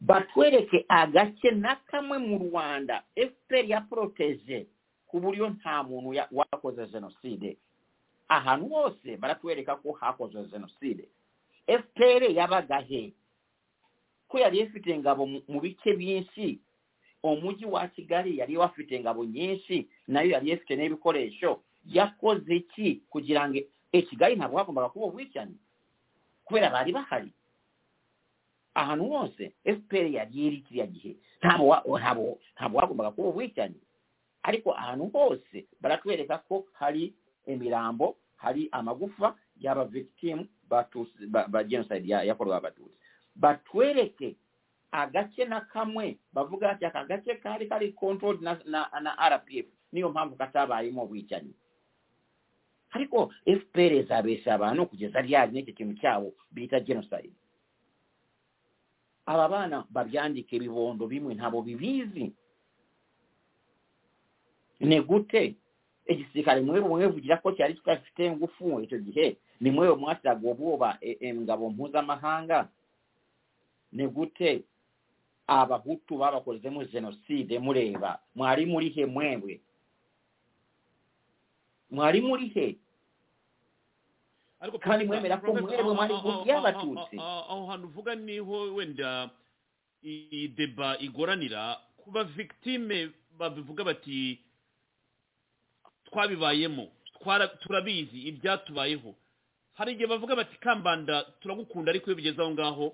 [0.00, 4.66] Batwereke agace nakamwe mu rwanda fpr ya protege.
[5.14, 7.54] Ku buryo nta muntu wakoze jenoside
[8.28, 11.06] ahantu hose baratwereka ko hakozwe jenoside
[11.70, 12.82] fpr yabaga
[14.28, 16.58] ko yari ifite ingabo mu- bice byinshi.
[17.22, 23.60] Umujyi wa kigali yari wafite ingabo nyinshi nayo yari ifite n'ibikoresho yakoze iki kugira ngo
[23.92, 25.54] e kigali ntabwo hagombaga kuba ubwicanyi
[26.44, 27.30] kubera bari bahari.
[28.74, 31.16] Ahantu hose fpr yari iri kiriya gihe.
[31.40, 33.78] Ntabwo hagombaga kuba ubwicanyi
[34.44, 37.14] ariko ahantu hose baratwereka ko hari
[37.48, 42.94] imirambo hari amagufa y'aba victim ba, genocide ya- yakorwa abatutsi.
[43.36, 44.36] Batwereke
[44.92, 50.10] agace na kamwe bavuga ati aka gace kari kari controlled na, na, na rpf niyo
[50.10, 51.54] mpamvu katabayemo ubwicanyi
[52.90, 57.32] ariko fpr zabesha abantu kugeza ryari n'iki kintu cyabo bita genocide?
[59.26, 62.32] Aba bana babyandika ibibondo bimwe ntabwo bibizi
[64.80, 65.54] negutte
[66.06, 72.68] ekisirikale mwevugirako kyali kikafite engufu ekyo gihe nimwe omwasiraga obwoba engabo e, mpuzamahanga
[73.92, 74.62] negutte
[75.46, 79.60] abahutu babakolezemu genocide muleeba mwali mulihe mwembwe
[81.90, 82.76] mwali mulihe
[84.80, 89.30] kandi mwemerako mwere bwe oh, mwali oh, oh, yabatutsi aho hantu uvuga niho wenda
[90.02, 94.40] ideba igoranira kuba victime babivuga bati
[96.14, 96.88] twabibayemo
[97.60, 99.14] turabizi ibyatubayeho.
[99.74, 102.86] Hari igihe bavuga bati kambanda turagukunda ariko iyo bigeze aho ngaho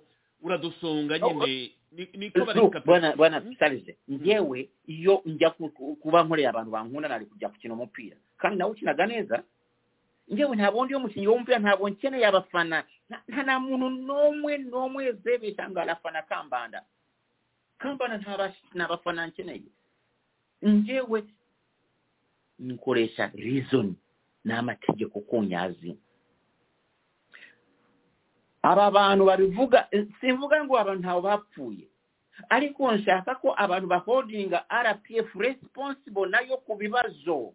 [0.43, 1.73] uradusonga nyine.
[1.93, 7.09] Ni- niko bareka bwana bwana sarije njyewe iyo njya ku- ku- kuba nkoreye abantu bankunda
[7.11, 9.43] nari kujya gukina umupira kandi nawe ukinaga neza?
[10.31, 12.85] Njyewe ntabwo ndi umukinnyi w'umupira ntabwo nkeneye abafana.
[13.11, 16.81] Nta- na muntu n'umwe n'umwe zebesha ngo arafana kambanda.
[17.79, 19.67] Kambanda nta bafana nkeneye.
[20.63, 21.25] Njyewe
[22.61, 23.95] nkoresha reason
[24.45, 25.97] n'amategeko ko nyazi
[28.63, 29.89] aba bantu babivuga
[30.21, 31.87] simvuga ngo abantu ntawe bapfuye
[32.49, 37.53] ariko nshaka ko abantu bahodinga rpf responsible na yo ku bibazo.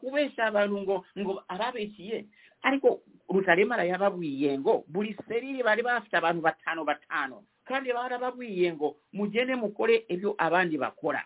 [0.00, 2.26] Kubesha abantu ngo ngo arabeshiye
[2.62, 9.54] ariko rutaremara yababwiye ngo buri serire bari bafite abantu batanu batanu kandi barababwiye ngo mugende
[9.56, 11.22] mukore ibyo abandi bakora.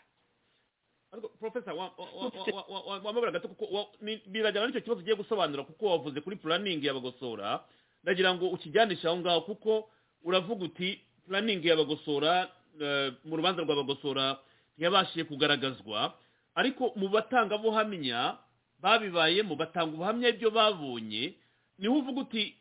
[1.13, 6.37] Ariko profesa wamubura gato kuko wa- ni- birajyana n'icyo kibazo ugiye gusobanura kuko wavuze kuri
[6.37, 7.61] puraningi y'abagosora.
[8.03, 9.91] Ndagira ngo ukijyanishe aho ngaho kuko
[10.25, 12.49] uravuga uti puraningi y'abagosora
[12.81, 14.39] eh, mu rubanza rw'abagosora
[14.79, 16.15] ntiyabashije kugaragazwa.
[16.55, 18.39] Ariko mu batangabuhamya
[18.81, 21.35] babibayemo batanga ubuhamya ibyo babonye
[21.79, 22.55] ni ho uvuga uti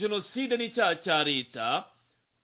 [0.00, 1.84] jenoside ni icyaha cya leta.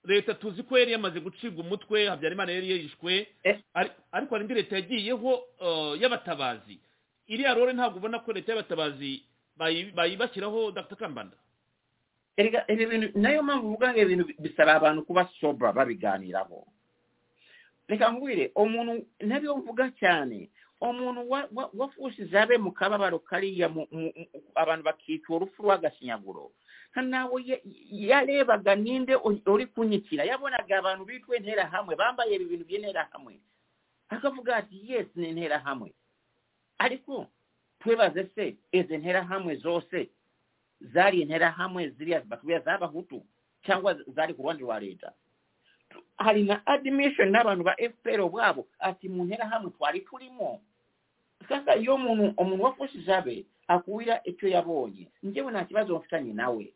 [0.04, 3.58] Leta tuzi ko yari yamaze gucibwa umutwe habyarimana yari yishwe Eh.
[3.74, 5.30] Ari- ariko hari indi leta yagiyeho
[5.60, 6.78] eh, y'abatabazi.
[7.28, 9.22] Iriya rore ntabwo ubona ko leta y'abatabazi
[9.58, 10.96] bayi- bayibashyiraho dr.
[10.96, 11.36] Kambanda?
[12.36, 16.66] Ibi bintu na yo mpamvu uvuga ngo ibintu bisaba abantu kuba sobra babiganiraho.
[17.88, 20.48] Reka nkubwire umuntu ntabyo mvuga cyane.
[20.80, 23.70] Umuntu wa- wa- wafushije abe mu kababaro kariya
[24.56, 26.50] abantu bakica urupfu rw'agashinyaguro
[27.00, 30.24] nawe ya- yarebaga ninde uri- kunyikira.
[30.24, 33.40] Yabonaga abantu bitwa interahamwe bambaye ibi bintu by'interahamwe
[34.12, 35.92] akavuga ati yes ni interahamwe
[36.78, 37.26] ariko
[37.80, 40.10] twebaze se izi nterahamwe zose
[40.92, 43.22] zari interahamwe ziriya bakubwira z'abahutu
[43.64, 45.12] cyangwa zari ku ruhande rwa leta.
[46.18, 50.60] Hari na admission n'abantu ba fpr ubwabo ati mu nterahamwe twari turimo
[51.48, 55.08] sasa iyo umuntu umuntu wafushije abe akubwira icyo yabonye.
[55.22, 56.68] Njyewe nta kibazo mfitanye nawe.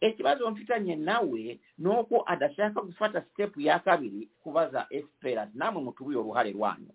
[0.00, 6.52] Ikibazo mfitanye nawe ni uko adashaka gufata step ya kabiri kubaza ati namwe mutubuye uruhare
[6.52, 6.92] rwanyu.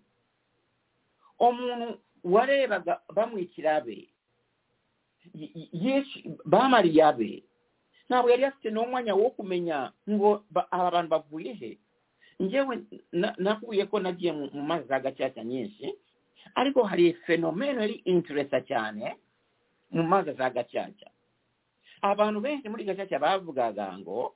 [1.40, 4.10] Umuntu warebaga bamwikira abe
[5.34, 7.44] y- y- yishi- bamariye abe
[8.10, 11.77] ntabwo yari afite n'umwanya wo kumenya ngo ba- aba bantu bavuye he?
[12.40, 15.94] Njyewe na- nakubwiye ko nagiye mu mazi za gacaca nyinshi
[16.56, 19.18] ariko hari fenomeno yari interesa cyane
[19.91, 21.10] mu mazi za gacaca
[22.01, 24.34] abantu benshi muri gacaca bavugaga ngo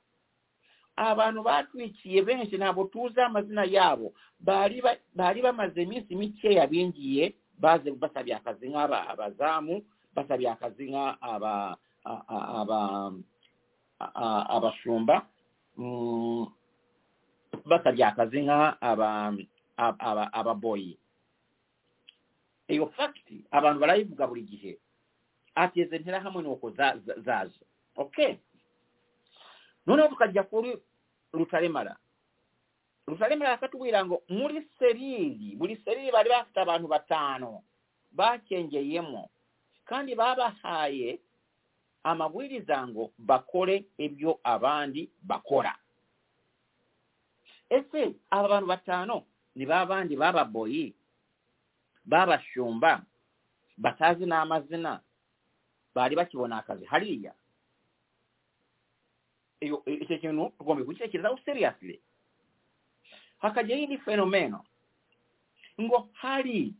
[0.96, 4.12] abantu batwikiye benshi ntabwo tuzi amazina yabo.
[4.40, 9.84] Bari ba- bari bamaze iminsi mikeya bingiye baze basabye akazi nk'aba abazamu
[10.14, 12.80] basabye akazi nk'aba a- a- aba
[14.00, 15.26] a- a- abashumba
[15.76, 16.46] mm,
[17.68, 18.80] basabye akazi nk'aba
[19.76, 20.96] aba- aba- ababoyi
[22.70, 24.72] iyo fagiti abantu barayivuga buri gihe
[25.62, 26.68] ati ezentera hamwe n'okwo
[27.26, 27.64] zaazo
[28.02, 28.32] okay
[29.86, 30.56] noona tukajja ku
[31.36, 31.94] lutalemala
[33.10, 37.50] lusalemera akatubwira ngo muri seriri buli seriri bali bafite abantu bataano
[38.12, 39.22] bakyengeyemu
[39.88, 41.18] kandi babahaye
[42.02, 45.74] amabwiriza ngo bakole ebyo abandi bakola.
[47.70, 49.16] Ese abo bantu bataano
[49.56, 50.94] ni babandi bababoyi
[52.06, 53.02] babashumba
[53.78, 55.00] batazi n'amazina
[56.00, 56.84] baali bakibona akazi.
[56.84, 57.34] Haliya.
[59.60, 62.00] Ekyo kintu tugombe kukiteekerezawo seriously.
[63.38, 64.64] Hakaja hii ni fenomeno.
[65.80, 66.74] Ngo hali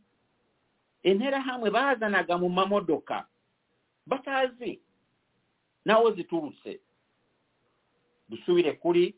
[1.03, 3.27] enterahamwe baazanaga mu mamodoka.
[4.05, 4.81] Bataazi
[5.85, 6.81] nawo zituluse.
[8.29, 9.15] Dusubire kuli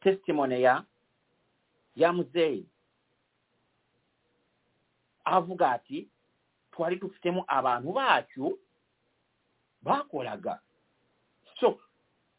[0.00, 0.84] testimony ya
[1.96, 2.68] ya muzeeyi.
[5.24, 6.08] Avuga ati
[6.72, 8.58] twari dufitemo abantu bacu
[9.82, 10.60] bakoraga
[11.60, 11.78] so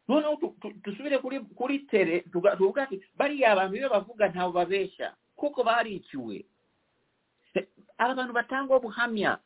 [0.07, 0.35] noneho
[0.83, 6.45] dusubire kuri kuri tere tuvuga ati bariya abantu iyo bavuga ntabwo babeshya kuko bariciwe
[7.97, 9.39] aba bantu batanga ubuhamya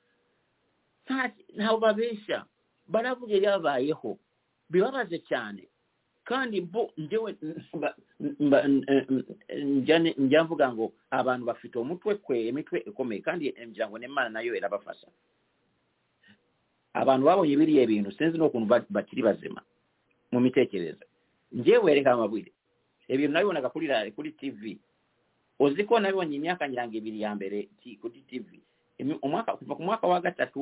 [1.06, 2.46] nta- ntabwo babeshya
[2.88, 4.18] baravuga ibyababayeho
[4.70, 5.68] bibabaje cyane
[6.28, 6.92] kandi bo
[10.18, 15.08] nja nvuga ngo abantu bafite omutwe kwe emitwe ekomeye kandi emirango n'emmaana nayo erabafasa
[16.94, 19.62] abantu babonye biri ebintu sinzi n'okuntu bakiri bazima
[20.32, 21.06] mu miteekereza
[21.52, 22.52] njeweereka amabwire
[23.08, 24.62] ebyo nabibonaga kuli lale kuli tv
[25.64, 27.60] oziko nabiwonye emyaka gyange ebiri yambere
[28.02, 28.48] kuli tv
[29.22, 30.60] omwaka kuva ku mwaka wa gatatu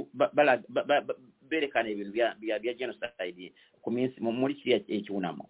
[1.50, 3.54] berekana ebintu bya genoside
[4.22, 5.46] muri kiriya ekiwunamu.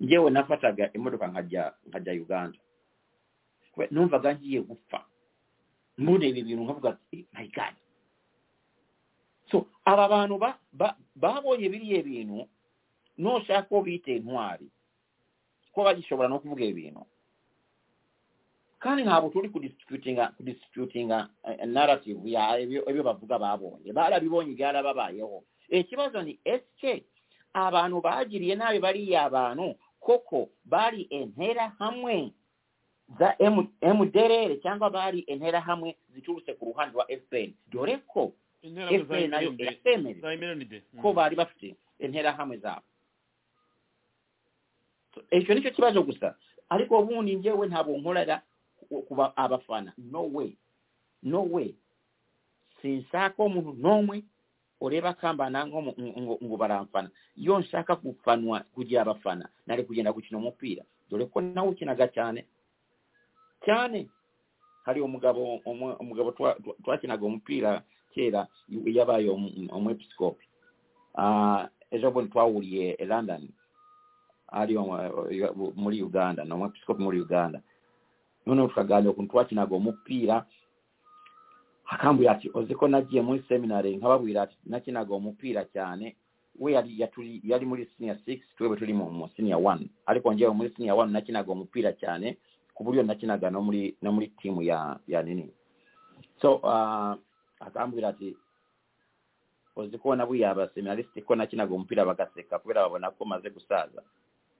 [0.00, 2.58] njewe nafataga emmotoka nkajja uganda.
[3.90, 5.04] Numva ganjiye gupfa.
[5.98, 7.74] Mbuna ebyo bintu nkavuga my god.
[9.50, 10.34] So abo abantu
[11.16, 12.48] babonye biri ebintu
[13.18, 14.66] noshaka obiyita entwari
[15.72, 17.04] kuba bagisobola n'okuvuga ebintu.
[18.82, 26.22] Kandi nkaabwe tuli kudisputinga eh, narrative ya ebyo bavuga babonye baala bibonye byalaba bayewo ekibazo
[26.22, 27.04] ni sk
[27.52, 32.32] abantu bagirye naabe baliyo abantu koko bari intera hamwe.
[33.18, 33.34] Za
[33.94, 38.32] mdrr cyangwa bari intera hamwe ziturutse ku ruhande rwa fpr dore ko
[39.06, 39.50] fpr nayo
[40.38, 40.72] MND
[41.02, 42.82] ko bari bafite interahamwe zabo.
[45.14, 46.34] So, icyo nicyo kibazo gusa.
[46.68, 48.42] Ariko ubundi njyewe ntabwo nkorera
[48.88, 49.92] ku- kuba abafana.
[49.98, 50.54] No way.
[51.22, 51.74] No way.
[52.82, 54.22] Sinshaka umuntu n'umwe
[54.80, 59.48] ureba kambana ngo baramfana iyo nshaka gufanwa kugira abafana.
[59.66, 62.46] Nari kugenda gukina umupira dore ko nawe ukinaga cyane
[63.64, 64.08] cyane
[64.84, 65.60] hari umugabo
[66.00, 67.82] umugabo twa- twa- twakinaga umupira
[68.14, 69.28] kera yabaye
[69.70, 70.46] umwepiskopi
[71.14, 73.48] Ah, ejo bundi twahuriye i london.
[74.48, 77.60] Ari mu- muri uganda ni umwepiskopi muri uganda.
[78.46, 80.46] Noneho tukaganira ukuntu twakinaga umupira
[81.90, 86.16] akambwira ati oziko nagiye muri seminary nkababwira ati nakinaga umupira cyane.
[86.60, 90.70] We yari yaturi yari muri senior 6 twebwe turi mu senior 1 ariko njyewe muri
[90.76, 92.36] senior 1 nakinaga umupira cyane
[92.74, 95.48] ku buryo nakinaga no muri no muri team ya ya nini.
[96.42, 97.14] So uh,
[97.60, 98.36] akambwira ati
[99.76, 104.02] uzi ko nabwiye abaseminarisiti ko nakinaga umupira bagaseka kubera babona ko maze gusaza.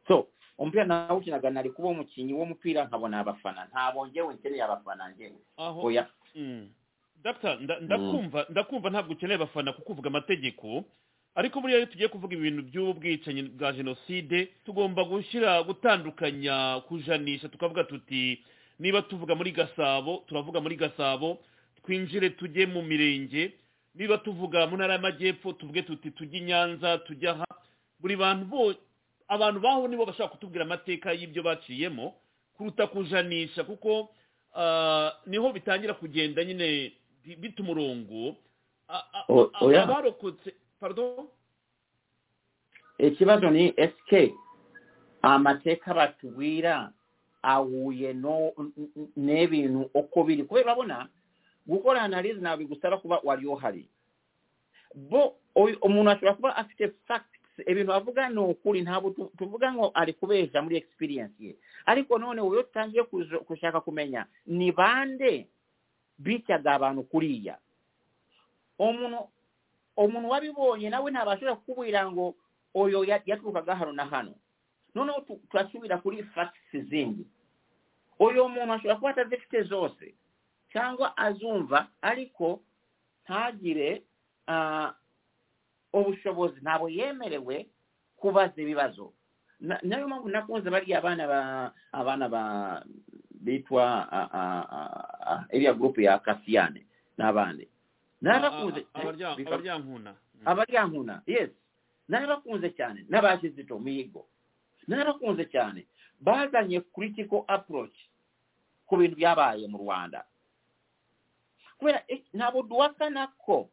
[0.09, 0.27] So
[0.59, 3.67] umupira nawe ukinaga nari kuba umukinnyi w'umupira nkabona abafana.
[3.69, 5.37] Ntabwo njyewe nkeneye abafana njyewe.
[5.85, 6.07] Oya.
[6.35, 6.69] Mm.
[7.61, 10.85] Nda- ndakumva ndakumva ntabwo ukeneye abafana kuko uvuga amategeko
[11.35, 18.43] ariko buriya iyo tugiye kuvuga ibintu by'ubwicanyi bwa jenoside tugomba gushyira gutandukanya kujanisha tukavuga tuti
[18.79, 21.39] niba tuvuga muri gasabo turavuga muri gasabo
[21.85, 23.53] twinjire tujye mu mirenge.
[23.95, 27.47] Niba tuvuga mu ntara y'amajyepfo tuvuge tuti tujye i nyanza tujye aha.
[28.01, 28.75] Buri bantu bo
[29.29, 32.15] abantu baho nibo bashaka kutubwira amateka y'ibyo baciyemo
[32.57, 34.11] kuruta kujanisha kuko
[34.55, 36.93] ah, ni ho bitangira kugenda nyine
[37.25, 38.37] bita umurongo
[39.83, 41.27] abarokotse pardon?
[42.99, 44.35] Ikibazo ni ese
[45.23, 46.93] amateka batubwira
[47.43, 48.13] ahuye
[49.17, 50.45] n'ibintu uko biri.
[50.45, 51.09] Kubera urabona
[51.67, 53.89] gukora analize ntabwo bigusaba kuba wari uhari
[54.95, 55.37] bo
[55.83, 60.63] umuntu ashobora kuba afite facts ibintu avuga ni ukuri ntabwo tu- tuvuga ngo ari kubeshya
[60.63, 61.57] muri experience ye.
[61.87, 63.05] Ariko none iyo utangiye
[63.49, 65.47] gushaka kumenya ni bande
[66.21, 67.57] bicaga abantu kuriya
[68.79, 69.19] umuntu
[69.97, 72.35] umuntu wabibonye nawe ntabashobora kukubwira ngo
[72.75, 74.35] oyo ya- yaturukaga hano na hano.
[74.95, 77.27] Noneho tu- turasubira kuri facts zindi.
[78.21, 80.15] Uyu muntu ashobora kuba atazifite zose
[80.73, 82.61] cyangwa azumva ariko
[83.25, 84.03] ntagire
[85.93, 86.61] ubushobozi.
[86.63, 87.67] Ntabwo yemerewe
[88.17, 89.13] kubaza ibibazo.
[89.61, 91.41] Nayo mpamvu nakunze bariya abana ba
[91.93, 92.43] abana ba
[93.41, 93.85] bitwa
[95.53, 96.85] iriya gurupe ya kasiyane
[97.19, 97.69] n'abandi
[99.37, 100.11] bitwa- abaryankuna
[100.45, 101.51] abaryankuna yes.
[102.09, 104.27] Narabakunze cyane n'abakizito mihigo
[104.89, 105.87] narabakunze cyane
[106.21, 107.95] bazanye critical approach
[108.87, 110.25] ku bintu byabaye mu rwanda.
[111.79, 113.71] Kubera eh, ntabwo duhakana ko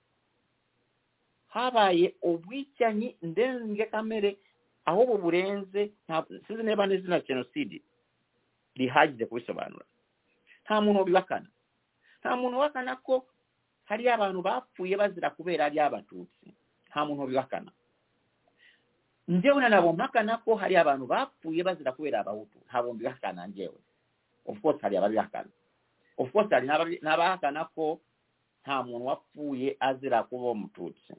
[1.49, 4.38] habaye ubwicanyi ndengekamere
[4.85, 7.81] ahubwo burenze nta- sinzi niba n'izina jenoside
[8.77, 9.85] rihagize kubisobanura.
[10.65, 11.49] Nta muntu ubihakana
[12.21, 13.25] nta muntu uhakana ko
[13.89, 16.47] hariyo abantu bapfuye bazira kubera ari abatutsi.
[16.89, 17.71] Nta muntu ubihakana
[19.27, 22.57] njyewe na nabo mpakana ko hari abantu bapfuye bazira kubera abahutu.
[22.67, 23.79] Ntabwo mbihakana njyewe.
[24.45, 25.49] Of course hari ababihakana
[26.17, 26.67] of course hari
[27.01, 27.99] n'abahakana ko
[28.63, 31.13] nta muntu wapfuye azira kuba umututsi.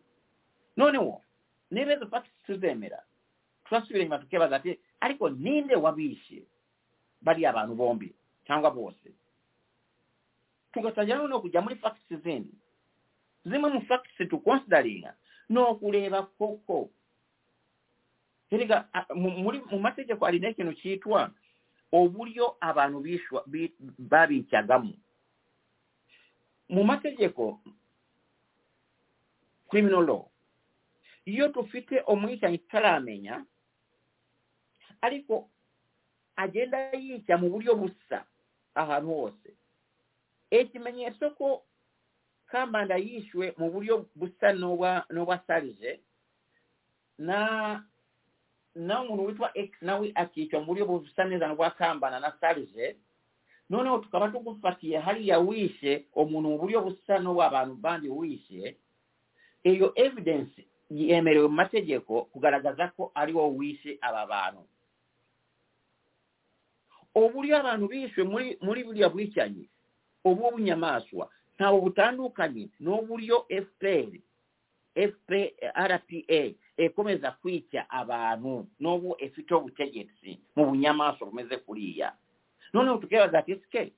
[0.77, 1.23] Noneho
[1.71, 3.01] niba izo facts tuzemera
[3.65, 6.43] turasubira inyuma tukibaza ati ariko ninde wabishe?
[7.23, 8.15] bali abantu bombi
[8.47, 9.09] cyangwa bose.
[10.73, 12.53] Tugasajjawo n'okujja muri facts zindi
[13.45, 15.15] zimwe mu facts tuconsideringa
[15.51, 16.91] n'okuleeba koko.
[18.51, 21.31] Erega mu mategeko alina ekintu kiyitwa
[21.93, 22.99] obulyo abantu
[23.99, 24.95] babiikyagamu
[26.69, 27.61] mu mategeko
[29.69, 30.25] criminal law
[31.25, 33.45] yo tufite omuyita nti talamenya
[35.01, 35.49] ariko
[36.39, 38.23] agenda yica mu buryo busa
[38.75, 39.51] ahantu hose.
[40.51, 41.63] Ikimenyetso ko
[42.47, 46.01] kambanda yishwe mu buryo busa n'ubwa n'ubwa sarije
[47.19, 47.83] na
[48.75, 52.97] na umuntu witwa x nawe akicwa mu buryo busa neza n'ubwa kambanda na sarije
[53.71, 58.77] noneho tukaba tugufatiye hariya wishe umuntu mu buryo busa n'ubw'abantu bandi wishe
[59.67, 64.63] iyo evidence yemerewe mu mategeko kugaragaza ko ari wowe wishe aba bantu.
[67.27, 69.65] Uburyo abantu bishwe muri buriya bwicanyi
[70.25, 71.25] obw'obunyamaswa bunyamaswa.
[71.59, 74.13] Ntabwo butandukanye n'uburyo fpr
[74.97, 76.43] rpa
[76.77, 82.15] ekomeza kwica abantu n'ubu efite ubutegetsi mu bunyamaswa bumeze kuriya
[82.73, 83.93] noneho tukibaza ati sike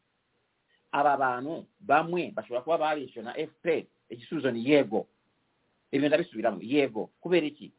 [0.92, 5.06] aba bantu bamwe bashobora kuba barishwe na fpr igisubizo ni yego.
[5.92, 7.10] Ibyo ndabisubiramo yego.
[7.20, 7.72] Kubera iki?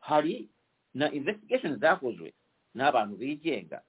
[0.00, 0.48] Hari
[0.94, 2.32] na investigation zakozwe
[2.74, 3.82] n'abantu bigenga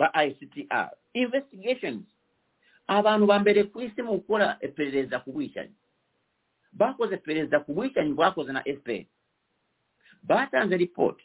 [0.00, 2.06] ba ictr investigations.
[2.88, 5.76] Abantu ba mbere ku isi mu gukora iperereza ku bwicanyi.
[6.72, 9.04] Bakoze iperereza ku bwicanyi bwakoze na fpr
[10.22, 11.24] batanze ripoti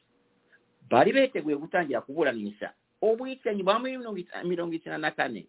[0.89, 3.79] bari beteguye gutangira kuburanisha ubwicanyi bwa
[4.43, 5.47] mirongo icyenda na kane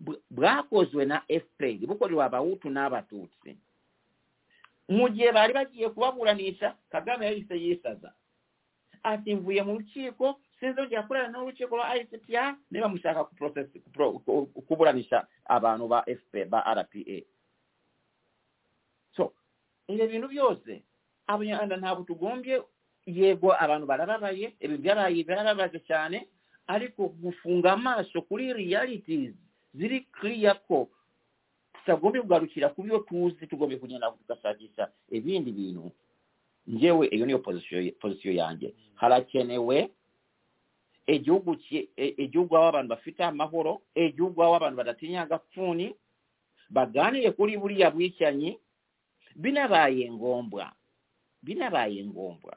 [0.00, 3.56] bw- bwakozwe na fpr bukorewe abahutu n'abatutsi.
[4.88, 8.12] Mu gihe bari bagiye kubaburanisha kagame yahise yisaza.
[9.02, 15.26] Ati mvuye mu rukiko sinzongera kurana n'urukiko rwa ictr niba mushaka kuprocess- kupro- ku- kuburanisha
[15.46, 17.16] abantu ba fp ba rpa
[19.16, 19.32] so
[19.88, 20.82] ebyo bintu byose
[21.26, 22.62] abanyarwanda ntabwo tugombye
[23.06, 26.26] yego abantu barababaye ibi byabaye birababaje cyane
[26.66, 29.34] ariko gufunga amaso kuri realities
[29.74, 30.88] ziri clear ko
[31.84, 35.90] tutagombye kugarukira ku byo tuzi tugombye kugenda tugashakisha ibindi bintu.
[36.66, 37.38] Njyewe iyo niyo
[38.00, 39.90] pozisiyo yanjye harakenewe
[41.06, 45.94] egihugu e, egihugu awo abantu bafite amahoro egihugu awo abantu badatinya agafuuni
[46.70, 48.58] baganire kuli buliya bwikyanyi
[49.36, 50.72] binabaayo engombwa
[51.42, 52.56] binabaayo engombwa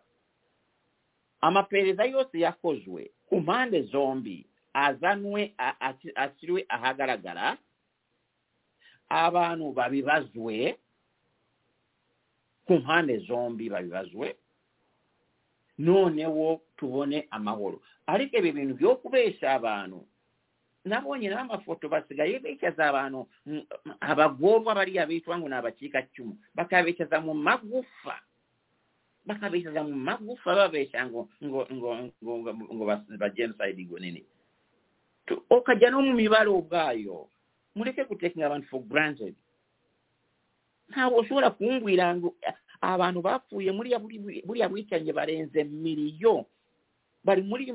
[1.42, 5.54] amapeereza yose yakozwe ku mpande zombi azanwe
[6.16, 7.58] asirwe ahagaragara
[9.10, 10.78] abantu babibazwe
[12.66, 14.36] ku mpande zombi babibazwe
[15.78, 20.00] noonewo tubone amawolo ariko ebyo bintu by'okubeesa abantu
[20.88, 23.64] nabonye n'amafoto basigaye beekyaza abantu mm,
[24.00, 28.16] abagoolwa bali abeetwangu n'abakiika kcumu bakabeekyaza mu magufa
[29.28, 34.22] bakabeekyaza mu magufa babeesa ngabagenocide gonene
[35.50, 37.28] okajja n'omu mibala obwayo
[37.76, 39.36] muleke kutekinga abantu for granted.
[40.90, 42.16] Naawe osobola kungwira
[42.82, 44.00] abantu bafuuye mulya
[44.46, 46.46] bulya bwikyanje balenze emiriyo
[47.28, 47.68] bari muri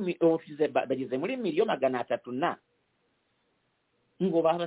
[0.88, 2.56] bageze muri miliyo magana atatu na.
[4.22, 4.64] Ngo baba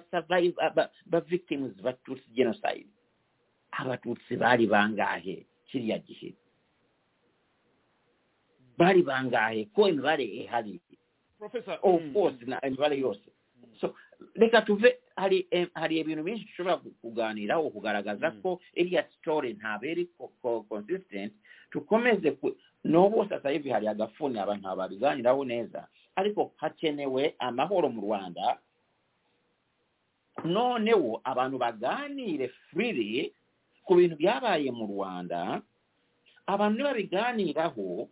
[0.76, 2.86] ba, victims ba tutsi genocide.
[3.74, 6.36] Abatutsi bari bangahe kiriya gihe?
[8.78, 9.66] Bari bangahe?
[9.74, 10.80] Ko imibare ihari?
[11.40, 13.24] Of mm, course na imibare yose.
[13.80, 13.96] So
[14.36, 18.42] reka tuve hari hari ibintu byinshi dushobora ku- kuganiraho kugaragaza Mm.
[18.42, 20.10] ko iriya story ntabwo iri
[20.70, 21.34] consistent.
[21.72, 22.32] Tukomeze
[22.86, 25.88] n'ubu sasa hivi hari agafuni abantu babiganiraho neza.
[26.16, 28.58] Ariko hakenewe amahoro mu rwanda.
[30.46, 33.34] Noneho abantu baganire freely
[33.86, 35.62] ku bintu byabaye mu rwanda.
[36.46, 38.08] Abantu nibabiganiraho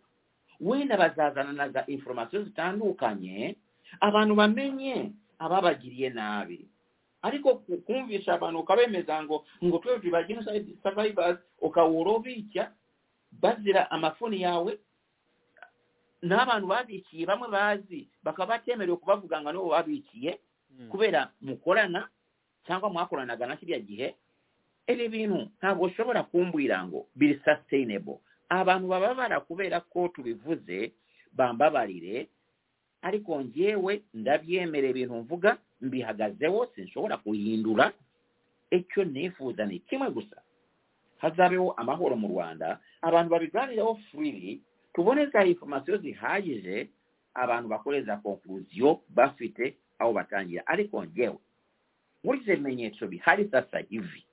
[0.60, 3.56] wenda bazazana na za informasiyo zitandukanye
[4.00, 6.66] abantu bamenye ababagiriye nabi.
[7.22, 9.78] Ariko ku- kumvisha abantu ukabemeza ngo ngo
[10.12, 12.72] ba genocide survivors ukawura ubicya
[13.40, 14.78] bazira amafoni yawe
[16.22, 20.38] n'abantu babikiye bamwe bazi bakaba batemerewe kubavuga ngo nibo babikiye
[20.78, 20.88] Mm.
[20.90, 22.08] kubera mukorana
[22.66, 24.14] cyangwa mwakoranaga na kiriya gihe
[24.90, 28.18] ibi bintu ntabwo ushobora kumbwira ngo biri sustainable
[28.50, 30.92] abantu bababara kubera ko tubivuze
[31.32, 32.26] bambabarire
[33.06, 37.92] ariko njyewe ndabyemera ibintu mvuga mbihagazeho sinshobora kuhindura
[38.74, 40.42] icyo nifuza ni kimwe gusa
[41.24, 42.80] hazabeho amahoro mu rwanda.
[43.02, 44.60] Abantu babiganireho freely
[44.94, 46.88] tubone za informasiyo zihagije
[47.34, 50.66] abantu bakore za konkluziyo bafite aho batangira.
[50.66, 51.38] Ariko njyewe
[52.24, 54.24] nkurikije ibimenyetso bihari sasa hivi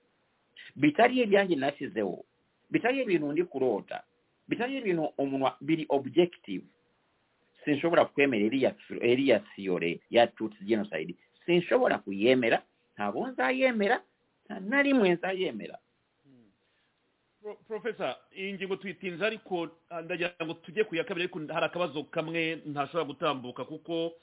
[0.76, 2.24] bitari ibyanjye nashyizeho
[2.72, 4.04] bitari ibintu ndi kurota
[4.48, 6.66] bitari ibintu umuntu biri objective.
[7.66, 8.46] Sinshobora kwemera
[9.02, 11.16] iriya siyore ya tutsi genocide.
[11.46, 12.62] Sinshobora kuyemera
[12.96, 14.02] ntabwo nzayemera
[14.46, 15.78] nta na rimwe nzayemera.
[17.68, 22.04] Profesa iyi ngingo tuyitinze ariko ah, ndagira ngo tujye ku ya kabiri ariko hari akabazo
[22.04, 24.14] kamwe ntashobora gutambuka kuko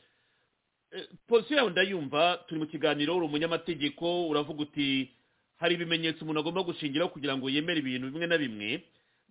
[0.92, 5.10] eh, posiyo yawe ndayumva turi mu kiganiro uri umunyamategeko uravuga uti
[5.58, 8.82] hari ibimenyetso umuntu agomba gushingiraho kugira ngo yemere ibintu bimwe na bimwe.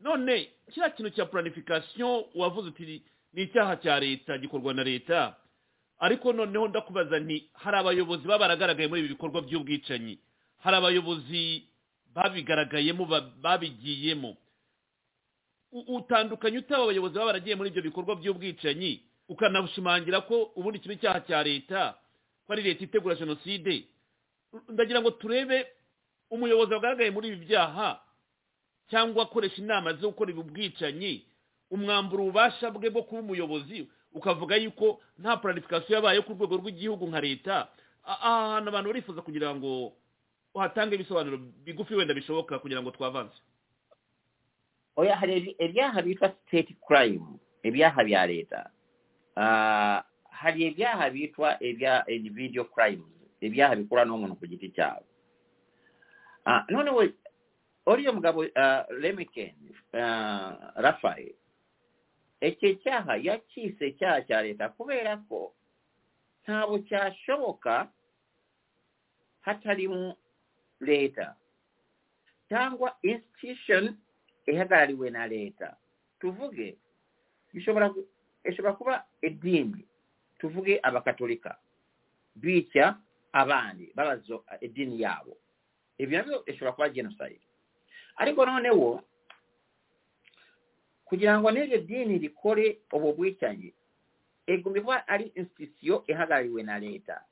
[0.03, 3.01] None kiriya kintu cya planification wavuze uti
[3.33, 5.35] ni icyaha cya leta gikorwa na leta.
[5.99, 10.19] Ariko noneho ndakubaza nti hari abayobozi baba baragaragaye muri ibi bikorwa by'ubwicanyi?
[10.59, 11.63] Hari abayobozi
[12.17, 14.33] babigaragayemo ba- babigiyemo.
[15.71, 21.43] Utandukanye utaba abayobozi baba baragiye muri ibyo bikorwa by'ubwicanyi ukanabushimangira ko ubundi kiba icyaha cya
[21.43, 21.93] leta
[22.47, 23.85] ko ari leta itegura jenoside.
[24.69, 25.67] Ndagira ngo turebe
[26.31, 27.99] umuyobozi wagaragaye muri ibi byaha
[28.89, 31.25] cyangwa akoresha inama zo gukora ibi bwicanyi
[31.69, 37.19] umwambura ububasha bwe bwo kuba umuyobozi ukavuga yuko nta planification yabaye ku rwego rw'igihugu nka
[37.21, 37.67] leta.
[38.07, 39.91] Aha hantu abantu barifuza kugira ngo
[40.57, 43.37] uhatange ibisobanuro bigufi wenda bishoboka kugira ngo twavanze
[44.97, 47.21] oya hari ibyaha bitwa state crime
[47.63, 48.69] ibyaha bya leta.
[49.37, 53.05] Ah, hari ibyaha bitwa ibya individual crimes
[53.41, 55.05] ibyaha bikorwa n'umuntu ku giti cyabo
[56.47, 57.03] Ah, noneho
[57.85, 59.53] uriya mugabo ah, remiken
[59.93, 61.35] ah, rafael
[62.41, 65.53] iki cyaha yakise icyaha cya leta kubera ko
[66.47, 67.91] ntabwo cyashoboka
[69.41, 70.15] hatarimo
[70.79, 71.35] leta
[72.49, 73.97] cyangwa institution
[74.45, 75.77] ihagarariwe na leta
[76.19, 76.77] tuvuge
[77.53, 78.07] bishobora gu-
[78.43, 79.85] ishobora kuba idini
[80.39, 81.57] tuvuge abakatolika.
[82.35, 82.95] Bica
[83.33, 85.37] abandi babazo idini yabo
[85.97, 87.41] ibyo na byo ishobora kuba genocide.
[88.17, 89.03] Ariko noneho
[91.05, 93.73] kugira ngo n'iryo dini rikore ubu bwicanyi
[94.47, 97.23] igomba kuba ari institution ihagarariwe na leta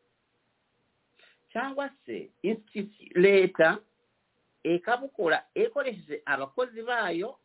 [1.55, 2.29] cyangwa se
[3.15, 3.79] leta
[4.63, 7.39] ekabukula ekoleseze abakozi baayo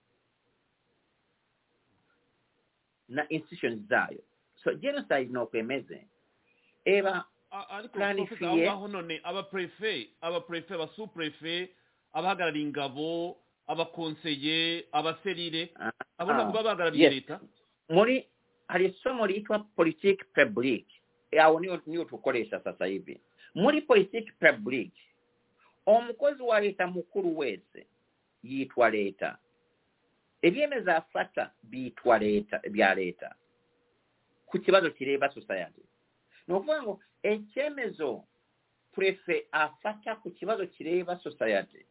[3.08, 4.18] na institutions zaayo.
[4.64, 6.06] So genocide nokwemeze
[6.84, 7.24] eba
[9.22, 11.70] abaprefe abaprefe abasuprefe
[12.12, 17.40] abahagarariye ingabo abakonseye abaserire ah, abo nabo baba ah, bahagarariye leta?
[17.88, 18.26] Muri
[18.68, 20.90] hari somo liitwa politique publique.
[21.40, 23.20] Awo niyo tukolesha sasa hivi.
[23.54, 24.92] muri poetic public
[25.86, 27.86] omukozi wa leeta mukulu weese
[28.42, 29.38] yitwa leeta
[30.42, 33.34] ebyemeza afata biyitwa leeta bya leeta
[34.46, 35.82] ku kibazo kireba society.
[36.48, 38.24] Nokuba ngu ekyemezo
[38.92, 41.86] prefe afata ku kibazo kireeba society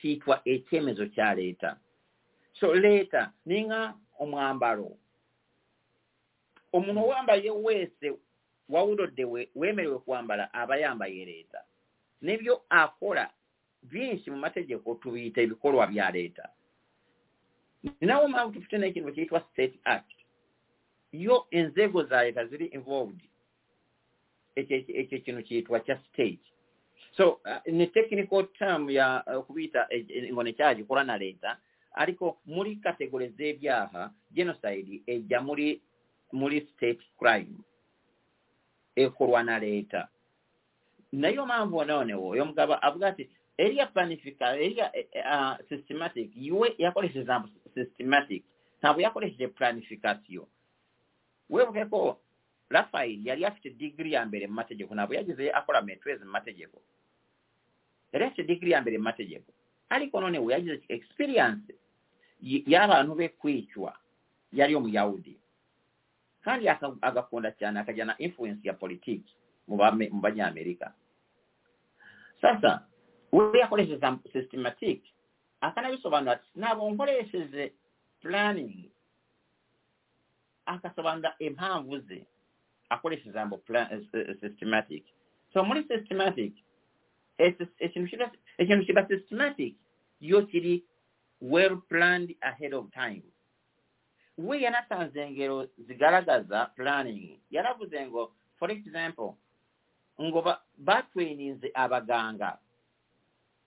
[0.00, 1.76] kiyitwa ekyemezo kya leeta
[2.52, 4.96] so leeta ninga omwambalo.
[6.72, 8.12] Omuntu owambaye weese
[8.70, 9.24] wawulodde
[9.54, 11.60] weemerewe kwambala aba yambayo ereeta
[12.22, 13.30] nebyo akola
[13.82, 16.48] bingi mu mategeko tubiyita ebikolwa byaleeta
[18.00, 20.12] ninawo mangu tufute n'ekintu kiyitwa state act.
[21.12, 23.20] Yo enzego leeta ziri involved.
[24.56, 26.44] Ekyo kino kiyitwa kya state.
[27.16, 31.56] So uh, ne technical term ya uh, okubiyita e, e, ngo nekyagikola naleeta
[31.92, 35.80] aliko muri kategore z'ebyaha genocide ejja muri
[36.32, 37.56] muri state crime
[39.02, 40.08] ekolwa na leta.
[41.12, 47.48] Nayo mpamvu noneho uyu mugabo avuga ati eriya planifika eriya uh, systematic iwe yakoresheje ijambo
[47.74, 48.44] systematic
[48.78, 50.46] ntabwo yakoresheje planification.
[51.50, 52.20] Webuke ko
[52.68, 56.82] rafael yari afite digiri ya mbere mu mategeko ntabwo yagize akora metreze mu mategeko.
[58.12, 59.52] Yari afite digiri ya mbere mu mategeko.
[59.88, 61.74] Ariko noneho yagize experience.
[62.42, 63.96] Y'abantu be kwicwa.
[64.52, 65.36] Yari umuyahudi
[66.44, 66.68] kandi
[67.02, 69.34] agakunda cyane akajyana influence ya politiki
[69.68, 69.76] mu
[70.20, 70.94] banyamerika.
[72.40, 72.86] Sasa
[73.32, 74.00] we yakoresheje
[74.32, 75.02] systematic
[75.60, 77.72] akanabisobanura ati ntabwo nkoresheje
[78.20, 78.90] planning.
[80.66, 82.26] Akasobanura impamvu ze
[82.88, 85.04] akoresha ijambo eh, eh, systematic.
[85.52, 86.52] So muri systematic
[88.58, 89.74] ikintu kiba systematic
[90.20, 90.84] iyo kiri
[91.40, 93.22] well planned ahead of time
[94.40, 97.38] we yanatanze ingero zigaragaza planning.
[97.50, 99.34] Yaravuze ngo for example
[100.20, 102.58] ngo ba- batweninze abaganga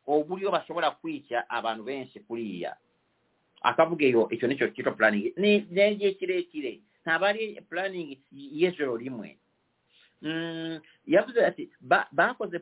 [0.07, 2.75] uburyo bashobora kwica abantu benshi kuriya
[3.61, 5.33] akavuga iyo icyo ni cyo cyitwa planning.
[5.37, 5.55] Ni
[5.95, 9.37] igihe kirekire ntabwo ari planning y'ijoro rimwe
[10.23, 12.59] Mm, yavuze ati ba- bakoze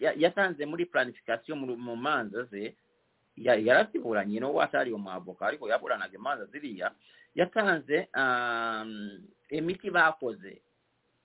[0.00, 2.72] ya- yatanze muri planification mu mu manza ze
[3.42, 6.92] ya- yaraziburanye n'uwo atari umwavoka ariko yaburanaga imanza ziriya
[7.34, 9.20] yatanze um,
[9.50, 10.60] imiti bakoze.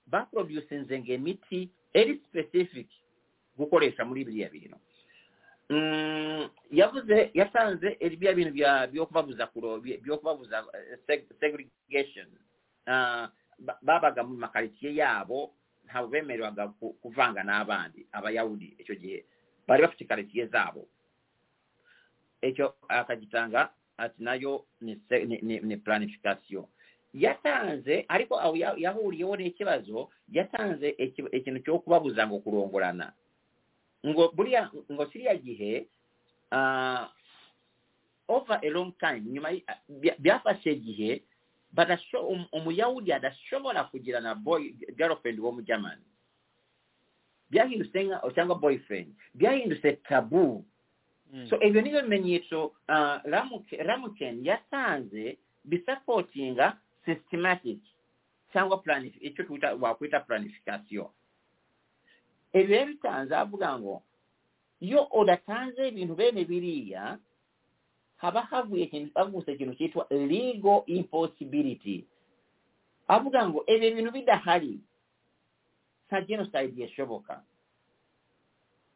[0.06, 2.88] Baproducinze ngo imiti eri specific
[3.56, 4.76] gukoresha muri biriya bintu
[5.70, 8.52] Mm, yavuze yatanze biriya bintu
[8.92, 9.48] byo kubabuza
[10.02, 12.28] byo kubabuza eh, segregation.
[12.86, 13.30] Ah,
[13.82, 15.54] babaga mu makaritsiye yabo
[15.88, 16.68] ntabwo bemererwaga
[17.02, 19.24] kuvanga n'abandi abayahudi icyo gihe
[19.66, 20.84] bari bafite karitsiye zabo
[22.48, 26.64] icyo akagitanga ati nayo ni, ni, ni, ni planification.
[27.14, 33.12] Yatanze ariko aho ya- yahuriyeho n'ikibazo yatanze iki- ikintu cyo kubabuza ngo kurongorana
[34.06, 35.86] ngo buriya ngo siriya gihe
[38.28, 39.50] over a long time nyuma
[40.18, 41.22] byafashe igihe
[42.28, 46.02] um- umuyahudi adashobora kugirana boy girlfriend wo mu germany.
[47.50, 49.14] Byahindutse cyangwa boyfriend.
[49.34, 50.64] Byahindutse tabu
[51.34, 51.46] Mm.
[51.50, 53.18] so ebyo nibyo bimenyetso uh,
[53.82, 57.82] ramuken yasanze bisupportinga systematic
[58.52, 58.78] cyangwa
[59.20, 59.44] ekyo
[59.80, 61.10] wakwita planification.
[62.52, 64.02] Ebyo yabitanze avuga ngo
[64.80, 67.18] iyo odatanze ebintu bene biriya
[68.16, 72.06] haba havuye havuse ekintu kyitwa legal impossibility
[73.08, 74.78] avuga ngo ebyo ebintu bidahari
[76.10, 77.42] sa genocide yeshoboka.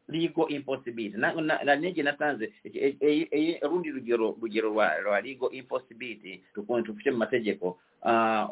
[0.09, 1.17] Legal impossibility.
[1.17, 6.93] Na, na, na nege natanze e- e- e- urundi rugero rugero rwa, legal impossibility tukuntu
[6.93, 7.79] tufite mu mategeko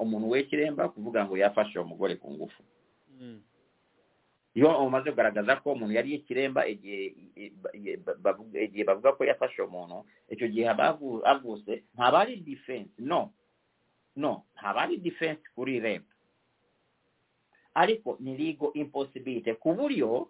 [0.00, 2.62] umuntu w'ikiremba kuvuga ngo yafashe umugore ku ngufu.
[4.56, 7.14] Iyo umaze kugaragaza ko umuntu yari ikiremba igihe
[8.84, 13.32] bavuga- ko yafashe umuntu icyo gihe havutse ntaba ari defense no
[14.16, 16.04] no ntaba ari defense kuri rep.
[17.76, 19.52] Ariko ni legal impossibility.
[19.60, 20.28] Ku buryo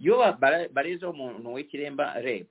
[0.00, 0.16] iyo
[0.72, 2.48] bareze umuntu w'ikiremba rep.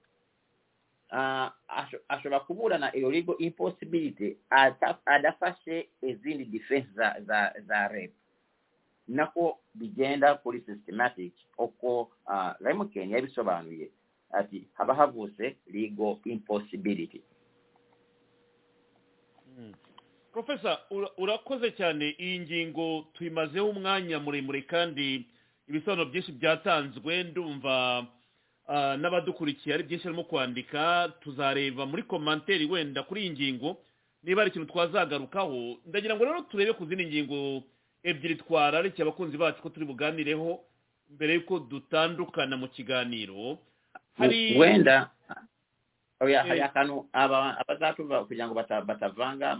[1.12, 6.90] Ah, asho- ashobora kuburana iyo legal impossibility ata- adafashe izindi defense
[7.68, 8.12] za rep.
[9.08, 13.90] Nako bigenda kuri systematic uko uh, Ramuken yabisobanuye
[14.32, 17.22] ati haba havutse legal impossibility.
[20.34, 25.26] Profesa ura- urakoze cyane iyi ngingo tuyimazeho umwanya muremure kandi
[25.70, 28.06] ibisobanuro byinshi byatanzwe ndumva
[28.68, 33.78] ah, n'abadukurikiye ari byinshi barimo kwandika tuzareba muri komanteri wenda kuri iyi ngingo
[34.24, 37.64] niba hari ikintu twazagarukaho ndagira ngo rero turebe ku zindi ngingo
[38.04, 40.60] ebyiri twararikiye abakunzi bacu ko turi buganireho
[41.16, 43.58] mbere y'uko dutandukana mu kiganiro
[44.18, 45.10] hari wenda
[46.20, 46.48] oya Eh.
[46.50, 49.52] hari akantu aba- abazatuva kugira ngo bata- batavanga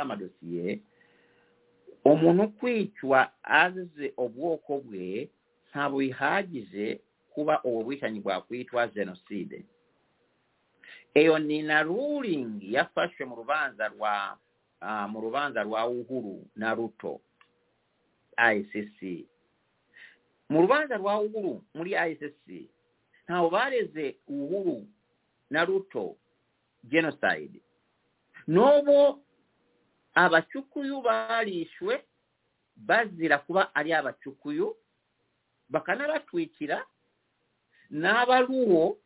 [0.00, 0.80] amadosiye
[2.04, 5.28] umuntu kwicwa azize ubwoko bwe
[5.70, 7.00] ntabwo bihagije
[7.32, 9.64] kuba ubu bwicanyi bwakwitwa jenoside
[11.14, 14.38] eyo ni na ruling yafashwe mu rubanza rwa
[15.08, 17.20] mu rubanza rwa uhuru na ruto
[18.54, 18.98] icc
[20.50, 22.46] mu rubanza rwa uhuru muri icc
[23.24, 24.86] ntabwo bareze uhuru
[25.50, 26.16] na ruto
[26.84, 27.60] genocide.
[28.48, 29.23] N'ubu
[30.14, 32.04] abacukuyu baaliiswe
[32.76, 34.76] bazira kuba ali abacukuyu
[35.68, 36.86] bakana batwikira
[37.90, 38.98] n'abaluwo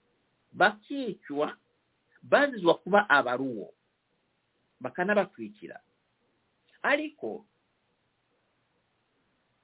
[0.52, 1.56] bakiicwa
[2.22, 3.74] bazizwa kuba abaluwo
[4.80, 5.80] bakana batwikira
[6.82, 7.44] aliko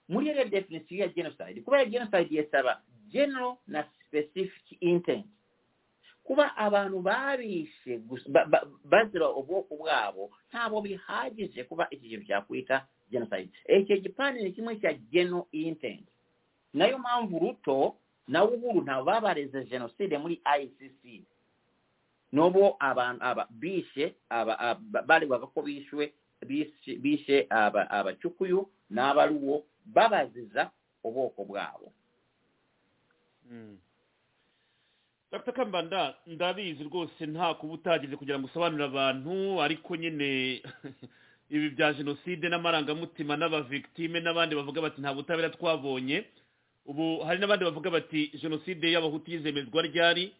[0.09, 5.27] muri eri definition ya genocide kuba ya genocide esaba general na specific intent.
[6.25, 8.01] kuba abantu babiise
[8.85, 13.53] bazira obwoko bwabo ntabwo bihagije kuba eki kintu kyakuyita genocide.
[13.65, 16.07] Ekyo ekipande nekimu ekya geno intent.
[16.75, 17.97] Nayo mpamvu ruto
[18.29, 21.03] nawubulu nabo babaleze genocide muri icc
[22.33, 24.15] nobwo abantu aba bishe
[25.07, 26.13] balebwagako bishwe
[27.03, 27.47] bishe
[27.91, 30.71] abacukuyu n'abaluwo babaziza
[31.05, 31.93] obwoko bwabo.
[33.49, 33.77] Hmm.
[35.35, 35.53] Dr.
[35.53, 40.63] Kambanda ndabizi rwose nta kuba utagize kugira ngo usobanurire abantu ariko nyine
[41.55, 46.25] ibi bya jenoside n'amarangamutima n'abavictime n'abandi bavuga bati nta butabera twabonye.
[46.87, 50.33] Ubu hari n'abandi bavuga bati jenoside y'abahutu yizemezwa ryari?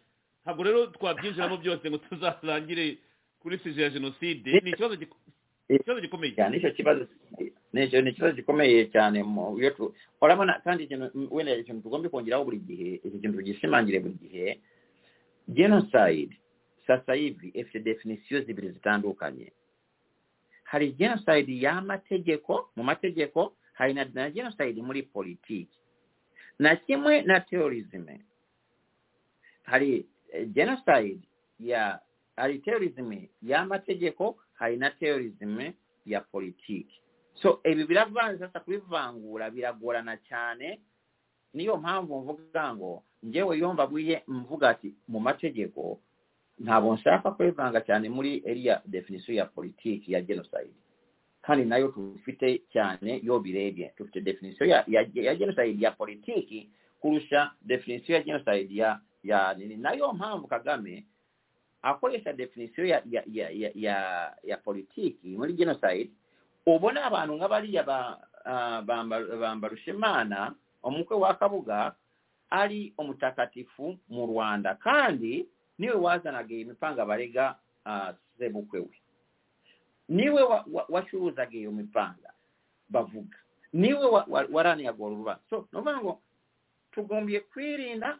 [0.43, 2.97] Ntabwo rero twabyinjiramo byose ngo tuzarangire
[3.39, 4.61] kuri sije ya jenoside.
[4.63, 4.95] Ni ikibazo
[5.69, 6.33] ikibazo gikomeye.
[6.35, 7.07] cyane icyo kibazo
[7.73, 10.87] ni ikibazo gikomeye cyane mu tu urabona kandi
[11.31, 14.59] wenda ikintu tugomba kongeraho buri gihe iki kintu tugishimangire buri gihe
[15.47, 16.37] genocide.
[16.87, 19.51] Sasa hivi ifite definisiyo zibiri zitandukanye.
[20.63, 25.77] Hari genocide y'amategeko mu mategeko hari na genocide muri politiki.
[26.59, 28.05] Na kimwe na terrorism.
[29.63, 31.19] Hari eh, genocide
[31.59, 31.99] ya
[32.37, 33.11] hari terrorism
[33.41, 35.73] y'amategeko hari na terrorism
[36.05, 37.01] ya politiki.
[37.33, 40.79] So ibi biravanze sasa kubivangura biragorana cyane
[41.55, 45.99] niyo mpamvu mvuga ngo njyewe iyo mbabwiye mvuga ati mu mategeko
[46.59, 50.75] ntabwo nshaka kwivanga cyane muri iriya definisiyo ya politiki ya genocide.
[51.41, 55.05] Kandi na yo tufite cyane yo birebye dufite definisiyo ya, ya,
[55.79, 56.69] ya politiki
[57.01, 61.05] kurusha definisiyo ya genocide ya ya na yo mpamvu kagame
[61.81, 62.85] akoresha definisiyo
[64.43, 66.09] ya politiki muri genocide
[66.65, 70.55] ubona abantu nk'abariya ba ah, bambarushimana
[70.85, 71.95] umukwe wa kabuga
[72.49, 75.47] ari umutakatifu mu rwanda kandi
[75.81, 77.55] ni we wazanaga iyi mipanga barega
[77.85, 78.95] ah, sebukwe we.
[80.09, 82.29] Niwe wa- wa- wacuruzaga iyo mipanga
[82.89, 83.37] bavuga.
[83.73, 86.13] Niwe wa- wa- waraniyaga uru rubanza so ni ukuvuga ngo
[86.91, 88.19] tugombye kwirinda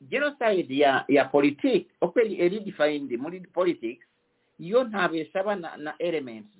[0.00, 4.06] genocide ya ya politiki uko iri iri defined muri politics
[4.58, 6.50] yo ntabwo isaba na, na elements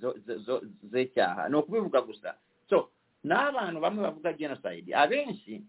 [0.90, 2.34] z'icyaha ni ukubivuga gusa
[3.28, 4.90] n'abantu bamwe bavuga genocide.
[4.96, 5.62] Abenshi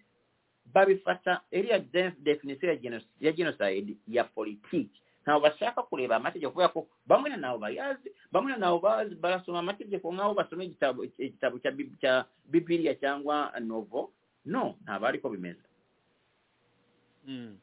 [0.74, 6.70] babifata iriya de- definition ya geno- ya genocide ya politiki ntabwo bashaka kureba amategeko kubera
[6.74, 11.60] ko bamwe na nabo bayazi bamwe na nabo bazi barasoma amategeko nk'aho basoma igitabo igitabo
[11.60, 14.14] cya Bib- cya bibiliya cyangwa novo.
[14.46, 15.62] No ntabwo ariko bimeze.
[17.28, 17.58] Mm.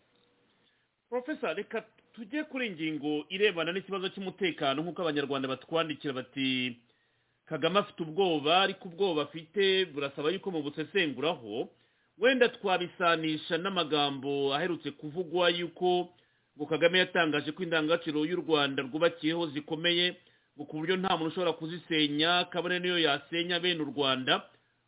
[1.08, 6.76] profesa reka tujye kuri ingingo irebana n'ikibazo cy'umutekano nk'uko abanyarwanda batwandikira bati
[7.48, 11.68] kagame afite ubwoba ariko ubwoba afite burasaba yuko mu busesenguraho
[12.18, 16.08] wenda twabisanisha n'amagambo aherutse kuvugwa yuko
[16.56, 20.16] ngo kagame yatangaje ko indangagaciro y'u rwanda rwubakiyeho zikomeye
[20.56, 24.40] ngo ku buryo nta muntu ushobora kuzisenya kabone niyo yasenya bene u rwanda.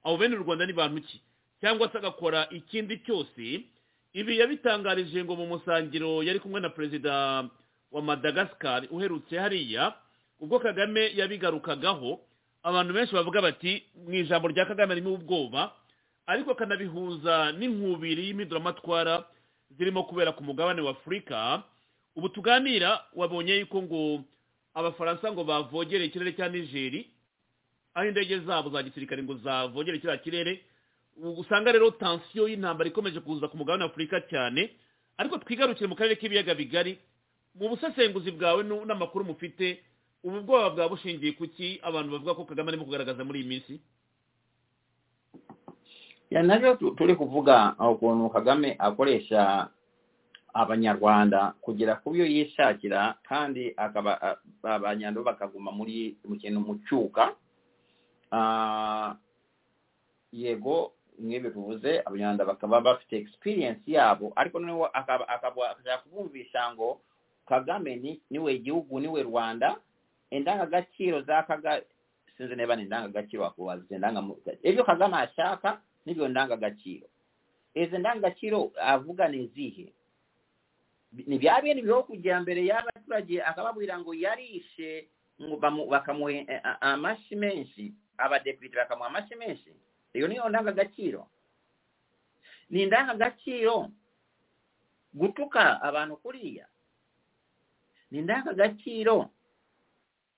[0.05, 1.20] Abo bene u rwanda ni bantu ki?
[1.60, 3.60] Cyangwa se agakora ikindi cyose?
[4.16, 7.44] Ibi yabitangarije ngo mu musangiro yari kumwe na perezida
[7.93, 9.93] wa madagascar uherutse hariya
[10.40, 12.20] ubwo kagame yabigarukagaho
[12.69, 15.73] abantu benshi bavuga bati mu ijambo rya kagame harimo ubwoba
[16.28, 19.24] ariko akanabihuza n'inkubiri y'impinduramatwara
[19.78, 21.62] zirimo kubera ku mugabane wa afurika.
[22.16, 24.24] Ubu tuganira wabonye yuko ngo
[24.74, 27.09] abafaransa ngo bavogereye ikirere cya nigeri
[27.95, 30.61] aho indege zabo za gisirikare ngo zavogere kiriya kirere
[31.36, 34.70] usanga rero tansiyo y'intambara ikomeje kuza ku mugabane wa afurika cyane
[35.16, 36.99] ariko twigarukire mu karere k'ibiyaga bigari
[37.59, 39.82] mu busesenguzi bwawe n'amakuru mufite
[40.24, 43.74] ubu bwoba bwaba bushingiye ku ki abantu bavuga ko kagame arimo kugaragaza muri iyi minsi?
[46.31, 49.69] Ya na byo tu- turi kuvuga ukuntu kagame akoresha
[50.55, 54.39] abanyarwanda kugera ku byo yishakira kandi akaba a-
[54.77, 57.35] abanyarwanda bakaguma muri mu kintu mu cyuka
[58.31, 59.16] Ah,
[60.36, 67.01] yego nk'ibyo tuvuze abanyarwanda bakaba bafite experience yabo ariko noneho akaba akaba ashaka kubumvisha ngo
[67.49, 69.81] kagame ni ni we igihugu ni we rwanda
[70.30, 71.82] indangagaciro za kaga
[72.36, 77.06] sinzi niba ni indangagaciro wakubaza indangagaciro ibyo kagame ashaka n'ibyo ndangagaciro
[77.74, 79.92] izi ndangagaciro avuga ni izihe
[81.26, 85.09] ni bya biho kujya mbere y'abaturage akababwira ngo yarishe
[85.90, 89.70] bakamuha eh, amashyi menshi abadepite bakamuha amashyi menshi.
[90.12, 91.28] Iyo niyo ndangagaciro
[92.70, 93.88] ni indangagaciro
[95.14, 96.66] gutuka abantu kuriya.
[98.10, 99.30] Ni indangagaciro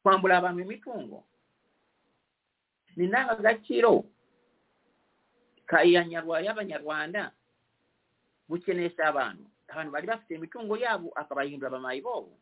[0.02, 1.24] kwambula abantu emitungo.
[2.97, 4.05] Ninanga gakiro
[5.66, 7.32] kayanyarwa y'abanyarwanda
[8.48, 9.44] bukenesha abantu.
[9.68, 12.35] Abantu bari bafite emitungo yabo akabahindura bamayi bobo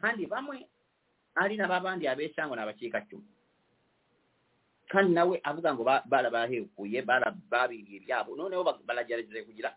[0.00, 0.66] kandi bamwe
[1.34, 3.20] ali nababandi abeesango n'abakiikakyo
[4.90, 6.98] kandi nawe avuga ngo balabahekuye
[7.50, 9.70] babirya ebyabo noneho balagerageze kugira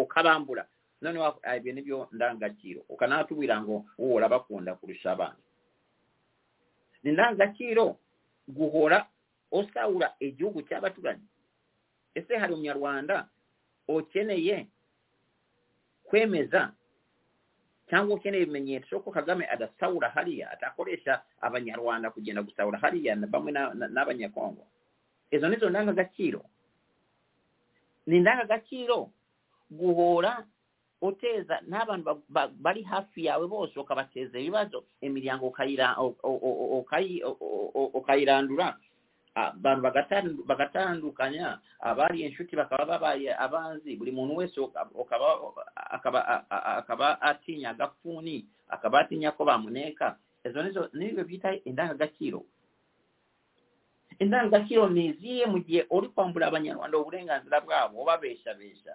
[0.00, 0.64] okabambula.
[1.42, 5.42] Ah, ibyo ni byo ndangagaciro ukanatubwira ngo wowe urabakunda kurusha abandi.
[7.02, 7.96] Ni ndangagaciro
[8.48, 9.06] guhora
[9.52, 11.24] usahura igihugu cy'abaturanyi.
[12.14, 13.28] Ese hari umunyarwanda
[13.88, 14.66] ukeneye
[16.04, 16.72] kwemeza
[17.88, 23.88] cyangwa ukeneye ibimenyetso ko kagame adasahura hariya atakoresha abanyarwanda kugenda gusahura hariya bamwe na- na-
[23.88, 24.66] n'abanyekongo
[25.30, 26.44] izo nizo ndangagaciro
[28.06, 29.10] ni indangagaciro
[29.70, 30.44] guhora
[31.02, 32.22] oteeza n'abantu
[32.58, 35.46] bali hafi yaabwe boosooka bateeza ebibazo emiryango
[37.98, 38.76] okayirandula
[39.54, 39.82] bantu
[40.46, 44.58] bagatandukanya abaali ensuti bakaba babaali abanzi buli muntu wese
[45.76, 50.16] akaba atinya agafuuni akaba atinyako bamuneeka.
[50.44, 52.42] Ezo nizo nibyo biyita endangagakiro
[54.18, 58.94] endangagakiro neziri mu gihe oli kwambula abanyarwanda obulenganzira bwabwe obabeeshabeesha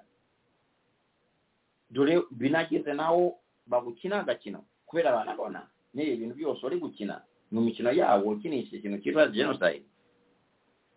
[1.94, 3.38] dore binageze naho
[3.70, 4.66] bagukina agakino.
[4.90, 5.62] Kubera banabona
[5.94, 7.22] n'ibi bintu byose uri gukina.
[7.54, 9.86] Mu mikino yabo ukinisha ikintu cyitwa genocide.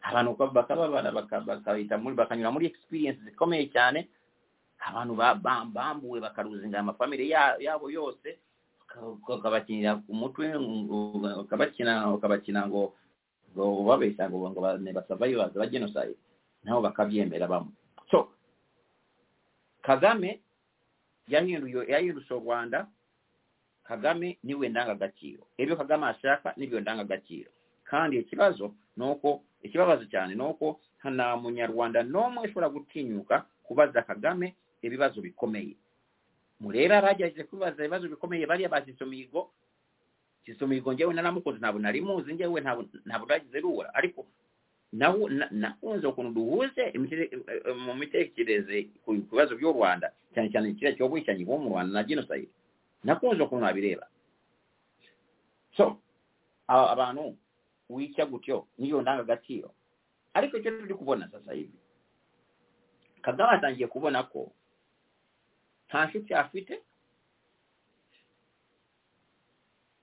[0.03, 1.13] Abantu baka- bakababara
[2.17, 4.09] bakanyura muri experience zikomeye cyane.
[4.81, 8.39] Abantu ba- ba- bambuwe bakaruzinga amafamili ya- yabo yose
[8.83, 10.53] uka- ukabakinira ku mutwe
[11.43, 12.93] ukabakina ngo
[13.89, 16.17] babeshya ngo ngo ba- ni basavayivazi ba genocide.
[16.65, 17.73] Nabo bakabyemera bamwe.
[18.11, 18.29] So
[19.83, 20.41] kagame
[21.29, 22.87] yahindutse u rwanda
[23.85, 25.47] kagame ni we ndangagaciro.
[25.57, 27.51] Ibyo kagame ashaka ni byo ndangagaciro.
[27.85, 34.55] Kandi ikibazo ni uko ikibabazo cyane ni uko nta munyarwanda n'umwe ushobora gutinyuka kubaza kagame
[34.83, 35.77] ibibazo bikomeye.
[36.61, 39.51] Murebe abagerageje kubibaza ibibazo bikomeye bariya ba mihigo
[40.67, 43.95] mihigo njyewe naramukoze ntabwo nari muzi ntabwo ntabwo nagize rura.
[43.95, 44.27] Ariko
[44.93, 50.97] nawe na- nakunze ukuntu duhuze eh, mu mitekerereze ku bibazo by'u rwanda cyane cyane kiriya
[50.97, 52.49] cy'ubwicanyi bwo mu rwanda na genocide.
[53.05, 54.07] Nakunze ukuntu abireba
[55.77, 55.99] so
[56.69, 57.37] abantu
[57.91, 59.71] wica gutyo niyo ndangagaciro
[60.35, 61.79] ariko icyo turi kubona sasa hivi.
[63.23, 64.53] Kagame atangiye kubona ko
[65.89, 66.83] nta nshuti afite.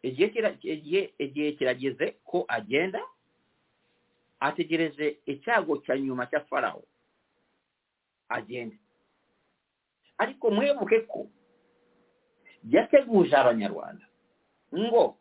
[0.03, 2.99] Igihe kirageze ko agenda
[4.43, 6.83] ategereje icyago cya nyuma cya farawo.
[8.29, 8.75] Agende
[10.17, 11.27] ariko mwibuke ko
[12.69, 14.05] yateguje abanyarwanda
[14.75, 15.17] ngo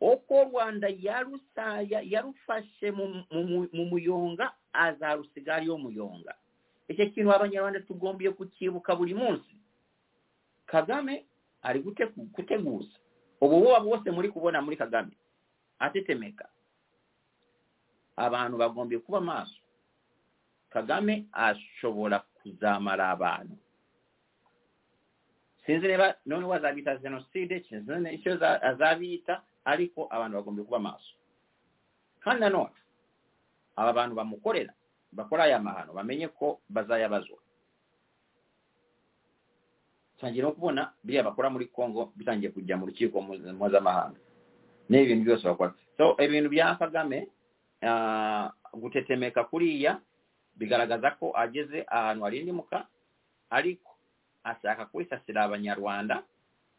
[0.00, 6.34] uko rwanda yarusaya yarufashe mu- mu- mu muyonga azarusiga ariyo muyonga.
[6.88, 9.54] Icyo kintu abanyarwanda tugombiye kucyibuka buri munsi.
[10.66, 11.26] Kagame
[11.62, 12.94] ari gute- guteguza
[13.40, 15.16] ubububa bwose muri kubona muri kagame.
[15.78, 16.48] Atetemeka.
[18.18, 19.58] abantu bagombye kuba maaso
[20.70, 23.56] kagame asobola kuzaamala abantu
[25.66, 25.86] sinzi
[26.26, 27.54] noniwa azabiyita genocide
[28.14, 28.32] ekyo
[28.70, 29.34] azabiyita
[29.64, 31.12] aliko abantu bagombye kuba maaso
[32.22, 32.74] kandi nanoono
[33.76, 34.72] abo abantu bamukolera
[35.12, 37.38] bakolayo amahano bamenyeko bazayabazwa
[40.14, 44.18] tusangira okubona biri abakola muri congo bitandire kujja mu lukiiko mpuzamahanga
[44.90, 47.28] n'ebintu byose bakola so ebintu bya kagame
[48.74, 50.00] gutetemeka kuriya
[50.58, 52.86] bigaragaza ko ageze ahantu harindimuka
[53.50, 53.94] ariko
[54.44, 56.22] ashaka kwisasira abanyarwanda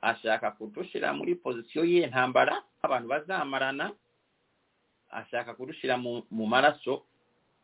[0.02, 3.92] ashaka kudushyira muri pozisiyo y'intambara abantu bazamarana
[5.10, 7.04] ashaka kudushyira mu, maraso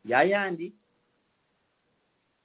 [0.05, 0.73] ya yandi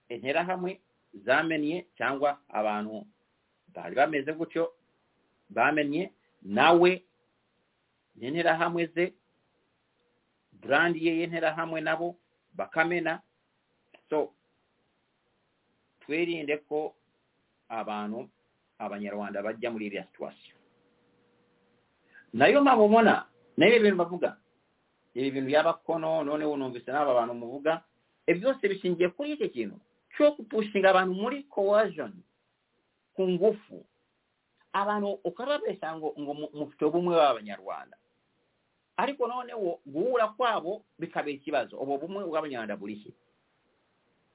[0.09, 0.81] interahamwe
[1.25, 3.07] zamennye cyangwa abantu
[3.75, 4.73] bari bameze gutyo
[5.51, 6.11] bamennye
[6.43, 7.03] nawe
[8.17, 9.15] n'interahamwe ze
[10.63, 12.17] brand ye y'enterahamwe nabo
[12.57, 13.21] bakamena.
[14.11, 14.33] So
[16.01, 16.95] twerindeko
[17.69, 18.29] abantu
[18.79, 20.57] abanyarwanda bajja muri ebya situwasiyo
[22.33, 23.27] nayo mabubona
[23.57, 24.37] naye ebintu bavuga.
[25.15, 27.83] Ebyo bintu byabakono noonewo nomvise n'abo abantu muvuga.
[28.27, 29.77] Ebyose bishingiye kuri icyo kintu
[30.15, 32.13] ky'okupushinga abantu muri coercion
[33.15, 33.83] ku ngufu.
[34.73, 36.15] Abantu okarabesa ngo
[36.55, 37.97] mufite obumwe b'abanyarwanda
[39.01, 41.75] ariko noonewo guwula kwabo bikaba ekibazo.
[41.81, 43.11] Obwo obumwe bwabanyalanda buliki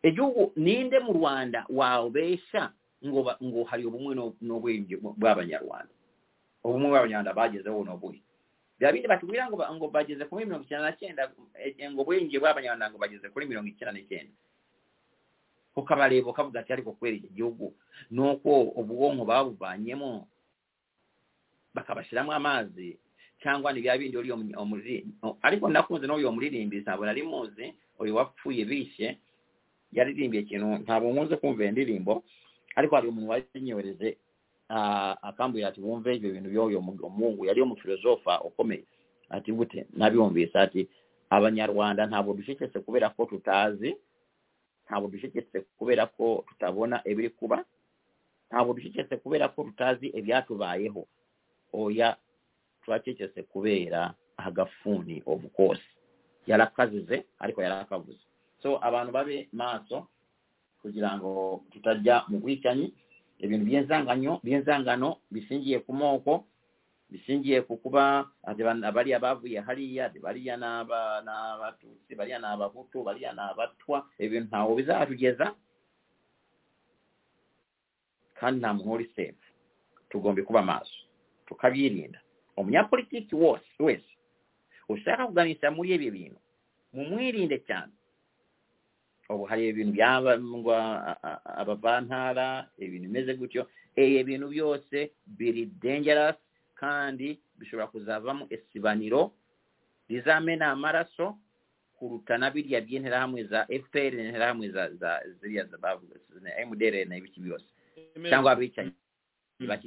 [0.04, 2.74] egihugu ninde mu rwanda waobeesa
[3.06, 5.94] ngo hari obumwe n'obwenje bw'abanyarwanda
[6.66, 8.22] obumwe bw'abanyarwanda bagezeho n'obuli.
[8.80, 11.24] Byabindi batubwira ngo bageze kuri mirongo icyenda na kyenda
[11.56, 14.34] eh, ngo obwenje bw'abanyarwanda ngo bageze kuri mirongo icyenda n'icyenda
[15.76, 17.76] kukabaleebo kavuga ati ariko kweri iki gihugu
[18.12, 20.28] n'uko obwonko babuvanyemo
[21.76, 22.96] bakabashyiramo amazi
[23.46, 24.36] cyangwa ni bya bindi uriyo
[25.46, 29.18] ariko nakunze n'uyu muririmbi ntabwo nari muzi uyu wapfuye bishe
[29.94, 32.24] yaririmbiye ikintu ntabwo nkunze kumva iyo ndirimbo
[32.76, 34.18] ariko hari umuntu warinyohereje
[35.22, 36.82] akambwira ati wumve ibyo bintu by'uyu
[37.18, 38.84] mungu yari umufilozofa ukomeye.
[39.30, 39.86] Ati gute?
[39.94, 40.90] Nabiyumvise ati
[41.30, 43.96] abanyarwanda ntabwo ducecetse kubera ko tutazi
[44.90, 47.62] ntabwo ducecetse kubera ko tutabona ibiri kuba
[48.50, 51.06] ntabwo ducecetse kubera ko tutazi ibyatubayeho.
[51.74, 52.18] Oya
[52.86, 55.90] twacecese kubeera agafuuni obukoosi?
[56.48, 58.22] Yalakazize ariko yalakavuze.
[58.62, 60.08] So abantu babe maaso
[60.82, 62.94] kugira ngo tutajja mu bwikanyi
[63.42, 66.46] ebintu byenzanganyo byenzangano bisingiye ku moko
[67.10, 74.06] bisingiye ku kuba abali abaavuye haliya tebaliya n'abatutsi baliya n'abahutu baliya n'abatwa.
[74.22, 75.56] Ebintu ntawo bizaatugeza
[78.40, 79.48] kandi nta muntu oli seefu
[80.10, 80.98] tugombye kuba maaso
[81.48, 82.20] tukabyirinda
[82.58, 84.10] umunyapolitiki wose wese
[84.90, 86.40] ushaka kuganisha muri ibi bintu
[86.94, 87.92] mumwirinde cyane
[89.30, 90.78] ubu hari ibintu byabangwa
[91.58, 96.36] abavantara ibintu bimeze gutyo ibi bintu byose biri dangerous
[96.76, 99.32] kandi bishobora kuzavamo isibaniro
[100.10, 101.38] rizamena amaraso
[101.98, 105.12] kuruta na biriya by'interahamwe za fpr n'interahamwe za za
[105.42, 105.78] ziriya za
[106.70, 107.66] mdr na ibiki byose
[108.30, 108.92] cyangwa abicanyi
[109.68, 109.78] ba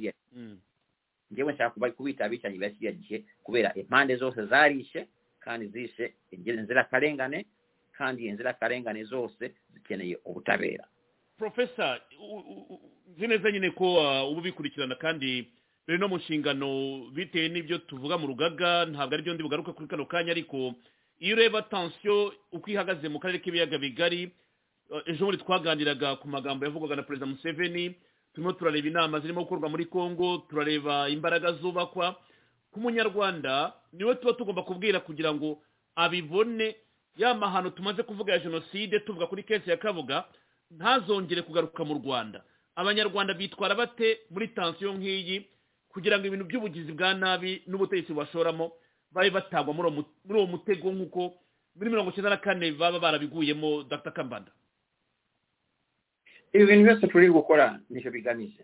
[1.31, 5.07] njyewe nshaka kubita abicanyi ba kiriya gihe kubera impande zose zarishe
[5.39, 7.45] kandi zishe inzira- inzirakarengane
[7.97, 10.85] kandi inzirakarengane zose zikeneye ubutabera.
[12.19, 12.79] U-
[13.15, 15.47] nzi neza nyine ko uh, uba ubikurikirana kandi
[15.87, 16.69] biri no mu nshingano
[17.13, 20.73] bitewe n'ibyo tuvuga mu rugaga ntabwo ari byo ndi bugaruke kuri kano kanya ariko
[21.19, 24.31] iyo ureba tansiyo uko ihagaze mu karere k'ibiyaga bigari
[24.91, 27.95] uh, ejo bundi twaganiraga ku magambo yavugwaga na perezida museveni
[28.39, 32.15] turimo turareba inama zirimo gukorwa muri congo turareba imbaraga zubakwa.
[32.71, 35.59] K'umunyarwanda ni we tuba tugomba kubwira kugira ngo
[35.95, 36.75] abibone.
[37.17, 40.23] Ya mahano tumaze kuvuga ya jenoside tuvuga kuri kesi ya kabuga
[40.71, 42.43] ntazongere kugaruka mu rwanda.
[42.75, 45.43] Abanyarwanda bitwara bate muri tansiyo nk'iyi?
[45.91, 48.71] Kugira ngo ibintu by'ubugizi bwa nabi n'ubutegetsi bubashoramo
[49.11, 51.33] babe batagwa muri uwo mutego nk'uko
[51.75, 54.11] muri mirongo icyenda na kane baba barabiguyemo dr.
[54.15, 54.51] Kambanda.
[56.53, 58.63] Ibi bintu byose turi gukora ni cyo bigamije.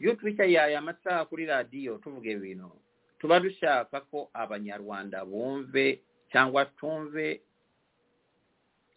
[0.00, 2.70] Iyo twicaye aya masaha kuri radiyo tuvuga ibi bintu
[3.18, 7.40] tuba dushaka ko abanyarwanda bumve cyangwa tumve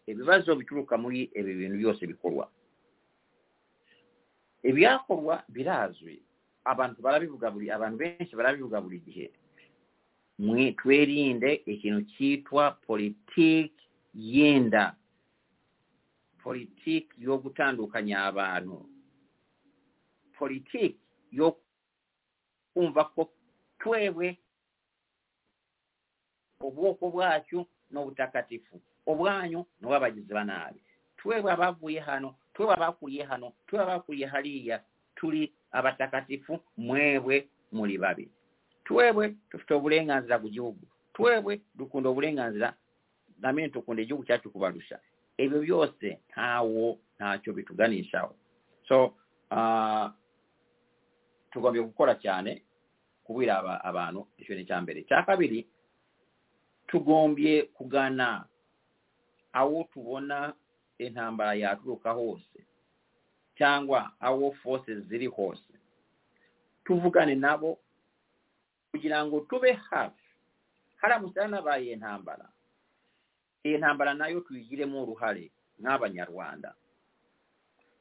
[0.06, 2.46] ibibazo bituruka muri ibi bintu byose bikorwa.
[4.62, 6.22] Ibyakorwa birazwi.
[6.64, 9.26] Abantu barabivuga buri abantu benshi barabivuga buri gihe.
[10.78, 13.74] Twerinde ikintu cyitwa politiki
[14.14, 14.94] y'inda
[16.42, 18.88] politiiki y'ogutandukanya abantu.
[20.38, 20.98] Politiiki
[21.32, 23.30] y'okunvako
[23.78, 24.38] twebwe
[26.60, 30.80] obwoko bwakyo n'obutakatifu obwanyu noba abagizi banaabi
[31.18, 34.82] twebwe abavuye hano twebwe abakulye hano twebwe abakulye haliya
[35.16, 38.30] tuli abatakatifu mwebwe muli babi.
[38.84, 40.82] Twebwe tufite obulenganzira ku gihugu.
[41.14, 42.74] Twebwe dukunda obulenganzira
[43.40, 44.98] name ntukunda egihugu kyatu kubalusha
[45.44, 48.34] ibyo byose ntawo ntacyo bituganishaho.
[48.88, 49.14] So
[49.50, 50.12] ah,
[51.50, 52.62] tugombye gukora cyane
[53.24, 55.00] kubwira aba- abantu icyo ni icya mbere.
[55.06, 55.66] Icya kabiri
[56.86, 58.44] tugombye kugana
[59.52, 60.54] aho tubona
[60.98, 62.58] intambara yaturuka hose
[63.58, 65.72] cyangwa aho forces ziri hose.
[66.84, 67.78] Tuvugane nabo
[68.90, 70.22] kugira ngo tube hafi.
[70.96, 72.48] Haramutse hanabaye intambara.
[73.64, 76.74] entambala nayo tuyigiremu oluhale n'abanyarwanda.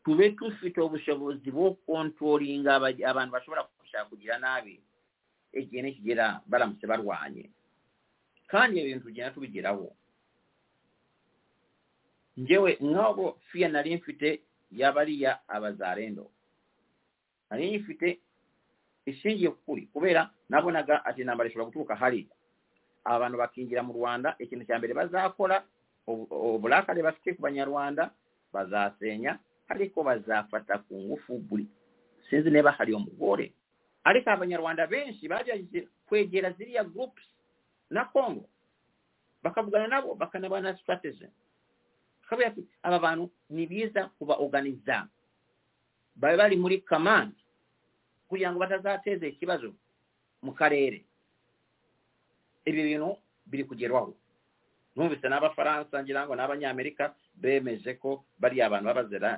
[0.03, 2.71] Tube tufita obusobozi bw'okukontrolinga
[3.11, 4.81] abantu basobola kukusakugira n'abe
[5.53, 7.45] egye n'ekigera balamuse balwanye
[8.51, 9.93] kandi ebintu gyena tubigerawo
[12.37, 16.31] njewe ngabo fia nali nfite yabaliya abazalendo
[17.49, 18.19] nali nfite
[19.05, 22.33] eshingiye kukuli kubeera nabonaga ati enambala esobola kutuuka haliya
[23.03, 25.63] abantu bakinjira mu rwanda ikintu cya mbere bazakora
[26.07, 28.11] uburakare bafite ku banyarwanda
[28.53, 31.65] bazasenya ariko bazafata ku ngufu buri
[32.29, 33.53] sinzi niba hari umugore.
[34.03, 37.21] Ariko abanyarwanda benshi bagerageje kwegera ziriya gurupe
[37.89, 38.49] na congo
[39.43, 40.69] bakavugana nabo bakanabana
[42.47, 45.07] ati aba bantu ni biza kuba oganiza
[46.15, 47.33] babe bari muri command
[48.27, 49.73] kugira ngo batazateza ikibazo
[50.41, 51.03] mu karere
[52.65, 54.13] ibi bintu biri kugerwaho.
[54.95, 58.87] Numvise n'abafaransa ngira ngo n'abanyamerika bemeje ko bariya abantu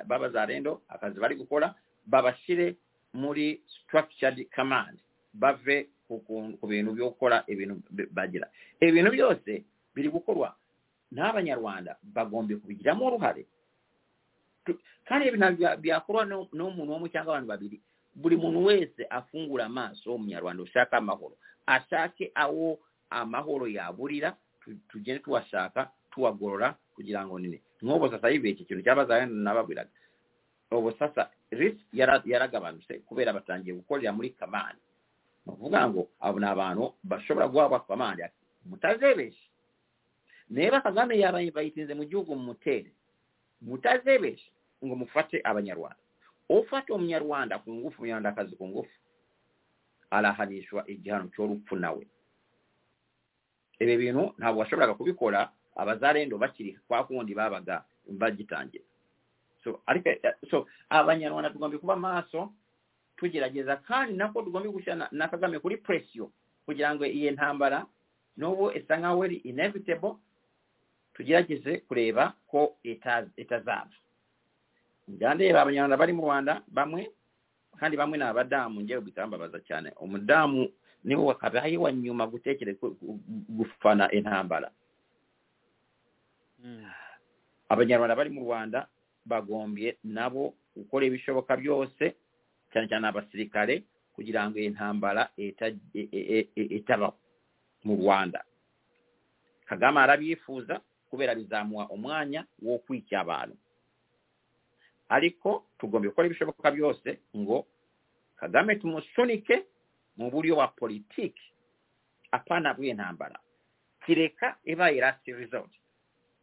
[0.09, 1.75] b'abazarendo akazi bari gukora
[2.05, 2.75] babashyire
[3.13, 4.97] muri structured command.
[5.33, 6.21] Bave ku,
[6.67, 8.49] bintu byo gukora ibintu bi- bagira.
[8.81, 9.63] Ibintu byose
[9.95, 10.53] biri gukorwa
[11.13, 13.45] n'abanyarwanda bagombye kubigiramo uruhare.
[15.05, 16.23] Kandi ibi ntabwo bya- byakorwa
[16.53, 17.77] n'umuntu umwe cyangwa abantu babiri.
[18.15, 21.35] Buri muntu wese afungura amaso w'umunyarwanda ushaka amahoro.
[21.65, 22.79] Ashake aho
[23.13, 27.61] amahoro yaburira tu- tugende tuwashaka tuwagorora kugira ngo nini?
[27.81, 29.89] Nk'ubu sasa yibiye iki kintu cyabaza nababwiraga.
[30.71, 31.77] Ubu sasa risk
[32.25, 34.79] yaragabanutse kubera batangiye gukorera muri kamani
[35.45, 38.23] ni ukuvuga ngo abo ni abantu bashobora guhabwa kamani
[38.65, 39.43] mutazebeshe
[40.49, 42.91] niba kagame yaba bayitinze mu gihugu mumutere
[43.61, 44.49] mutazebeshe
[44.85, 45.99] ngo mufate abanyarwanda.
[46.49, 48.95] Ufate umunyarwanda ku ngufu umunyarwandakazi ku ngufu
[50.11, 52.05] arahanishwa igihano cy'urupfu nawe
[53.83, 58.83] ibi bintu ntabwo washoboraga kubikora abazarendo bakiri kwa kundi babaga bagitangira.
[59.63, 59.79] So
[60.89, 62.51] abanyarwanda tugomba kuba maso
[63.17, 66.31] tugerageza kandi nako tugomba gushyira na, kagame kuri presiyo
[66.65, 67.85] kugira ngo iyi ntambara
[68.37, 70.15] n'ubu isa nkaho iri inevitable
[71.13, 73.89] tugerageze kureba ko ita- itazaba
[75.07, 77.11] njya ndeba abanyarwanda bari mu rwanda bamwe
[77.79, 80.69] kandi bamwe ni abadamu ngewe bikambabaza cyane umudamu
[81.03, 83.19] niwe wakabaye wa nyuma gutekereza ku- gu-
[83.49, 84.71] gufana intambara.
[87.69, 88.87] Abanyarwanda bari mu rwanda
[89.25, 92.15] bagombye nabo gukora ibishoboka byose
[92.71, 93.83] cyane cyane abasirikare
[94.15, 96.83] kugira ngo iyi ntambara ita- e- e- e-
[97.83, 98.43] mu rwanda.
[99.65, 103.57] Kagame arabyifuza kubera bizamuha umwanya wo kwica abantu.
[105.09, 107.65] Ariko tugomba gukora ibishoboka byose ngo
[108.39, 109.65] kagame tumusunike
[110.17, 111.41] mu buryo wa politiki
[112.31, 113.39] apana bw'intambara.
[114.05, 115.71] Kireka ibaye last resort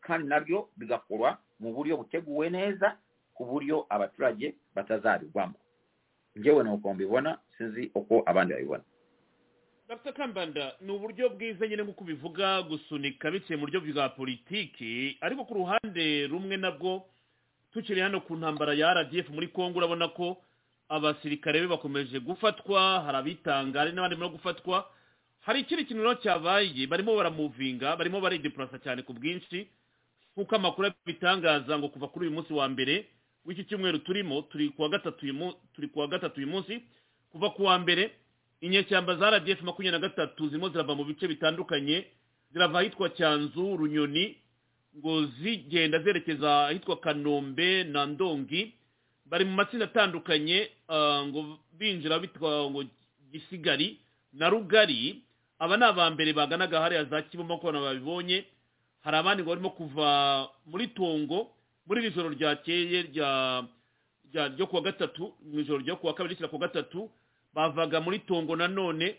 [0.00, 2.96] kandi na byo bigakorwa mu buryo buteguwe neza
[3.34, 5.54] ku buryo abaturage batazabigwamo.
[6.36, 8.82] Njyewe nuko mbibona sinzi uko abandi babibona.
[9.88, 10.12] Dr.
[10.12, 15.54] Kambanda ni uburyo bwiza nyine nk'uko ubivuga gusunika biciye mu buryo bwa politiki ariko ku
[15.54, 17.06] ruhande rumwe nabwo
[17.72, 20.38] tukiri hano ku ntambara ya rdf muri congo urabona ko
[20.90, 24.84] abasirikare be bakomeje gufatwa hari abitanga hari n'abandi barimo gufatwa.
[25.40, 29.68] Hari ikindi kintu rero cyabaye barimo baramuvinga barimo baridepurasa cyane ku bwinshi
[30.36, 33.06] nk'uko amakuru abitangaza ngo kuva kuri uyu munsi wa mbere
[33.46, 35.26] w'iki cyumweru turimo turi kuwa gatatu
[35.74, 36.82] turi kuwa gatatu uyu munsi
[37.32, 38.10] kuva ku wa mbere
[38.60, 42.04] inyeshyamba za rdf makumyabiri na gatatu zirimo zirava mu bice bitandukanye
[42.52, 44.36] zirava ahitwa cyanzu runyoni
[44.98, 48.74] ngo zigenda zerekeza ahitwa kanombe na ndongi
[49.30, 52.84] bari mu matsinda atandukanye ah, ngo binjira bitwa ngo
[53.32, 53.98] gisigari
[54.32, 55.22] na rugari
[55.58, 58.44] aba ni aba mbere baganaga hariya za kiboma ko babibonye.
[59.04, 61.50] Hari abandi ngo barimo kuva muri tongo
[61.86, 63.62] muri iri joro ryakeye rya
[64.32, 67.10] rya ryo kuwa gatatu mu ijoro ryo kuwa kabiri rishyira kuwa gatatu
[67.54, 69.16] bavaga muri tongo nanone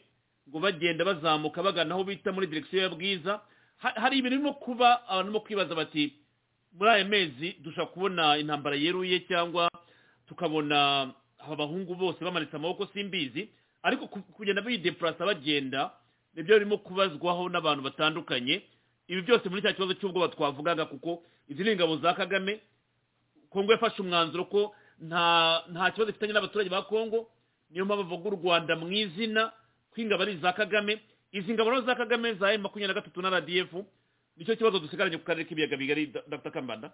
[0.50, 3.42] ngo bagenda bazamuka bagana aho bita muri direkisiyo ya bwiza.
[3.78, 6.14] Ha- hari ibintu birimo kuba abantu barimo kwibaza bati
[6.78, 9.70] muri aya mezi dushobora kubona intambara yeruye cyangwa
[10.32, 11.12] tukabona
[11.44, 13.50] aba bahungu bose bamanitse amaboko simbizi
[13.84, 15.92] ariko ku- kugenda bidepurasa bagenda
[16.34, 18.64] ni byo birimo kubazwaho n'abantu batandukanye.
[19.12, 22.62] Ibi byose muri cya kibazo cy'ubwoba twavugaga kuko izi ni ingabo za kagame.
[23.52, 24.72] Kongo yafashe umwanzuro ko
[25.04, 27.28] nta nta kibazo ifitanye n'abaturage ba kongo.
[27.70, 29.52] Niyo mpamvu bavuga u rwanda mu izina
[29.92, 31.02] ko ingabo ari iza kagame.
[31.36, 33.72] Izi ngabo za kagame za emu makumyabiri na gatatu na rdf
[34.38, 36.52] ni cyo kibazo dusigaranye ku karere k'ibiyaga bigari dr.
[36.52, 36.92] Kambanda?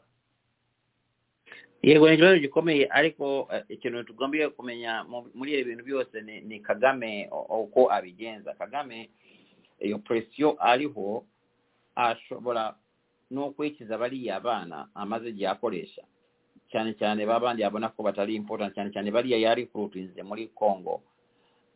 [1.81, 6.59] Yego ni ikibazo gikomeye ariko eh, ikintu tugomba kumenya mu- muri ibi bintu byose ni,
[6.59, 8.53] kagame uko abigenza.
[8.53, 9.09] Kagame
[9.79, 11.25] iyo presiyo ariho
[11.95, 12.75] ashobora
[13.31, 16.01] no kwikiza bariya bana amaze igihe akoresha.
[16.71, 21.01] Cyane cyane babandi yabona ko batari important cyane cyane bariya yari kurutinze muri congo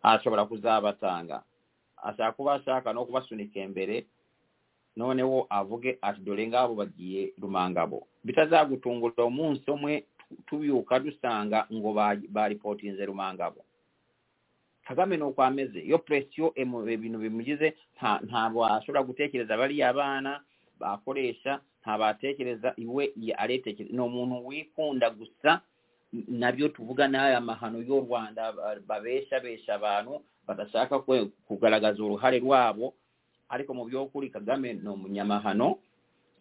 [0.04, 1.44] ashobora kuzabatanga.
[2.04, 4.06] Ashaka kuba ashaka no kubasunika imbere
[4.96, 12.20] noneho avuge ati dore ngabo bagiye rumangabo bitazagutungura umunsi umwe tu- tubyuka dusanga ngo ba-
[12.30, 13.64] baripotinze rumangabo
[14.88, 20.42] kagame ni uko ameze iyo presiyo ibintu bimugize nta- ntabwo ashobora gutekereza bariya abana
[20.80, 25.62] bakoresha ntabatekereza iwe aretekereza ni umuntu wikunda gusa
[26.28, 31.00] nabyo tuvuga n'aya mahano y'u rwanda ba- babeshabesha abantu badashaka
[31.48, 32.94] kugaragaza uruhare rwabo
[33.52, 35.78] ariko mu by'ukuri kagame ni umunyamahano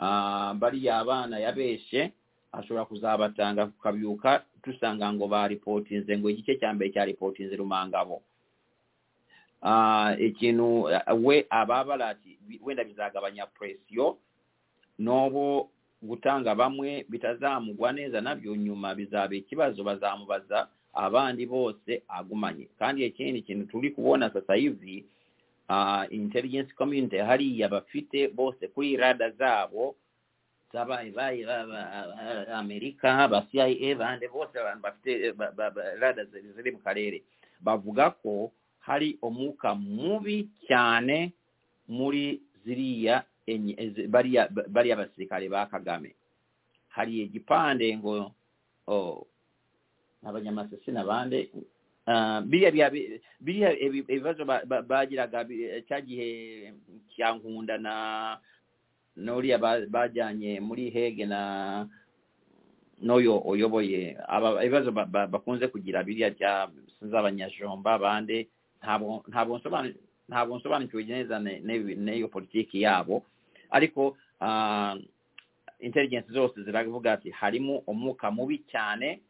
[0.01, 2.13] ah, bariya abana yabeshye
[2.53, 8.23] ashobora kuzabatanga kukabyuka dusanga ngo baripotinze ngo igice cya mbere cya ripotinze rumangabo
[10.19, 12.17] ikintu ah, we ababara
[12.63, 14.17] wenda bizagabanya presiyo
[14.99, 15.69] n'obo
[16.03, 22.69] gutanga bamwe bitazamugwa neza nabyo nyuma bizaba ikibazo bazamubaza abandi bose agumanye.
[22.79, 25.05] Kandi ikindi kintu turi kubona sasa hivi
[26.11, 29.95] intelligence community hariya bafite bose kuri rada zabo
[30.73, 36.25] zabaye bayi ba- ba- amerika ba cia bande bose abantu bafite ba- ba- ba- rada
[36.31, 37.23] ziri mu karere.
[37.61, 38.51] Bavuga ko
[38.81, 41.33] hari umwuka mubi cyane
[41.89, 43.23] muri ziriya
[44.09, 46.15] bariya basirikare ba kagame.
[46.95, 48.31] Hari igipande ngo
[48.87, 49.27] oh,
[50.27, 51.80] abanyamasisi n'abande Ah,
[52.47, 52.93] biriya bya-
[53.41, 56.29] biriya ebi- ibibazo ba- ba- bagiraga bi- cya gihe
[57.17, 57.95] cya nkunda na
[59.17, 61.87] n'uriya ba- bajyanye muri hege na
[63.03, 66.69] n'uyo uyoboye aba ibibazo ba- ba- bakunze kugira biriya bya
[67.03, 68.49] z'abanyajomba bande
[68.81, 73.25] ntabwo nsobanukiwe neza ne- ne- n'iyo politiki yabo.
[73.71, 74.97] Ariko ah,
[75.81, 79.21] intelligence zose ziravuga ati harimo umwuka mubi cyane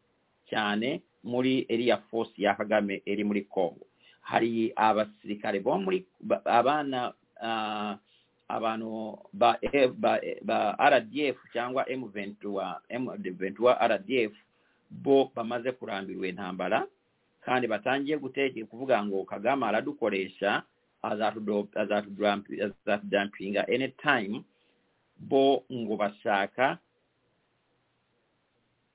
[0.50, 3.86] cyane muri iriya force ya kagame iri muri congo.
[4.20, 7.12] Hari abasirikare bo muri ba- abana
[8.48, 9.58] abantu ba,
[10.90, 14.32] rdf cyangwa m23 m23 rdf
[14.90, 16.86] bo bamaze kurambirwa intambara
[17.40, 20.62] kandi batangiye guteke kuvuga ngo kagame aradukoresha
[21.02, 24.44] azatudampinga anytime
[25.16, 26.78] bo ngo bashaka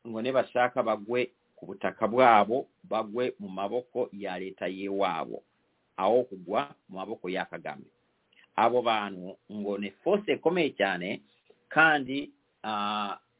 [0.08, 1.32] ngo nibashaka bagwe ku
[1.66, 5.44] butaka bwabo bagwe mu maboko ya leta y'iwabo
[5.98, 7.86] aho kugwa mu maboko ya kagame
[8.56, 11.22] abo bantu ngo ni force ikomeye cyane
[11.70, 12.32] kandi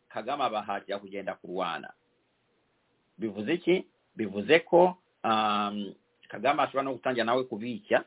[0.10, 1.90] kagame abahatira kugenda kurwana
[3.18, 3.76] bivuze iki
[4.16, 4.98] bivuze ko
[6.28, 8.04] kagame ashobora no gutangira nawe kubicya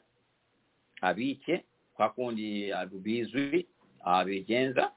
[1.01, 1.65] abike
[1.95, 3.67] kwa kundi bizwi
[4.05, 4.93] abigenza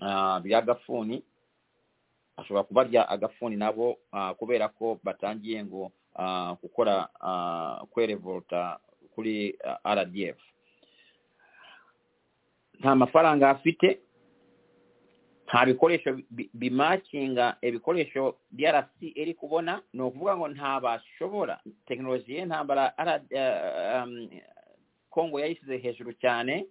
[0.00, 1.22] ah, by'agafuni
[2.38, 8.78] ashobora kubarya agafuni nabo ah, kubera ko batangiye ngo ah, gukora ah, kwerevolta
[9.14, 10.38] kuri rdf
[12.80, 13.98] nta mafaranga afite
[15.46, 23.24] nta bikoresho bi- bimakinga ibikoresho drc iri kubona ni ukuvuga ngo ntabashobora tekinoloji y'intambara ara-
[23.30, 24.28] eh, um,
[25.10, 26.66] kongo yayishyize hejuru cyane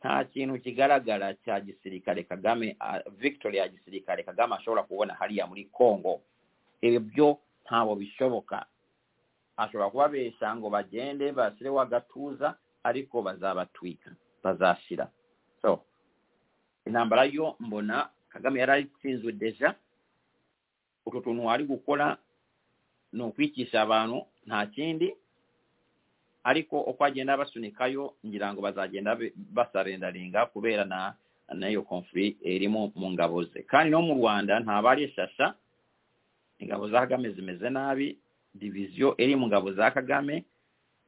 [0.00, 5.64] nta kintu kigaragara cya gisirikare kagame ah, victory ya gisirikare kagame ashobora kubona hariya muri
[5.64, 6.20] congo.
[6.80, 8.66] Ibi byo ntabwo bishoboka.
[9.56, 14.10] Ashobora kubabesha ngo bagende basireho agatuza ariko bazabatwika
[14.42, 15.10] bazashira.
[15.62, 15.82] So
[16.86, 19.74] intambara yo mbona kagame yari atsinzwe deja.
[21.06, 22.16] Utu tuntu ari gukora
[23.12, 25.16] ni ukwicisha abantu nta kindi
[26.44, 31.14] ariko uko agenda basunikayo ngira ngo bazagenda basarendaringa kubera na
[31.54, 33.62] na yo conflict irimo mu ngabo ze.
[33.64, 35.54] Kandi no mu rwanda ntabarishasha
[36.60, 38.18] ingabo za kagame zimeze nabi
[38.54, 40.44] diviziyo iri mu ngabo za kagame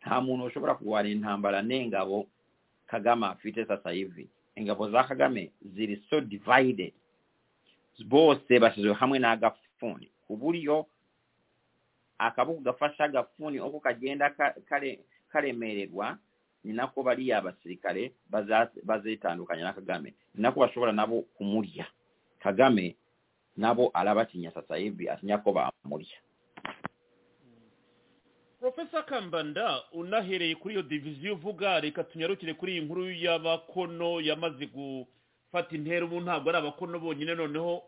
[0.00, 2.26] nta muntu ushobora kurwana intambara n'ingabo
[2.89, 4.28] kagame afite sasa hivi.
[4.57, 6.92] Ingabo za kagame ziri so divided.
[8.09, 10.86] Bose bashyizwe hamwe n'agafuni ku buryo
[12.18, 14.99] akaboko gafasha agafuni uko kagenda ka- kare-
[15.33, 16.18] karemererwa
[16.65, 18.12] ni nako bariya basirikare
[18.84, 20.15] bazitandukanya na kagame.
[20.34, 21.86] Ni nako bashobora nabo kumurya
[22.39, 22.97] kagame
[23.57, 26.18] nabo arabatinya sasa hivi atinya ko bamurya
[28.60, 35.75] profesa kambanda unahereye kuri iyo diviziyo uvuga reka tunyarukire kuri iyi nkuru y'abakono yamaze gufata
[35.76, 37.83] intera ubu ntabwo ari abakono bonyine noneho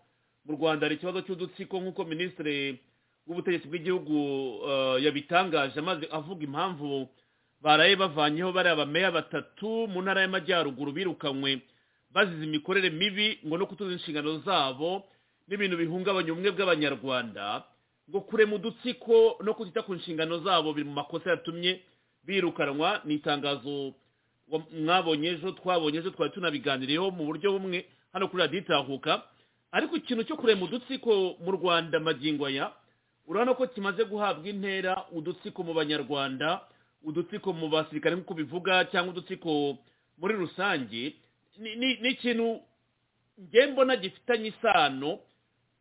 [0.44, 2.80] mu rwanda hari ikibazo cy'udutsiko nk'uko minisitiri
[3.26, 4.16] w'ubutegetsi bw'igihugu
[4.68, 7.08] eh, yabitangaje amaze avuga impamvu
[7.62, 11.60] baraye bavanyeho bariya bameya batatu mu ntara y'amajyaruguru birukanywe
[12.10, 15.04] bazize imikorere mibi ngo no kutuza inshingano zabo
[15.48, 17.64] n'ibintu bihungabanya ubumwe bw'abanyarwanda
[18.10, 21.80] ngo kurema udutsiko no kutita ku nshingano zabo biri mu makosa yatumye
[22.26, 23.94] birukanwa ni itangazo
[24.50, 29.22] wa- mwabonye ejo twabonye ejo twari tunabiganiriyeho mu buryo bumwe hano kuri radiyo itahuka.
[29.72, 32.68] Ariko ikintu cyo kurema udutsiko mu rwanda magingo aya
[33.26, 36.60] urabona ko kimaze guhabwa intera udutsiko mu banyarwanda
[37.04, 39.78] udutsiko mu basirikare nk'uko bivuga cyangwa udutsiko
[40.18, 41.14] muri rusange
[41.58, 42.60] ni- ikintu
[43.38, 45.18] njye mbona gifitanye isano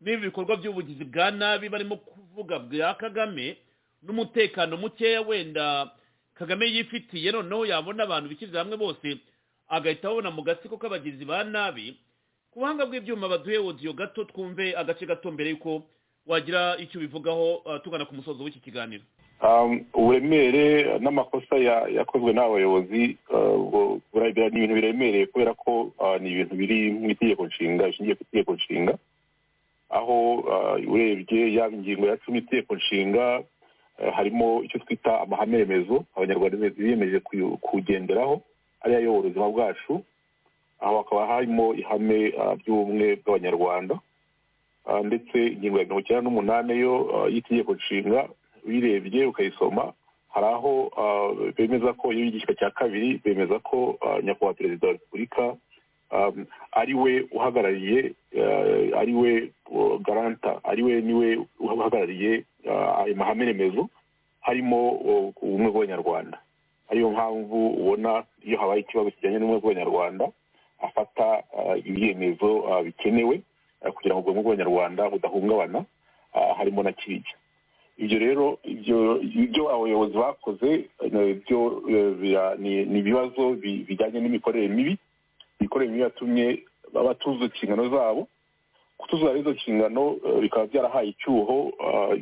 [0.02, 3.58] n'ibi bikorwa by'ubugizi bwa nabi barimo kuvuga bwa kagame
[4.04, 5.92] n'umutekano mukeya wenda
[6.34, 9.18] kagame yifitiye noneho yabona abantu bishyize hamwe bose
[9.70, 11.96] agahita abona mu gatsiko k'abagizi ba nabi.
[12.52, 15.84] Ku buhanga bw'ibyuma baduhe odiyo gato twumve agace gato mbere y'uko
[16.28, 19.04] wagira icyo ubivugaho uh, tugana ku musozo w'iki kiganiro.
[19.94, 26.92] Uburemere n'amakosa ya- yakozwe n'abayobozi uh, ni ibintu biremereye kubera ko uh, ni ibintu biri
[26.94, 28.94] mu itegeko nshinga bishingiye ku itegeko nshinga.
[29.90, 33.44] Aho uh, urebye yaba ingingo ya cumi itegeko nshinga
[34.14, 37.20] harimo icyo twita amahame remezo abanyarwanda biyemeje
[37.62, 38.42] kugenderaho
[38.82, 39.94] ariyo ayobora ubuzima bwacu.
[40.80, 43.96] Aho hakaba harimo ihame ry'ubumwe bw'abanyarwanda.
[45.04, 46.94] Ndetse ingingo ya mirongo icyenda n'umunani yo
[47.34, 48.30] y'itegeko nshinga
[48.68, 49.94] uyirebye ukayisoma
[50.30, 54.94] hari aho uh, bemeza ko iyo igika cya kabiri bemeza ko uh, nyakubahwa perezida wa
[54.94, 55.56] repubulika
[56.12, 63.00] um, ari we uhagarariye uh, ari we uh, garanta ari we ni we uhagarariye uh,
[63.04, 63.90] ayo mahame remezo
[64.42, 66.40] harimo uh, ubumwe bw'abanyarwanda.
[66.90, 70.28] Ariyo mpamvu ubona iyo habaye ikibazo kijyanye n'ubumwe bw'abanyarwanda
[70.82, 71.44] afata
[71.86, 72.50] ibyemezo
[72.84, 73.42] bikenewe
[73.96, 75.86] kugira ngo ubumwe bw'abanyarwanda budahungabana
[76.58, 77.36] harimo na kiriya
[78.02, 80.70] ibyo rero ibyo abayobozi bakoze
[81.02, 82.10] eh, eh,
[82.90, 84.98] ni ibibazo bi- bijyanye n'imikorere mibi
[85.60, 86.46] imikorere mibi yatumye
[86.94, 88.28] batuzuza inshingano zabo.
[88.98, 92.16] Kutuzuza izo nshingano eh, bikaba byarahaye icyuho ah,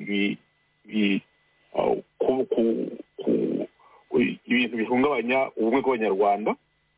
[1.76, 1.96] ah,
[4.46, 6.52] ibintu bihungabanya ubumwe bw'abanyarwanda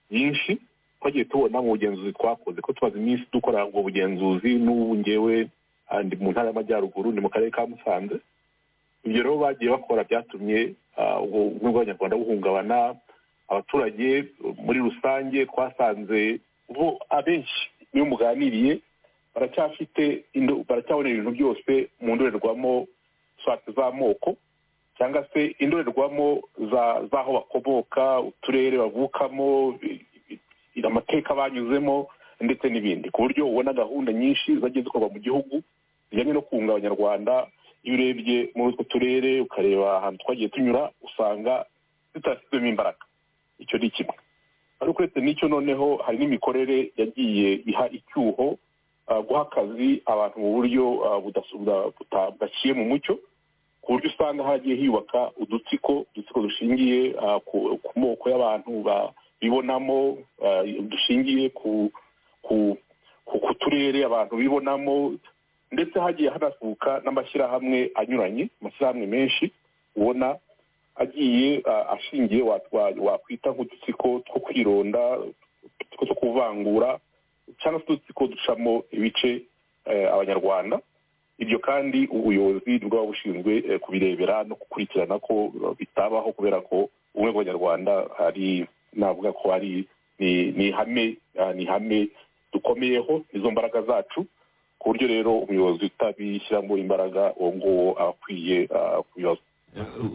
[0.10, 0.58] byinshi
[1.00, 2.61] twagiye tubona mu bugenzuzi twakoze.
[2.61, 5.48] Ko tumaze iminsi dukora ubwo bugenzuzi n'ubu ngewe
[5.90, 8.16] ah, mu ntara y'amajyaruguru ni mu karere ka musanze.
[9.05, 12.80] Ibyo rero bagiye bakora byatumye ah, ubumwe bw'abanyarwanda buhungabana
[13.49, 14.09] abaturage
[14.65, 16.39] muri rusange twasanze
[16.69, 17.61] bo abenshi
[17.93, 18.80] iyo muganiriye
[19.35, 20.23] baracyafite
[20.69, 21.71] baracyabona ibintu byose
[22.01, 22.88] mu ndorerwamo
[23.75, 24.35] z'amoko
[24.97, 29.80] cyangwa se indorerwamo za- z'aho bakomoka uturere bavukamo
[30.83, 32.07] amateka banyuzemo
[32.41, 33.09] ndetse n'ibindi.
[33.13, 35.61] Ku buryo ubona gahunda nyinshi zagiye zikorwa mu gihugu
[36.09, 37.47] zijyanye no kunga abanyarwanda
[37.84, 41.66] iyo urebye muri utwo turere ukareba ahantu twagiye tunyura usanga
[42.14, 43.03] zitashyizwemo imbaraga.
[43.60, 44.16] Icyo ni kimwe.
[44.80, 48.58] Ariko uretse n'icyo noneho hari n'imikorere yagiye iha icyuho
[49.08, 50.84] ah, guha akazi abantu mu buryo
[51.24, 53.19] buta- budaciye mu mucyo
[53.82, 60.18] ku buryo usanga hagiye hiyubaka udutsiko udutsiko dushingiye ah, ku moko y'abantu ba- bibonamo
[60.90, 61.90] dushingiye ku
[63.60, 65.14] turere abantu bibonamo
[65.72, 69.51] ndetse hagiye hanavuka n'amashyirahamwe anyuranye amashyirahamwe menshi
[69.95, 70.35] ubona
[70.95, 77.00] agiye ashingiye wa- wa- wakwita nk'udutsiko two kwironda udutsiko two kuvangura
[77.59, 79.41] cyangwa se udutsiko ducamo ibice
[79.85, 80.80] eh, abanyarwanda.
[81.41, 87.93] Ibyo kandi ubuyobozi buba bushinzwe eh, kubirebera no gukurikirana ko bitabaho kubera ko ubumwe bw'abanyarwanda
[88.19, 89.88] ari navuga ko ari
[90.19, 91.17] ni ihame
[91.56, 92.08] ni ihame
[92.53, 94.25] dukomeyeho izo mbaraga zacu.
[94.82, 99.42] Ku buryo rero umuyobozi utabishyiramo imbaraga uwo nguwo aba akwiye ah, kubibazo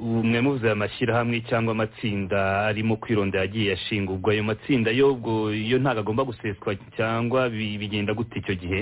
[0.03, 5.15] umwe muvuze amashyirahamwe cyangwa amatsinda arimo kwironda yagiye ashinga ubwo ayo matsinda yo
[5.71, 8.81] yo ntabwo agomba guseswa cyangwa bi- bigenda gute icyo gihe?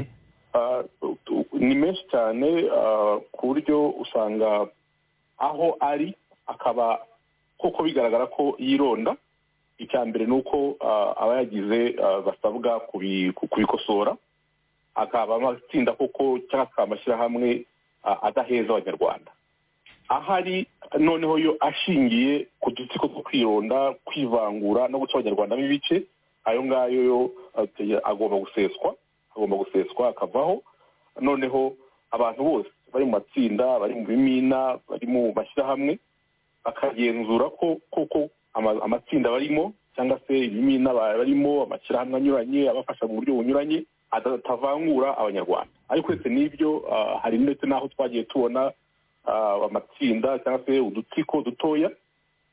[1.24, 4.66] Tu- ni menshi cyane ah, ku buryo usanga
[5.38, 6.14] aho ari
[6.46, 6.98] akaba
[7.60, 9.16] koko bigaragara ko yironda.
[9.78, 10.76] Icya mbere ni uko
[11.22, 11.94] abayagize
[12.26, 14.16] basabwa kubi- ku- kubikosora.
[14.94, 17.66] Akaba amatsinda koko cyangwa akaba amashyirahamwe
[18.04, 19.30] ah, adaheza abanyarwanda.
[20.08, 20.66] Ahari
[20.98, 26.02] noneho yo ashingiye ku dutsiko two kwironda kwivangura no guca abanyarwanda ibice
[26.44, 27.20] ayo ngayo yo
[28.04, 28.94] agomba guseswa
[29.36, 30.62] agomba guseswa akavaho.
[31.20, 31.72] Noneho
[32.10, 35.98] abantu bose bari mu matsinda bari mu bimina bari mu mashyirahamwe
[36.64, 43.14] bakagenzura ko koko ama- amatsinda barimo cyangwa se ibimina ba- barimo amashyirahamwe anyuranye abafasha mu
[43.18, 45.70] buryo bunyuranye atavangura abanyarwanda.
[45.88, 48.72] Ariko uretse n'ibyo ah, hari ndetse n'aho twagiye tubona
[49.26, 51.90] ah, amatsinda cyangwa se udutsiko dutoya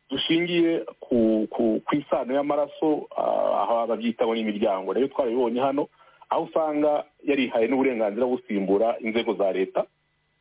[0.10, 1.48] dushingiye ku
[1.94, 5.88] isano y'amaraso ah, aho babyita ngo ni imiryango rero twarabibonye hano
[6.30, 9.86] aho usanga yarihaye n'uburenganzira bwo gusimbura inzego za leta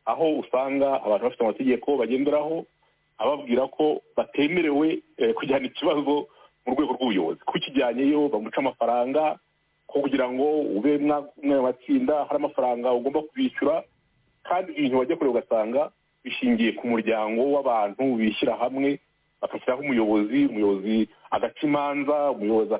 [0.06, 2.66] aho usanga abantu bafite amategeko bagenderaho
[3.18, 6.26] ababwira ko batemerewe eh, kujyana ikibazo
[6.66, 7.40] mu rwego rw'ubuyobozi.
[7.44, 9.38] Ko ukijyanyeyo bamuca amafaranga
[9.92, 13.82] kugira ngo ube mwa- mwe mu matsinda hari amafaranga ugomba kubishyura
[14.48, 15.90] kandi ibintu wajya kure ugasanga
[16.24, 19.00] bishingiye ku muryango w'abantu bishyira hamwe
[19.40, 22.74] bagashyiraho umuyobozi umuyobozi agaca imanza umuyobozi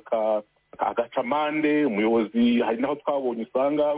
[0.79, 3.97] agaca amande umuyobozi hari n'aho twabonye usanga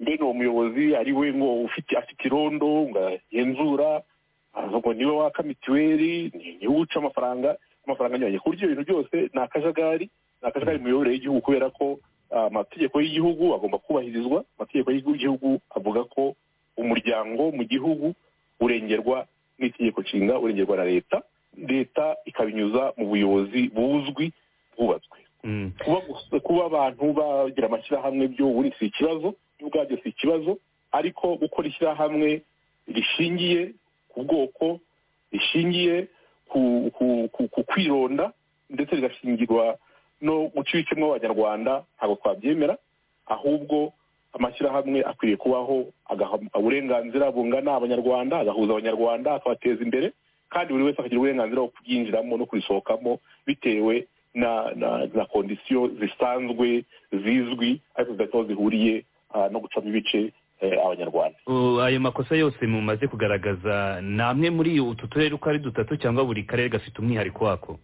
[0.00, 4.02] mbene uwo muyobozi ari we ngo ufite afite irondo ngo agenzura
[4.68, 7.56] ngo ni we waka mituweli ni- ni we uca amafaranga
[7.86, 8.38] amafaranga anyuranye.
[8.38, 10.04] Ku buryo ibintu byose ni akajagari
[10.42, 11.98] ni akajagari mu miyoborere y'igihugu kubera ko
[12.32, 14.44] amategeko y'igihugu agomba kubahirizwa.
[14.58, 16.34] Amategeko y'igihugu avuga ko
[16.76, 18.14] umuryango mu gihugu
[18.60, 19.26] urengerwa
[19.58, 21.22] n'itegeko nshinga urengerwa na leta.
[21.56, 24.32] Leta ikabinyuza mu buyobozi buzwi
[24.76, 25.18] bwubatswe.
[25.44, 25.72] Mm.
[26.42, 30.58] kuba abantu bagira amashyirahamwe byo ubundi si ikibazo byo ubwabyo si ikibazo
[30.92, 32.42] ariko gukora ishyirahamwe
[32.86, 33.74] rishingiye
[34.08, 34.78] ku bwoko
[35.34, 36.06] rishingiye
[36.46, 38.32] ku kwironda
[38.70, 39.78] ndetse rigashingirwa
[40.22, 42.76] no guca ibicemo abanyarwanda ntabwo twabyemera
[43.26, 43.92] ahubwo
[44.32, 50.12] amashyirahamwe akwiriye kubaho agaha uburenganzira bungana abanyarwanda agahuza abanyarwanda akabateza imbere
[50.50, 56.84] kandi buri wese akagira uburenganzira bwo kubyinjiramo no kurisohokamo bitewe na na na kondisiyo zisanzwe
[57.12, 61.38] zizwi ariko zidafite aho zihuriye ah, no gucamo ibice eh, abanyarwanda.
[61.84, 66.42] Ayo makosa yose mumaze kugaragaza ni amwe muri utu turere uko ari dutatu cyangwa buri
[66.44, 67.78] karere gafite umwihariko wako?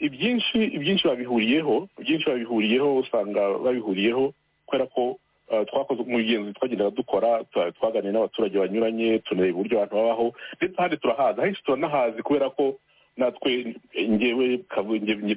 [0.00, 4.32] Ibyinshi ibyinshi babihuriyeho ibyinshi babihuriyeho usanga babihuriyeho
[4.66, 5.18] kubera ko
[5.52, 10.26] ah, twakoze mu bigenzi twagendaga dukora twa- twaganiriye n'abaturage banyuranye tunareba uburyo abantu babaho
[10.60, 11.40] ndetse ahandi turahazi.
[11.40, 12.76] Ahenshi turanahazi kubera ko
[13.16, 14.58] natwe ngewe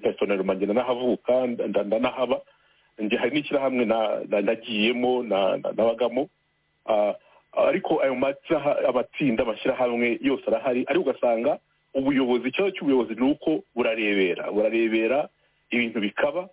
[0.03, 2.41] personel ngenda nahavuka nda- nda- ndanahaba
[3.19, 6.27] hari n'ishyirahamwe na- na- nagiyemo na- na- nabagamo.
[6.85, 7.13] Ah,
[7.51, 8.13] ariko ayo
[8.87, 11.59] amatsinda amashyirahamwe yose arahari ariko ugasanga
[11.93, 14.51] ubuyobozi ikibazo cy'ubuyobozi ni uko burarebera.
[14.51, 15.29] Burarebera
[15.71, 16.49] ibintu bikaba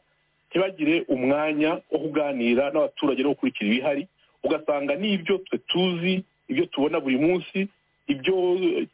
[0.51, 4.03] ntibagire umwanya wo kuganira n'abaturage no gukurikira ibihari
[4.45, 6.15] ugasanga n'ibyo twe tuzi
[6.49, 7.69] ibyo tubona buri munsi
[8.09, 8.37] ibyo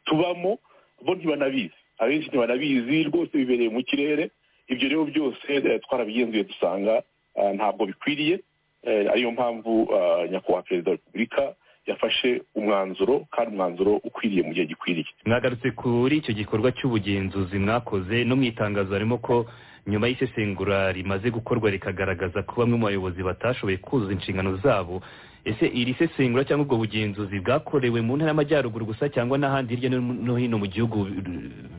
[0.05, 0.59] tubamo
[1.05, 1.77] bo ntibanabizi.
[1.97, 4.29] Abenshi ntibanabizi rwose bibereye mu kirere.
[4.67, 7.03] Ibyo rero byose eh, twarabigenzuye dusanga
[7.39, 8.39] ah, ntabwo bikwiriye.
[8.83, 14.65] Eh, ariyo mpamvu ah, nyakubahwa perezida wa repubulika yafashe umwanzuro kandi umwanzuro ukwiriye mu gihe
[14.65, 15.05] gikwiriye.
[15.25, 19.45] Mwagarutse kuri icyo gikorwa cy'ubugenzuzi mwakoze no mu itangazo harimo ko
[19.87, 25.01] nyuma y'isesengura rimaze gukorwa rikagaragaza ko bamwe mu bayobozi batashoboye kuzuza inshingano zabo
[25.45, 30.01] ese iri sesengura cyangwa ubwo bugenzuzi bwakorewe mu ntara y'amajyaruguru gusa cyangwa n'ahandi hirya no-
[30.25, 31.05] no hino mu gihugu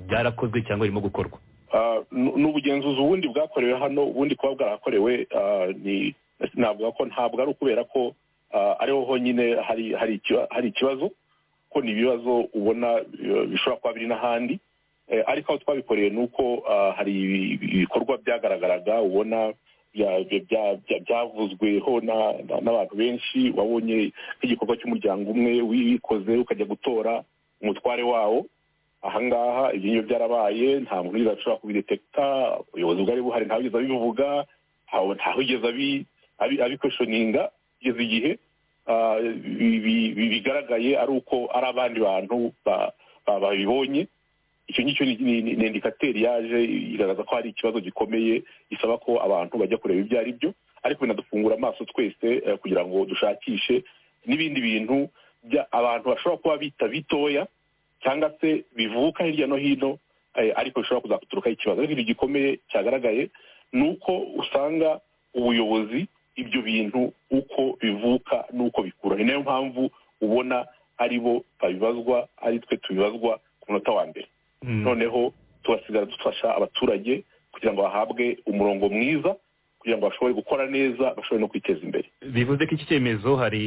[0.08, 1.38] byarakozwe cyangwa birimo gukorwa?
[1.74, 5.66] Ah, ni ubugenzuzi ubundi bwakorewe hano ubundi kuba bwarakorewe ah,
[6.54, 8.14] navuga ko ntabwo ari ukubera ko
[8.80, 11.10] ariho honyine hari hari ikiba- hari ikibazo
[11.70, 14.56] ko ni ibibazo ubona eh, bishobora kuba biri n'ahandi.
[15.08, 16.62] Eh, ariko aho twabikoreye ni uko
[16.96, 19.52] hari ibi- ibikorwa byagaragaraga ubona
[19.94, 27.22] bya- bya- bya- byavuzweho na- na- n'abantu benshi wabonye nk'igikorwa cy'umuryango umwe wikoze ukajya gutora
[27.62, 28.46] umutware wawo.
[29.02, 32.24] Ahangaha ibyo ngibyo byarabaye nta muntu wigeze ashobora kubidetekita
[32.72, 34.28] ubuyobozi bwari buhari ntawigeze abivuga
[34.90, 36.04] ntawe- ntawigeze abi-
[36.42, 37.42] abi- abikweshoninga
[37.78, 38.30] kugeza igihe
[40.30, 42.92] bigaragaye ari uko ari abandi bantu ba-
[43.26, 44.06] ba- babibonye.
[44.68, 46.58] Icyo ngicyo ni- indikateri yaje
[46.94, 50.50] igaragaza ko hari ikibazo gikomeye gisaba ko abantu bajya kureba ibyo ari byo.
[50.82, 53.84] Ariko binadufungura amaso twese eh, kugira ngo dushakishe
[54.26, 55.06] n'ibindi bintu
[55.70, 57.46] abantu bashobora kuba bita bitoya
[58.02, 59.98] cyangwa se bivuka hirya no hino
[60.34, 61.78] eh, ariko bishobora kuzaturukaho ikibazo.
[61.80, 63.30] Ariko ikintu gikomeye cyagaragaye
[63.72, 64.98] ni uko usanga
[65.34, 66.06] ubuyobozi
[66.36, 69.16] ibyo bintu uko bivuka n'uko bikura.
[69.16, 69.90] Ni na yo mpamvu
[70.20, 70.66] ubona
[70.98, 74.26] ari bo babibazwa ari twe tubibazwa ku munota wa mbere.
[74.62, 74.82] Mm.
[74.82, 75.32] noneho
[75.62, 79.36] tugasigara dufasha abaturage kugira ngo bahabwe umurongo mwiza
[79.78, 82.08] kugira ngo bashobore gukora neza bashobore no kwiteza imbere.
[82.32, 83.64] Bivuze ko iki cyemezo hari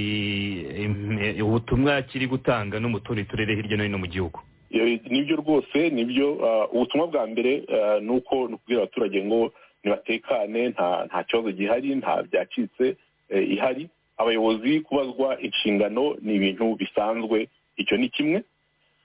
[0.84, 4.40] im- ubutumwa kiri gutanga no mu tundi turere hirya no hino mu gihugu?
[4.72, 8.82] Eh, ni byo rwose ni byo ah, ubutumwa bwa mbere ah, ni uko ni ukubwira
[8.82, 9.52] abaturage ngo
[9.84, 12.96] nibatekane nta nta kibazo gihari nta byacitse
[13.30, 13.90] eh, ihari.
[14.18, 17.48] Abayobozi kubazwa inshingano ni ibintu bisanzwe.
[17.78, 18.44] Icyo ni kimwe.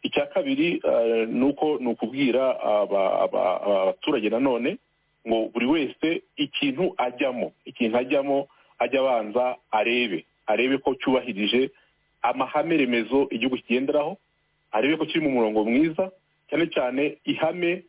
[0.02, 4.76] Icya kabiri ah, ni uko ni ukubwira aba- aba- aba- abaturage nanone
[5.28, 11.70] ngo buri wese ikintu ajyamo ikintu ajyamo ajya abanza arebe arebe ko cyubahirije
[12.22, 14.16] amahame remezo igihugu kigenderaho
[14.72, 16.10] arebe ko kiri mu murongo mwiza
[16.50, 17.82] cyane cyane ihame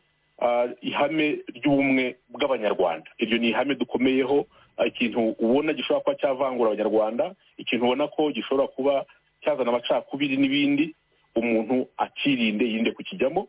[0.82, 3.08] ihame ry'ubumwe bw'abanyarwanda.
[3.18, 8.68] Iryo ni ihame dukomeyeho ah, ikintu ubona gishobora kuba cyavangura abanyarwanda ikintu ubona ko gishobora
[8.68, 9.04] kuba
[9.42, 10.94] cyazana amacakubiri n'ibindi
[11.36, 13.48] umuntu akirinde yirinde kukijyamo.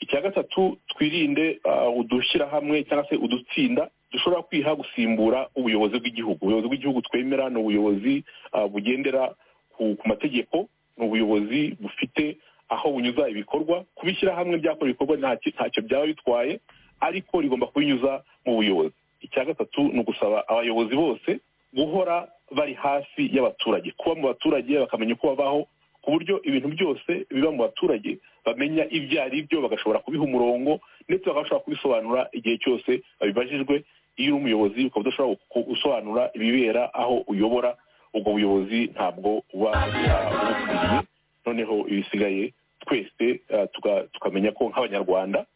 [0.00, 6.38] Icya gatatu twirinde ah, udushyirahamwe cyangwa se udutsinda dushobora kwiha gusimbura ubuyobozi bw'igihugu.
[6.44, 8.24] Ubuyobozi bw'igihugu twemera ni ubuyobozi
[8.70, 9.32] bugendera
[9.76, 12.36] ku mategeko ni ubuyobozi bufite
[12.68, 16.60] aho bunyuza ibikorwa kubishyira hamwe byakora ibikorwa ntacyo byaba bitwaye
[17.00, 18.94] ariko rigomba kubinyuza mu buyobozi.
[19.20, 21.30] Icya gatatu ni ugusaba abayobozi bose
[21.74, 25.66] guhora bari hafi y'abaturage kuba mu baturage bakamenya uko babaho
[26.02, 30.78] ku buryo ibintu byose biba mu baturage bamenya ibyo ari byo bagashobora kubiha umurongo
[31.08, 33.82] ndetse bagashobora kubisobanura igihe cyose babibajijwe
[34.16, 37.74] iyo uri umuyobozi ukaba udashobora gu- gusobanura ibibera aho uyobora
[38.14, 41.00] ubwo buyobozi ntabwo buba bukwiriye
[41.46, 42.52] noneho ibisigaye
[42.86, 45.46] twese eh, tuka- tukamenya ko nk'abanyarwanda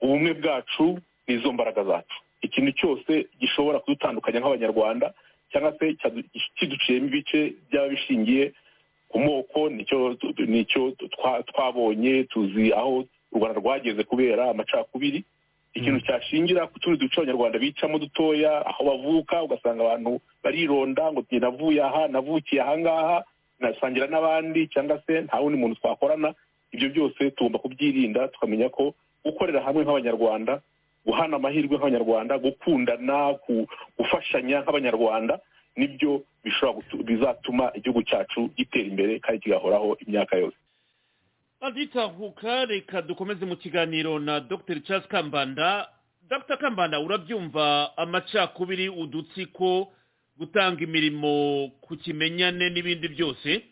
[0.00, 2.16] ubumwe bwacu nizo mbaraga zacu.
[2.42, 5.14] Ikintu cyose gishobora kudutandukanya nk'abanyarwanda
[5.52, 5.96] cyangwa se
[6.56, 8.52] kiduciyemo ibice byaba bishingiye
[9.08, 15.24] ku moko ni cyo ni cyo twa- twabonye tuzi aho u rwanda rwageze kubera amacakubiri.
[15.74, 21.82] Ikintu cyashingira ku tundi duce abanyarwanda bicamo dutoya aho bavuka ugasanga abantu barironda ngo navuye
[21.82, 23.18] aha navukiye aha ngaha.
[23.60, 26.34] Nasangira n'abandi cyangwa se nta wundi muntu twakorana
[26.72, 30.60] ibyo byose tugomba kubyirinda tukamenya ko gukorera hamwe nk'abanyarwanda
[31.06, 33.66] guhana amahirwe nk'abanyarwanda gukundana ku-
[33.98, 35.40] gufashanya nk'abanyarwanda
[35.76, 36.22] ni byo
[37.04, 40.56] bizatuma igihugu cyacu gitera imbere kandi kigahoraho imyaka yose.
[41.60, 44.80] Aditahuka reka dukomeze mu kiganiro na dr.
[44.86, 45.88] Charles kambanda.
[46.30, 46.56] Dr.
[46.56, 49.92] Kambanda urabyumva amacakubiri udutsiko
[50.38, 53.62] gutanga imirimo ku kimenyane n'ibindi byose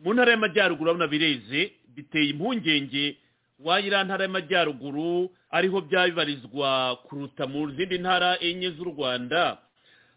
[0.00, 3.16] mu ntara y'amajyaruguru urabona bireze biteye impungenge
[3.60, 9.58] wayira ntara y'amajyaruguru ariho byabibarizwa kuruta mu zindi ntara enye z'u rwanda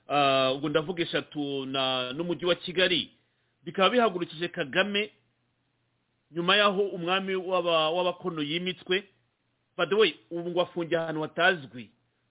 [0.08, 1.66] Ah, ubwo ndavuga eshatu
[2.16, 3.10] n'umujyi wa kigali
[3.64, 5.12] bikaba bihagurukije kagame
[6.32, 9.04] nyuma y'aho umwami w'aba- w'abakono yimitswe
[9.78, 11.90] by ubu ngo afungiye ahantu hatazwi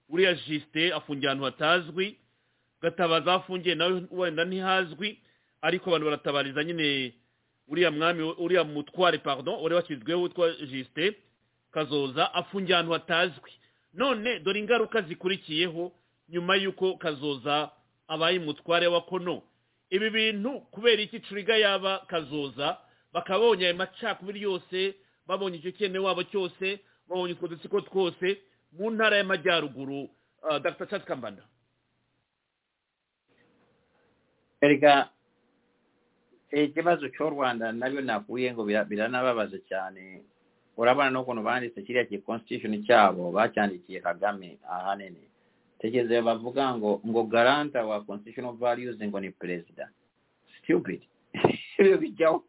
[0.09, 2.15] uriya jisite afungiye ahantu hatazwi
[2.83, 5.19] gatabaza afungiye nawe wenda ntihazwi
[5.61, 7.13] ariko abantu baratabariza nyine
[7.67, 11.15] uriya mwami uriya mutware pardon wari washyizweho witwa jisite
[11.71, 13.51] kazoza afungiye ahantu hatazwi.
[13.93, 15.91] None dore ingaruka zikurikiyeho
[16.29, 17.71] nyuma y'uko kazoza
[18.07, 19.41] abaye umutware wa kono.
[19.89, 22.77] Ibi bintu kubera iki curiga yaba kazoza
[23.13, 24.95] bakaba babonye ayo macakubiri yose
[25.27, 26.79] babonye icyo cyene wabo cyose
[27.09, 28.37] babonye utwo dutsiko twose
[28.71, 30.01] mu ntara y'amajyaruguru
[30.49, 30.85] uh, dr.
[30.89, 31.43] Charles kambanda.
[34.63, 35.09] Erega
[36.51, 40.21] ikibazo cy'u rwanda na byo nakuye ngo bira- biranababaza cyane.
[40.77, 45.21] Urabona n'ukuntu banditse kiriya ki constitution cyabo bacyandikiye kagame ahanini.
[45.79, 49.89] Tekereza bavuga ngo ngo garanta wa constitutional values ngo ni perezida
[50.63, 51.01] stupid.
[51.79, 52.43] Ibyo bijyaho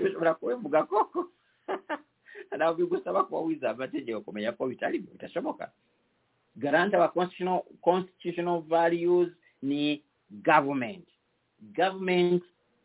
[0.00, 1.28] bishobora kubivuga koko.
[2.56, 5.70] Ntabwo bigusaba kuba wize amategeko kumenya ko bitari bitashoboka.
[6.56, 7.08] Garanta wa
[7.80, 9.28] constitutional values
[9.62, 10.02] ni
[10.42, 11.04] government.
[11.76, 12.42] Government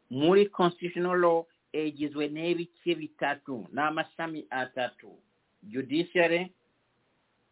[0.10, 5.12] muri constitutional law igizwe n'ibice bitatu n'amashami atatu.
[5.64, 6.52] Judiciary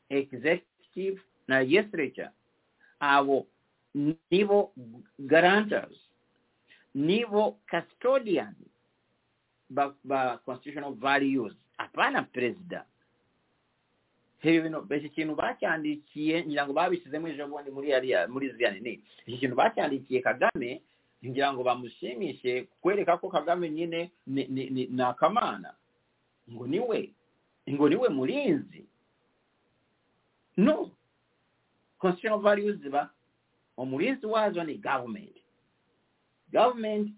[0.09, 2.29] executive na legislature.
[2.99, 3.47] Abo
[3.93, 4.71] nibo
[5.19, 5.97] guarantors
[6.95, 8.55] nibo custodian
[9.69, 11.53] ba, ba constitutional values.
[11.77, 12.85] Hapana perezida
[14.43, 19.01] ibyo bintu iki kintu bacyandikiye ngira ngo babishyizemo ejo bundi muri yariya muri ziriya nini
[19.25, 20.81] iki kintu bacyandikiye kagame?
[21.25, 25.73] Ngira ngo bamushimishe kwereka ko kagame nyine ni ni ni ni akamana
[26.51, 27.09] ngo niwe
[27.69, 28.85] ngo niwe murinzi
[30.57, 30.91] no.
[31.97, 33.09] Constitutional values ziba
[33.77, 35.33] umurinzi wazo ni government.
[36.53, 37.09] Government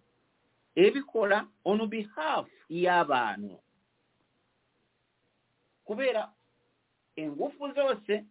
[0.75, 3.59] ebikora on behalf y'abantu.
[5.85, 6.31] Kubera
[7.19, 8.25] ingufu zose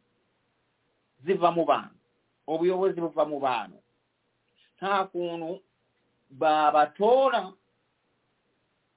[1.24, 1.94] ziva mu bantu.
[2.46, 3.78] Ubuyobozi buva mu bantu.
[4.78, 5.60] Nta kuntu
[6.30, 7.52] babatora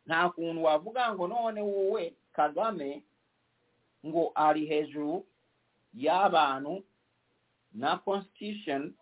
[0.06, 3.04] nta kuntu wavuga ngo none wowe kagame
[4.06, 5.26] ngo ari hejuru
[5.94, 6.84] y'abantu
[7.74, 8.94] na constitution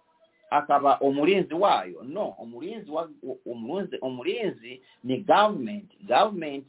[0.50, 3.09] akaba umurinzi wayo no umurinzi wa
[3.45, 5.90] umurinzi umurinzi ni government.
[6.08, 6.66] Government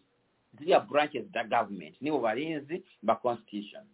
[0.58, 1.96] ziriya branches za government.
[2.00, 3.84] Nibo barinzi ba constitution.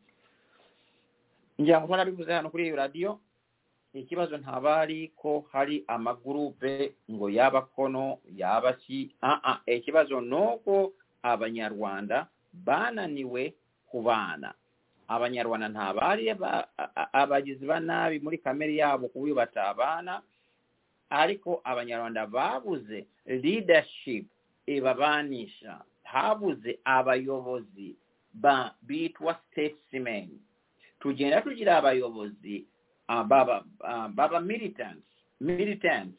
[1.60, 3.18] Ngira ngo barabivuze hano kuri iyo radiyo
[3.94, 9.14] ikibazo ntaba ari ko hari amagurupe ngo yaba kono yaba ki?
[9.22, 13.54] Aa ikibazo ni uko abanyarwanda bananiwe
[13.90, 14.52] kubana.
[15.08, 16.28] Abanyarwanda ntabari
[17.12, 20.20] abagizi ba nabi muri kamere yabo ku buryo batabana
[21.10, 24.26] ariko abanyarwanda babuze leadership
[24.66, 25.80] ibabanisha.
[26.04, 27.96] Habuze abayobozi
[28.34, 30.28] ba bitwa statesmen.
[31.06, 32.66] Tugenda tugira abayobozi
[33.06, 35.06] baba uh, baba militants
[35.40, 36.18] militants.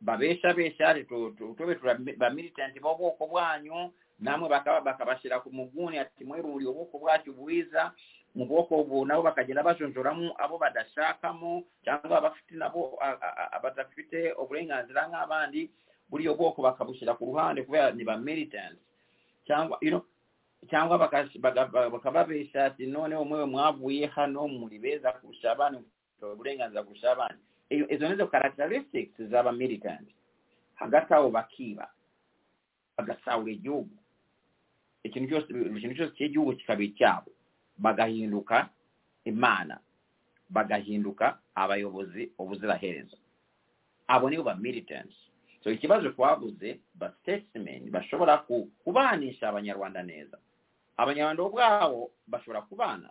[0.00, 1.76] Babeshabesha tube
[2.16, 4.48] ba militant b'obwoko bwanyu namwe
[4.84, 7.92] bakabashyira ku muguni ati mweruriye ubwoko bwacu bwiza
[8.34, 12.98] mu bwoko ubu nabo bakagenda bajonjoramo abo badashakamo cyangwa abafite nabo
[13.62, 15.70] badafite uburenganzira nk'abandi
[16.10, 18.76] buriya bwoko bakabushyira ku ruhande kubera ni ba militant
[19.46, 20.04] cyangwa you know,
[20.70, 20.98] cyangwa
[21.90, 25.78] bakababesha ati noneho mwewe mwavuye hano muri beza kurusha abandi
[26.22, 27.42] uburenganzira kurusha abandi.
[27.70, 30.08] Izo nizo characteristics z'aba militant.
[30.74, 31.90] Hagati aho bakiba
[32.96, 33.90] bagasahura igihugu.
[35.04, 37.30] Ikintu cyose ikintu cyose cy'igihugu kikaba icyabo.
[37.78, 38.68] Bagahinduka
[39.24, 39.80] imana
[40.50, 43.16] bagahinduka abayobozi ubuziraherezo.
[44.06, 45.16] Abo nibo ba militants.
[45.64, 50.38] So ikibazo twabuze ba statesmen bashobora ku- kubanisha abanyarwanda neza.
[50.96, 53.10] Abanyarwanda ubwabo bashobora kubana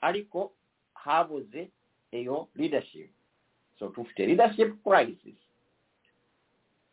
[0.00, 0.52] ariko
[0.94, 1.70] habuze
[2.12, 3.10] iyo leadership.
[3.78, 5.36] So tufite leadership crisis.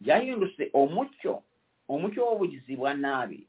[0.02, 1.44] Byahindutse umucyo
[1.88, 3.48] umucyo w'ubugizi bwa nabi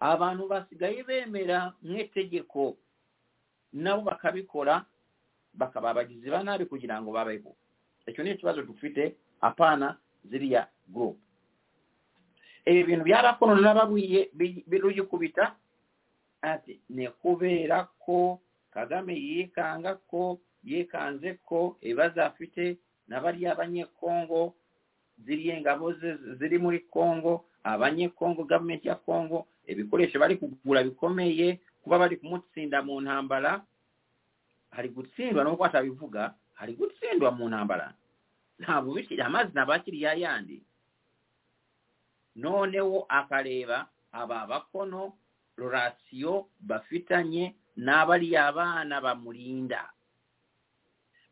[0.00, 2.76] abantu basigaye bemera nk'itegeko
[3.72, 4.84] nabo bakabikora
[5.54, 7.52] bakaba abagizi ba nabi kugira ngo babeho.
[8.06, 11.20] Icyo ni ikibazo dufite apana ziriya gurupe
[12.66, 14.30] ibi bintu byarakono nababwiye
[14.66, 15.54] birugikubita
[16.54, 18.40] ati nekubeerako
[18.74, 22.64] kagame yeekangako yeekanzeko ebibazo afite
[23.08, 24.54] n'abali abanye kongo
[25.24, 25.86] ziri engabo
[26.38, 27.32] ziri muri kongo
[27.64, 33.62] abanye kongo gavumenti ya kongo ebikoresho bali kugula bikomeye kuba bali kumutsinda mu ntambala
[34.76, 37.94] ali kutsindwa n'okukwata bivuga ali kutsindwa mu ntambala.
[38.58, 40.62] Ntabwo bikiri amazina bakiri yayandi.
[42.36, 45.12] Noonewo akaleeba abo abakono
[45.56, 49.90] rorasiyo bafitanye n'abariya bana bamurinda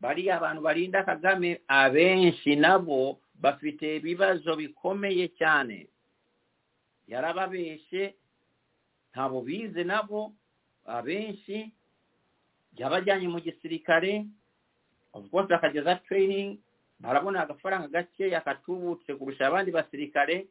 [0.01, 5.87] bariya abantu barinda kagame abenshi nabo bafite ibibazo bikomeye cyane.
[7.07, 8.15] Yarababeshe
[9.11, 10.33] ntabo bize nabo
[10.85, 11.73] abenshi
[12.77, 14.25] yabajyanye mu gisirikare
[15.13, 16.59] of course akageza training
[16.99, 20.47] barabona agafaranga gakeya katubutse kurusha abandi basirikare.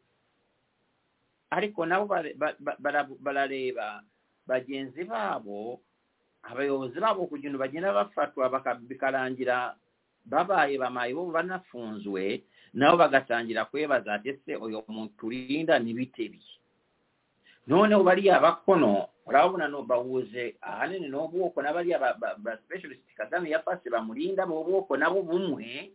[1.56, 2.04] ariko nabo
[3.24, 4.02] barareba
[4.46, 5.80] bagenzi baabo
[6.42, 8.50] abayobozi baabo okugino bagenda bafatwa
[8.90, 9.76] bikalangira
[10.26, 12.42] babaaye bamaayi bo banafunzwe
[12.74, 16.42] nabo bagatangira kwebaza ate se oyo omuntu tulinda nibitebi
[17.66, 21.62] noneho bali abakono olabona nobabuuze ahanene n'obwoko?
[21.62, 21.96] Nabali
[22.44, 25.88] baspecialist kagame yafase bamulinda mu obwoko nabo bumwe.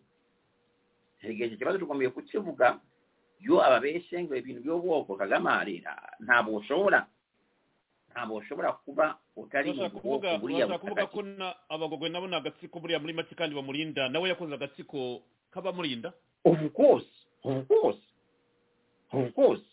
[1.21, 2.81] Ekyo kibazo tugombye kukivuga.
[3.39, 5.49] Yo ababeshe ngo ibintu by'ubwoko kagame
[6.19, 7.07] ntabwo ushobora
[8.11, 12.35] ntabwo ushobora kuba utari urashaka mu kuvuga bwoko buriya ko butaka na abagogwe nabo ni
[12.35, 15.21] agatsiko buriya muri make kandi bamurinda nawe yakoze agatsiko
[15.53, 16.11] k'abamurinda
[16.45, 17.07] of course
[17.43, 18.01] of course
[19.11, 19.63] of course.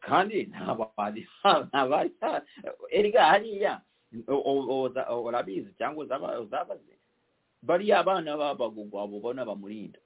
[0.00, 1.22] Kandi ntabwo ari
[1.70, 2.10] ntabwo ari
[2.90, 3.80] erega hariya
[5.24, 6.94] urabizi cyangwa uzaba- uzabaze
[7.62, 9.98] bariya abana b'abagugwa ubona bamurinda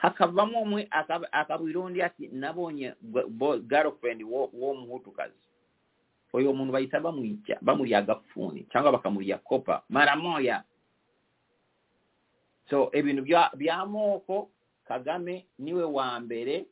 [0.00, 0.84] hakavamu omu
[1.32, 2.94] akabwirondi ati nabonye
[3.70, 5.34] garlfriend w'omuhutukazi.
[6.32, 10.64] Oyo omuntu bayita bamwica bamulya agafuuni cyangwa bakamulya kopa mara moya
[12.70, 13.22] so ebintu
[13.58, 14.50] by'amoko
[14.88, 16.66] kagame niwe wa mbere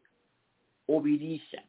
[0.88, 1.62] obirisha.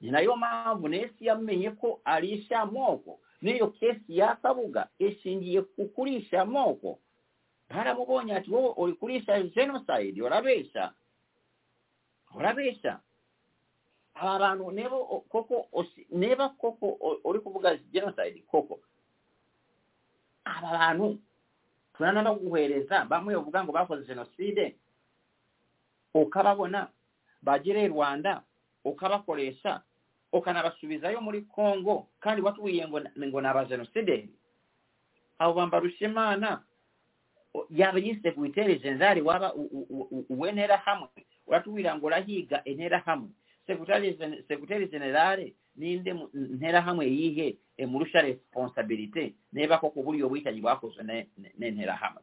[0.00, 6.42] Ni nayo mpamvu nesi yamenye ko arisha amoko n'iyo kesi ya kabuga ishingiye ku kurisha
[6.42, 6.98] amoko
[7.72, 10.92] baramubonye ati wowe uri kurisha genocide urabesha
[12.36, 13.00] urabesha
[14.14, 15.68] aba bantu niba o- koko
[16.10, 16.86] niba koko
[17.24, 18.80] uri kuvuga genocide koko
[20.44, 21.18] aba bantu
[21.96, 24.76] turana no guhereza bamwe bavuga ngo bakoze jenoside
[26.14, 26.88] ukababona
[27.42, 28.42] bagere rwanda
[28.84, 29.82] ukabakoresha
[30.32, 34.28] ukanabasubizayo muri congo kandi watubwiye ngo ngo ni abajenosideri
[35.38, 36.04] abo bambarusha
[37.70, 39.54] y'abenyisifu itereeze enzaali waba
[40.28, 41.08] uwenera hamwe
[41.46, 43.28] uratuwira ngo urahiga entera hamwe.
[44.48, 51.02] Sekretari generale ninde ntera hamwe yihe emurusha responsabilite neba ko kuburiyo buyitanyi bwakozwe
[51.58, 52.22] n'entera hamwe.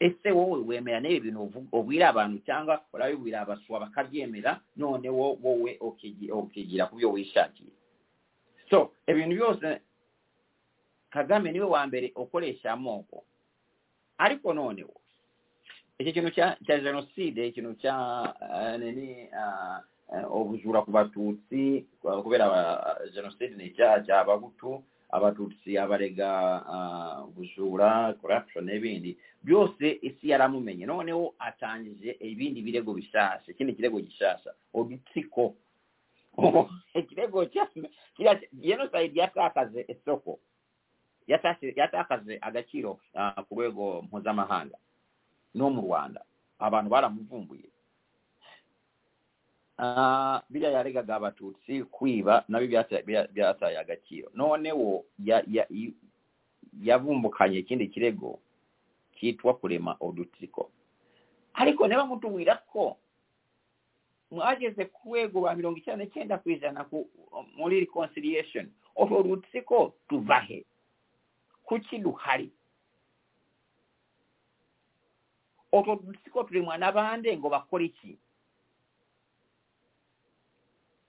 [0.00, 6.96] Ese wowe wemera n'ebi bintu obwira abantu cyangwa urabibwira abaswa bakabyemera none wowe okigira ku
[6.96, 7.70] byo wishakiye
[8.70, 9.80] so ebintu byose
[11.10, 13.24] kagame niwe wa mbere okoresha amoko.
[14.18, 14.94] Ariko noneho
[15.98, 17.94] iki kintu cya cya jenoside ikintu cya
[18.42, 19.80] eh, nini ah,
[20.14, 21.86] eh, ubujura ku batutsi
[22.22, 22.46] kubera
[23.14, 26.30] jenoside ni icyaha cy'abahutu abatutsi abarega
[27.28, 35.54] ubujura corruption n'ibindi byose isi yaramumenye noneho atangije ibindi birego bishasha ikindi kirego gishasha udutsiko
[36.94, 37.66] ikirego cya
[38.16, 40.38] kiriya genocide yatakaze isoko
[41.26, 44.76] yatakaze agaciro ah, ku rwego mpuzamahanga
[45.54, 46.20] no mu rwanda.
[46.58, 47.68] Abantu baramuvumbuye.
[49.78, 52.68] Birya biriya yaregaga abatutsi kwiba nabyo
[53.32, 55.04] byataye agaciro noneho
[56.82, 58.38] yavumbukanye ikindi kirego
[59.18, 60.70] cyitwa kurema udutsiko.
[61.54, 62.96] Ariko niba mutubwira ko
[64.30, 66.86] mwageze ku rwego rwa mirongo icyenda n'icyenda ku ijana
[67.58, 70.64] muri reconciliation urwo rutsiko tuva he
[71.64, 72.52] kuki luhali
[75.72, 78.18] otwo tusiko tuli mwana bande ng'obakole ki?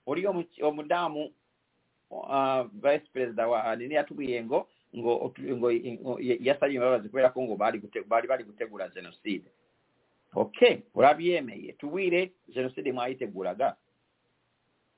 [0.06, 0.26] Oli
[0.62, 1.32] omudaamu
[2.10, 4.68] uh, vice president wa nini yatubuyengo
[6.18, 7.80] yasalye embabazi kubeerako ngabaali
[8.28, 9.50] bali kutegula genocide.
[10.34, 13.76] Okay olabyemeye tuwire genocide mwayitegulaga?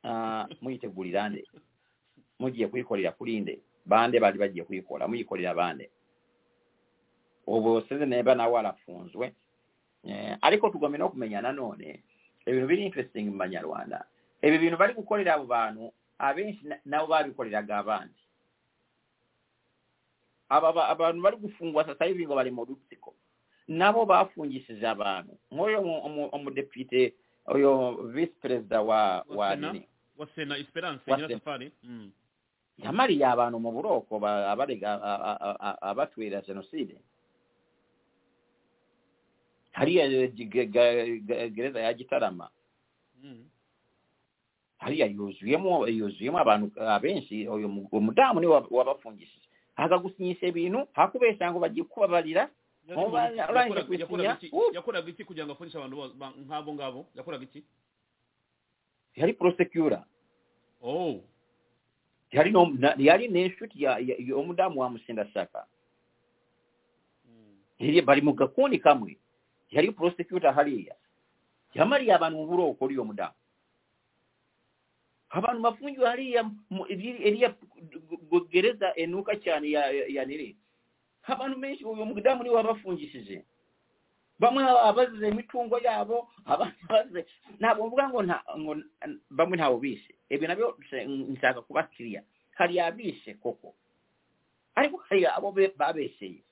[0.04, 1.44] Uh, Muyitegulirande
[2.38, 3.60] mugiye kuyikolera kulinde.
[3.88, 5.90] Bande bali bagiye kuyikora muyikorera bande.
[7.48, 9.32] Ubu seze neba nawe arafunzwe.
[10.04, 12.02] Eh, ariko tugomba no kumenya nanone
[12.46, 14.04] ibintu biri interesting mu banyarwanda.
[14.42, 18.14] Ibi bintu bari gukorera abo bantu abenshi nabo babikoreraga abandi.
[20.48, 23.14] Aba abantu bari gufungwa sasa hivi ngo bari mu rutsiko
[23.68, 25.36] nabo bafungishije abantu.
[25.50, 27.14] Umu- umudepite
[27.54, 29.72] uyu visi perezida wa Wa Sena?
[29.72, 29.88] nini?
[30.18, 31.72] Wa sena esperance nyirasafari
[32.78, 34.14] yamaliya abantu mu buloko
[35.80, 36.96] abatwera jenoside
[39.72, 40.28] hariya e,
[41.50, 42.50] gereza ya gitarama.
[43.22, 43.44] Mm-hmm.
[44.78, 49.48] Hariya yuzuyemo yuzuyemo abantu abenshi uyu mudamu niwe wabafungishije.
[49.74, 52.50] Hakagusinyisha ibintu hakubesha ngo bagiye kubabarira
[54.74, 55.96] yakoraga iki kugira ngo afunishe abantu
[56.46, 57.06] nk'abo ngabo?
[57.14, 57.62] Yakoraga iki
[59.16, 60.04] yari prosekura
[60.82, 61.20] oh!
[62.32, 63.86] yali n'ensuti
[64.34, 65.66] omudaamu wamusinda saka.
[67.24, 67.56] Hmm.
[67.78, 69.16] Eri bali mu gakundi kamwe.
[69.70, 70.94] Yali prosecutor haliya
[71.74, 73.34] yamaliya abantu mubura okoli omudaamu
[75.30, 76.42] abantu mafunju haliya
[77.28, 77.54] eriya
[78.50, 79.66] gereza enuuka cyane
[80.16, 80.56] yanire
[81.22, 83.44] abantu benshi oyo mudamu niwe wabafungisije
[84.38, 87.26] bamwe abazize imitungo yabo abandi bazize
[87.60, 88.20] ntabwo mvuga ngo
[89.30, 90.76] bamwe ntawo bishe ibi na byo
[91.34, 92.22] nshaka kubakiriya
[92.54, 93.74] hari abishe koko.
[94.74, 96.42] Ariko hari abo be- babesheye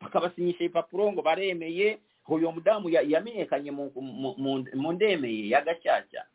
[0.00, 1.98] bakabasinyisha ibipapuro ngo baremeye.
[2.28, 6.28] Uyu mudamu ya- yamenyekanye mu, ndemeye ya gacaca.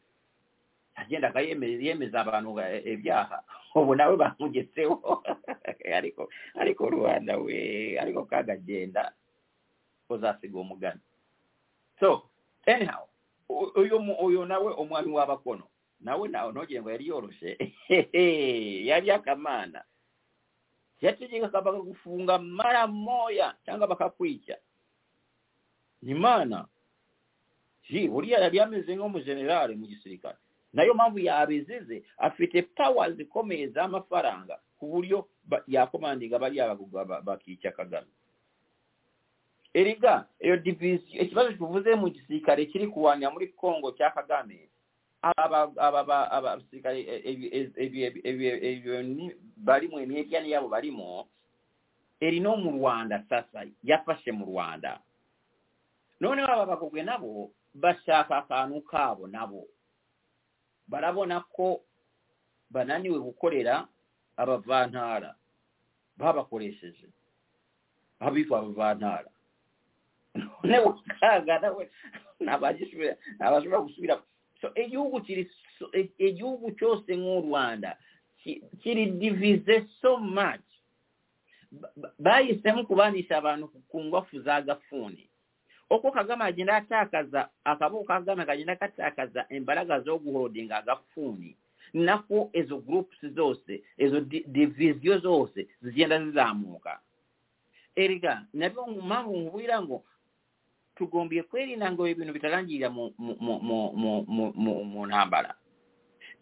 [0.98, 3.44] Yagendaga yemeza, abantu ibyaha
[3.76, 5.22] ubu nawe bamugezeho
[5.98, 9.14] ariko ariko rwanda we ariko kagagenda
[10.14, 11.02] uzasiga umugani
[12.00, 12.30] so
[12.66, 13.08] anyhow
[13.50, 15.66] oyo oyo nawe omwami w'abakono
[16.04, 17.58] nawe nawe ntugire ngo yari yoroshe
[18.90, 19.84] yali akamaana.
[21.02, 24.56] Yategeka bakakufunga mara moya cyangwa bakakwica
[26.02, 26.68] ni mana
[27.90, 30.38] ji buriya yari ameze nk'umujenerali mu gisirikare
[30.74, 35.28] nayo mpamvu yabizize afite pawa zikomeye z'amafaranga ku buryo
[35.68, 36.76] yakomandinga bariya
[37.24, 38.08] bakica kagame
[39.74, 44.70] eriga eyo divisi ekibazo kivuze mu gisirikale kiri kuwanira muri congo kyakagame
[46.38, 47.00] abasirikale
[47.80, 51.26] ebyo e, e, e, balimu emyebyani yabo balimu
[52.20, 55.00] erina omu rwanda sasa yafashe mu rwanda.
[56.20, 59.68] Noneho aba bakogwe nabo bashaka akantu kaabo nabo.
[60.88, 61.82] Barabona ko
[62.72, 63.88] bananiwe gukorera
[64.38, 65.36] abavantara
[66.18, 67.08] babakoresheje.
[68.20, 69.33] Abitwa abavantara.
[70.64, 71.90] ne mukaaga nawe
[73.40, 74.22] abasobola kusubira.
[74.62, 75.50] So egihugu kiri
[75.94, 77.98] e, egihugu kyose ng'olwanda
[78.82, 80.68] kiri divize so much.
[82.20, 85.30] Bayisemu kubanisha abantu ku ngafu z'agafuuni
[85.90, 91.56] okwo kagama agenda ataakaza akabuuka kagama kagenda kataakaza embalaga z'oguholodinga agafuuni.
[91.94, 97.00] Nnaku ezo groups zose ezo divisiyo zose zigenda zizaamuuka.
[97.96, 100.04] Erika nabyo mangu nkubuira ngo
[100.96, 105.56] tugombiye kwirinda ngo ibintu bitarangirira mu ntambara.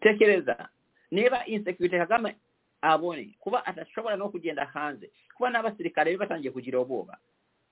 [0.00, 0.68] Tekereza
[1.10, 2.36] niba insekirite kagame
[2.82, 7.18] abone kuba adashobora no kugenda hanze kuba n'abasirikare be batangiye kugira ubwoba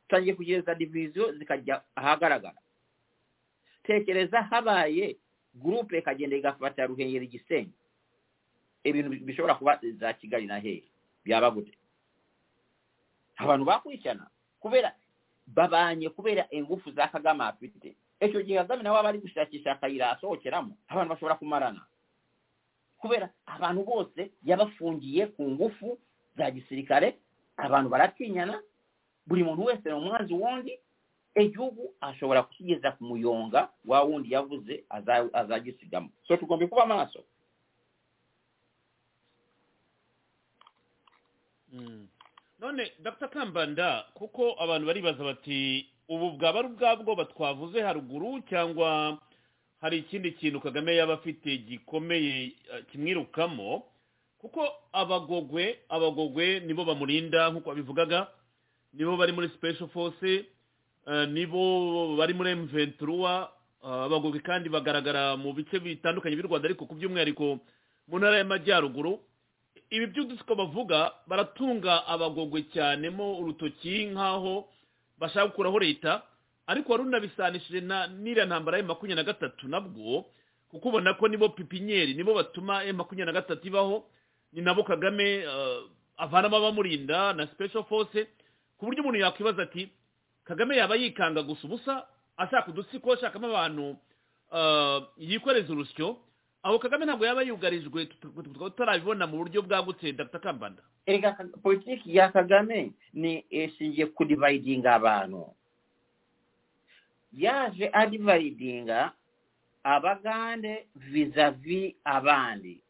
[0.09, 2.59] batangiye kugereza diviziyo zikajya ahagaragara.
[3.83, 5.17] Tekereza habaye
[5.55, 7.73] gurupe ikagenda igafata ruhengeri igisenyi
[8.85, 10.85] ibintu bishobora kuba za kigali na hehe
[11.25, 11.75] byaba gute
[13.37, 14.95] abantu bakurikirana kubera
[15.55, 17.97] babanye kubera ingufu za kagame afite.
[18.21, 21.83] Icyo gihe kagame nawe aba ari gushakisha akayira asohokeramo abantu bashobora kumarana.
[23.01, 25.99] Kubera abantu bose yabafungiye ku ngufu
[26.37, 27.17] za gisirikare
[27.57, 28.63] abantu baratinyana
[29.27, 30.79] buri muntu wese ni umwanzi wundi
[31.35, 36.11] igihugu ashobora kukigeza ku muyonga wa wundi yavuze aza- azagisigamo.
[36.29, 37.25] So tugomba kuba maso
[41.73, 42.09] Mm.
[42.61, 43.29] None dr.
[43.29, 49.19] Kambanda kuko abantu baribaza bati ubu bwaba ari ubwabwo batwavuze haruguru cyangwa
[49.81, 53.83] hari ikindi kintu kagame yaba afite gikomeye eh, kimwirukamo?
[54.39, 58.27] Kuko abagogwe abagogwe nibo bamurinda nk'uko babivugaga
[58.93, 60.45] nibo bari muri special force
[61.09, 63.49] eh, nibo bari muri M23 eh,
[64.05, 67.59] abagogwe kandi bagaragara mu bice bitandukanye by'u Rwanda ariko ku by'umwihariko
[68.09, 69.21] mu ntara y'amajyaruguru.
[69.91, 74.69] Ibi by'udusiko bavuga baratunga abagogwe cyane mo urutoki nk'aho
[75.19, 76.23] bashaka gukuraho leta
[76.67, 80.25] ariko wari unabisanishije na n'iriya ntambara ya makumyabiri na gatatu nabwo
[80.71, 84.05] kuko ubona ko nibo pipinyeri nibo batuma M makumyabiri na gatatu ibaho
[84.53, 85.81] ni nabo kagame eh,
[86.17, 88.29] avanamo abamurinda na special force
[88.79, 89.91] ku buryo umuntu yakwibaza ati
[90.45, 93.97] kagame yaba yikanga gusa ubusa ashaka udutsiko ashakamo abantu
[94.55, 96.17] eh, yikoreza urusyo?
[96.63, 98.07] Aho kagame ntabwo yaba yugarijwe
[98.55, 100.41] tutarabibona mu buryo bwagutse dr.
[100.41, 100.83] Kambanda.
[101.07, 101.33] Erega
[101.63, 105.55] politiki ya kagame ni ishingiye ku dividinga abantu.
[107.33, 109.13] Yaje adividinga
[109.85, 112.83] abagande vizavi abandi.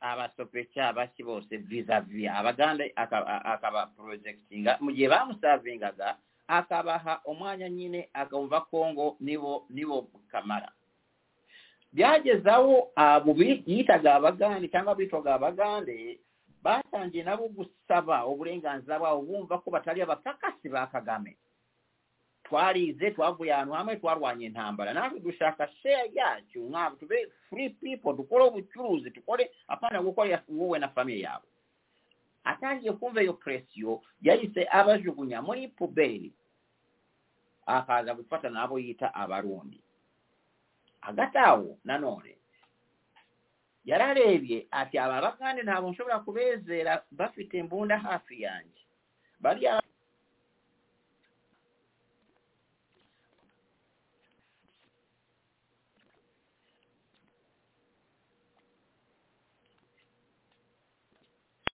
[0.00, 6.16] Abasopeca abaki bose vizavi abagande aka- akaba porojegitinga mu gihe bamusavingaga
[6.50, 10.72] akabaha umwanya nyine akumva kongo nibo nibo kamara
[11.92, 13.32] byageze aho abo
[13.66, 16.18] yitaga abagande cyangwa bitwaga abagande
[16.62, 21.36] batangiye nabo gusaba uburenganzira bwabo bumva ko batari abatakasi ba kagame.
[22.44, 28.44] Twarize twavuye ahantu hamwe twarwanye intambara natwe dushaka share yacu nkabo tube free people dukore
[28.44, 31.44] ubucuruzi dukore apana gukora wowe na famiye yawe
[32.44, 36.32] atangiye kumva iyo presiyo yahise abajugunya muri puberi.
[37.66, 39.80] Akaza gufata n'abo yita abarundi
[41.02, 42.32] hagati aho nanone
[43.84, 48.82] yararebye ati aba bagande ntabwo nshobora kubezera bafite imbunda hafi yanjye
[49.42, 49.81] bariya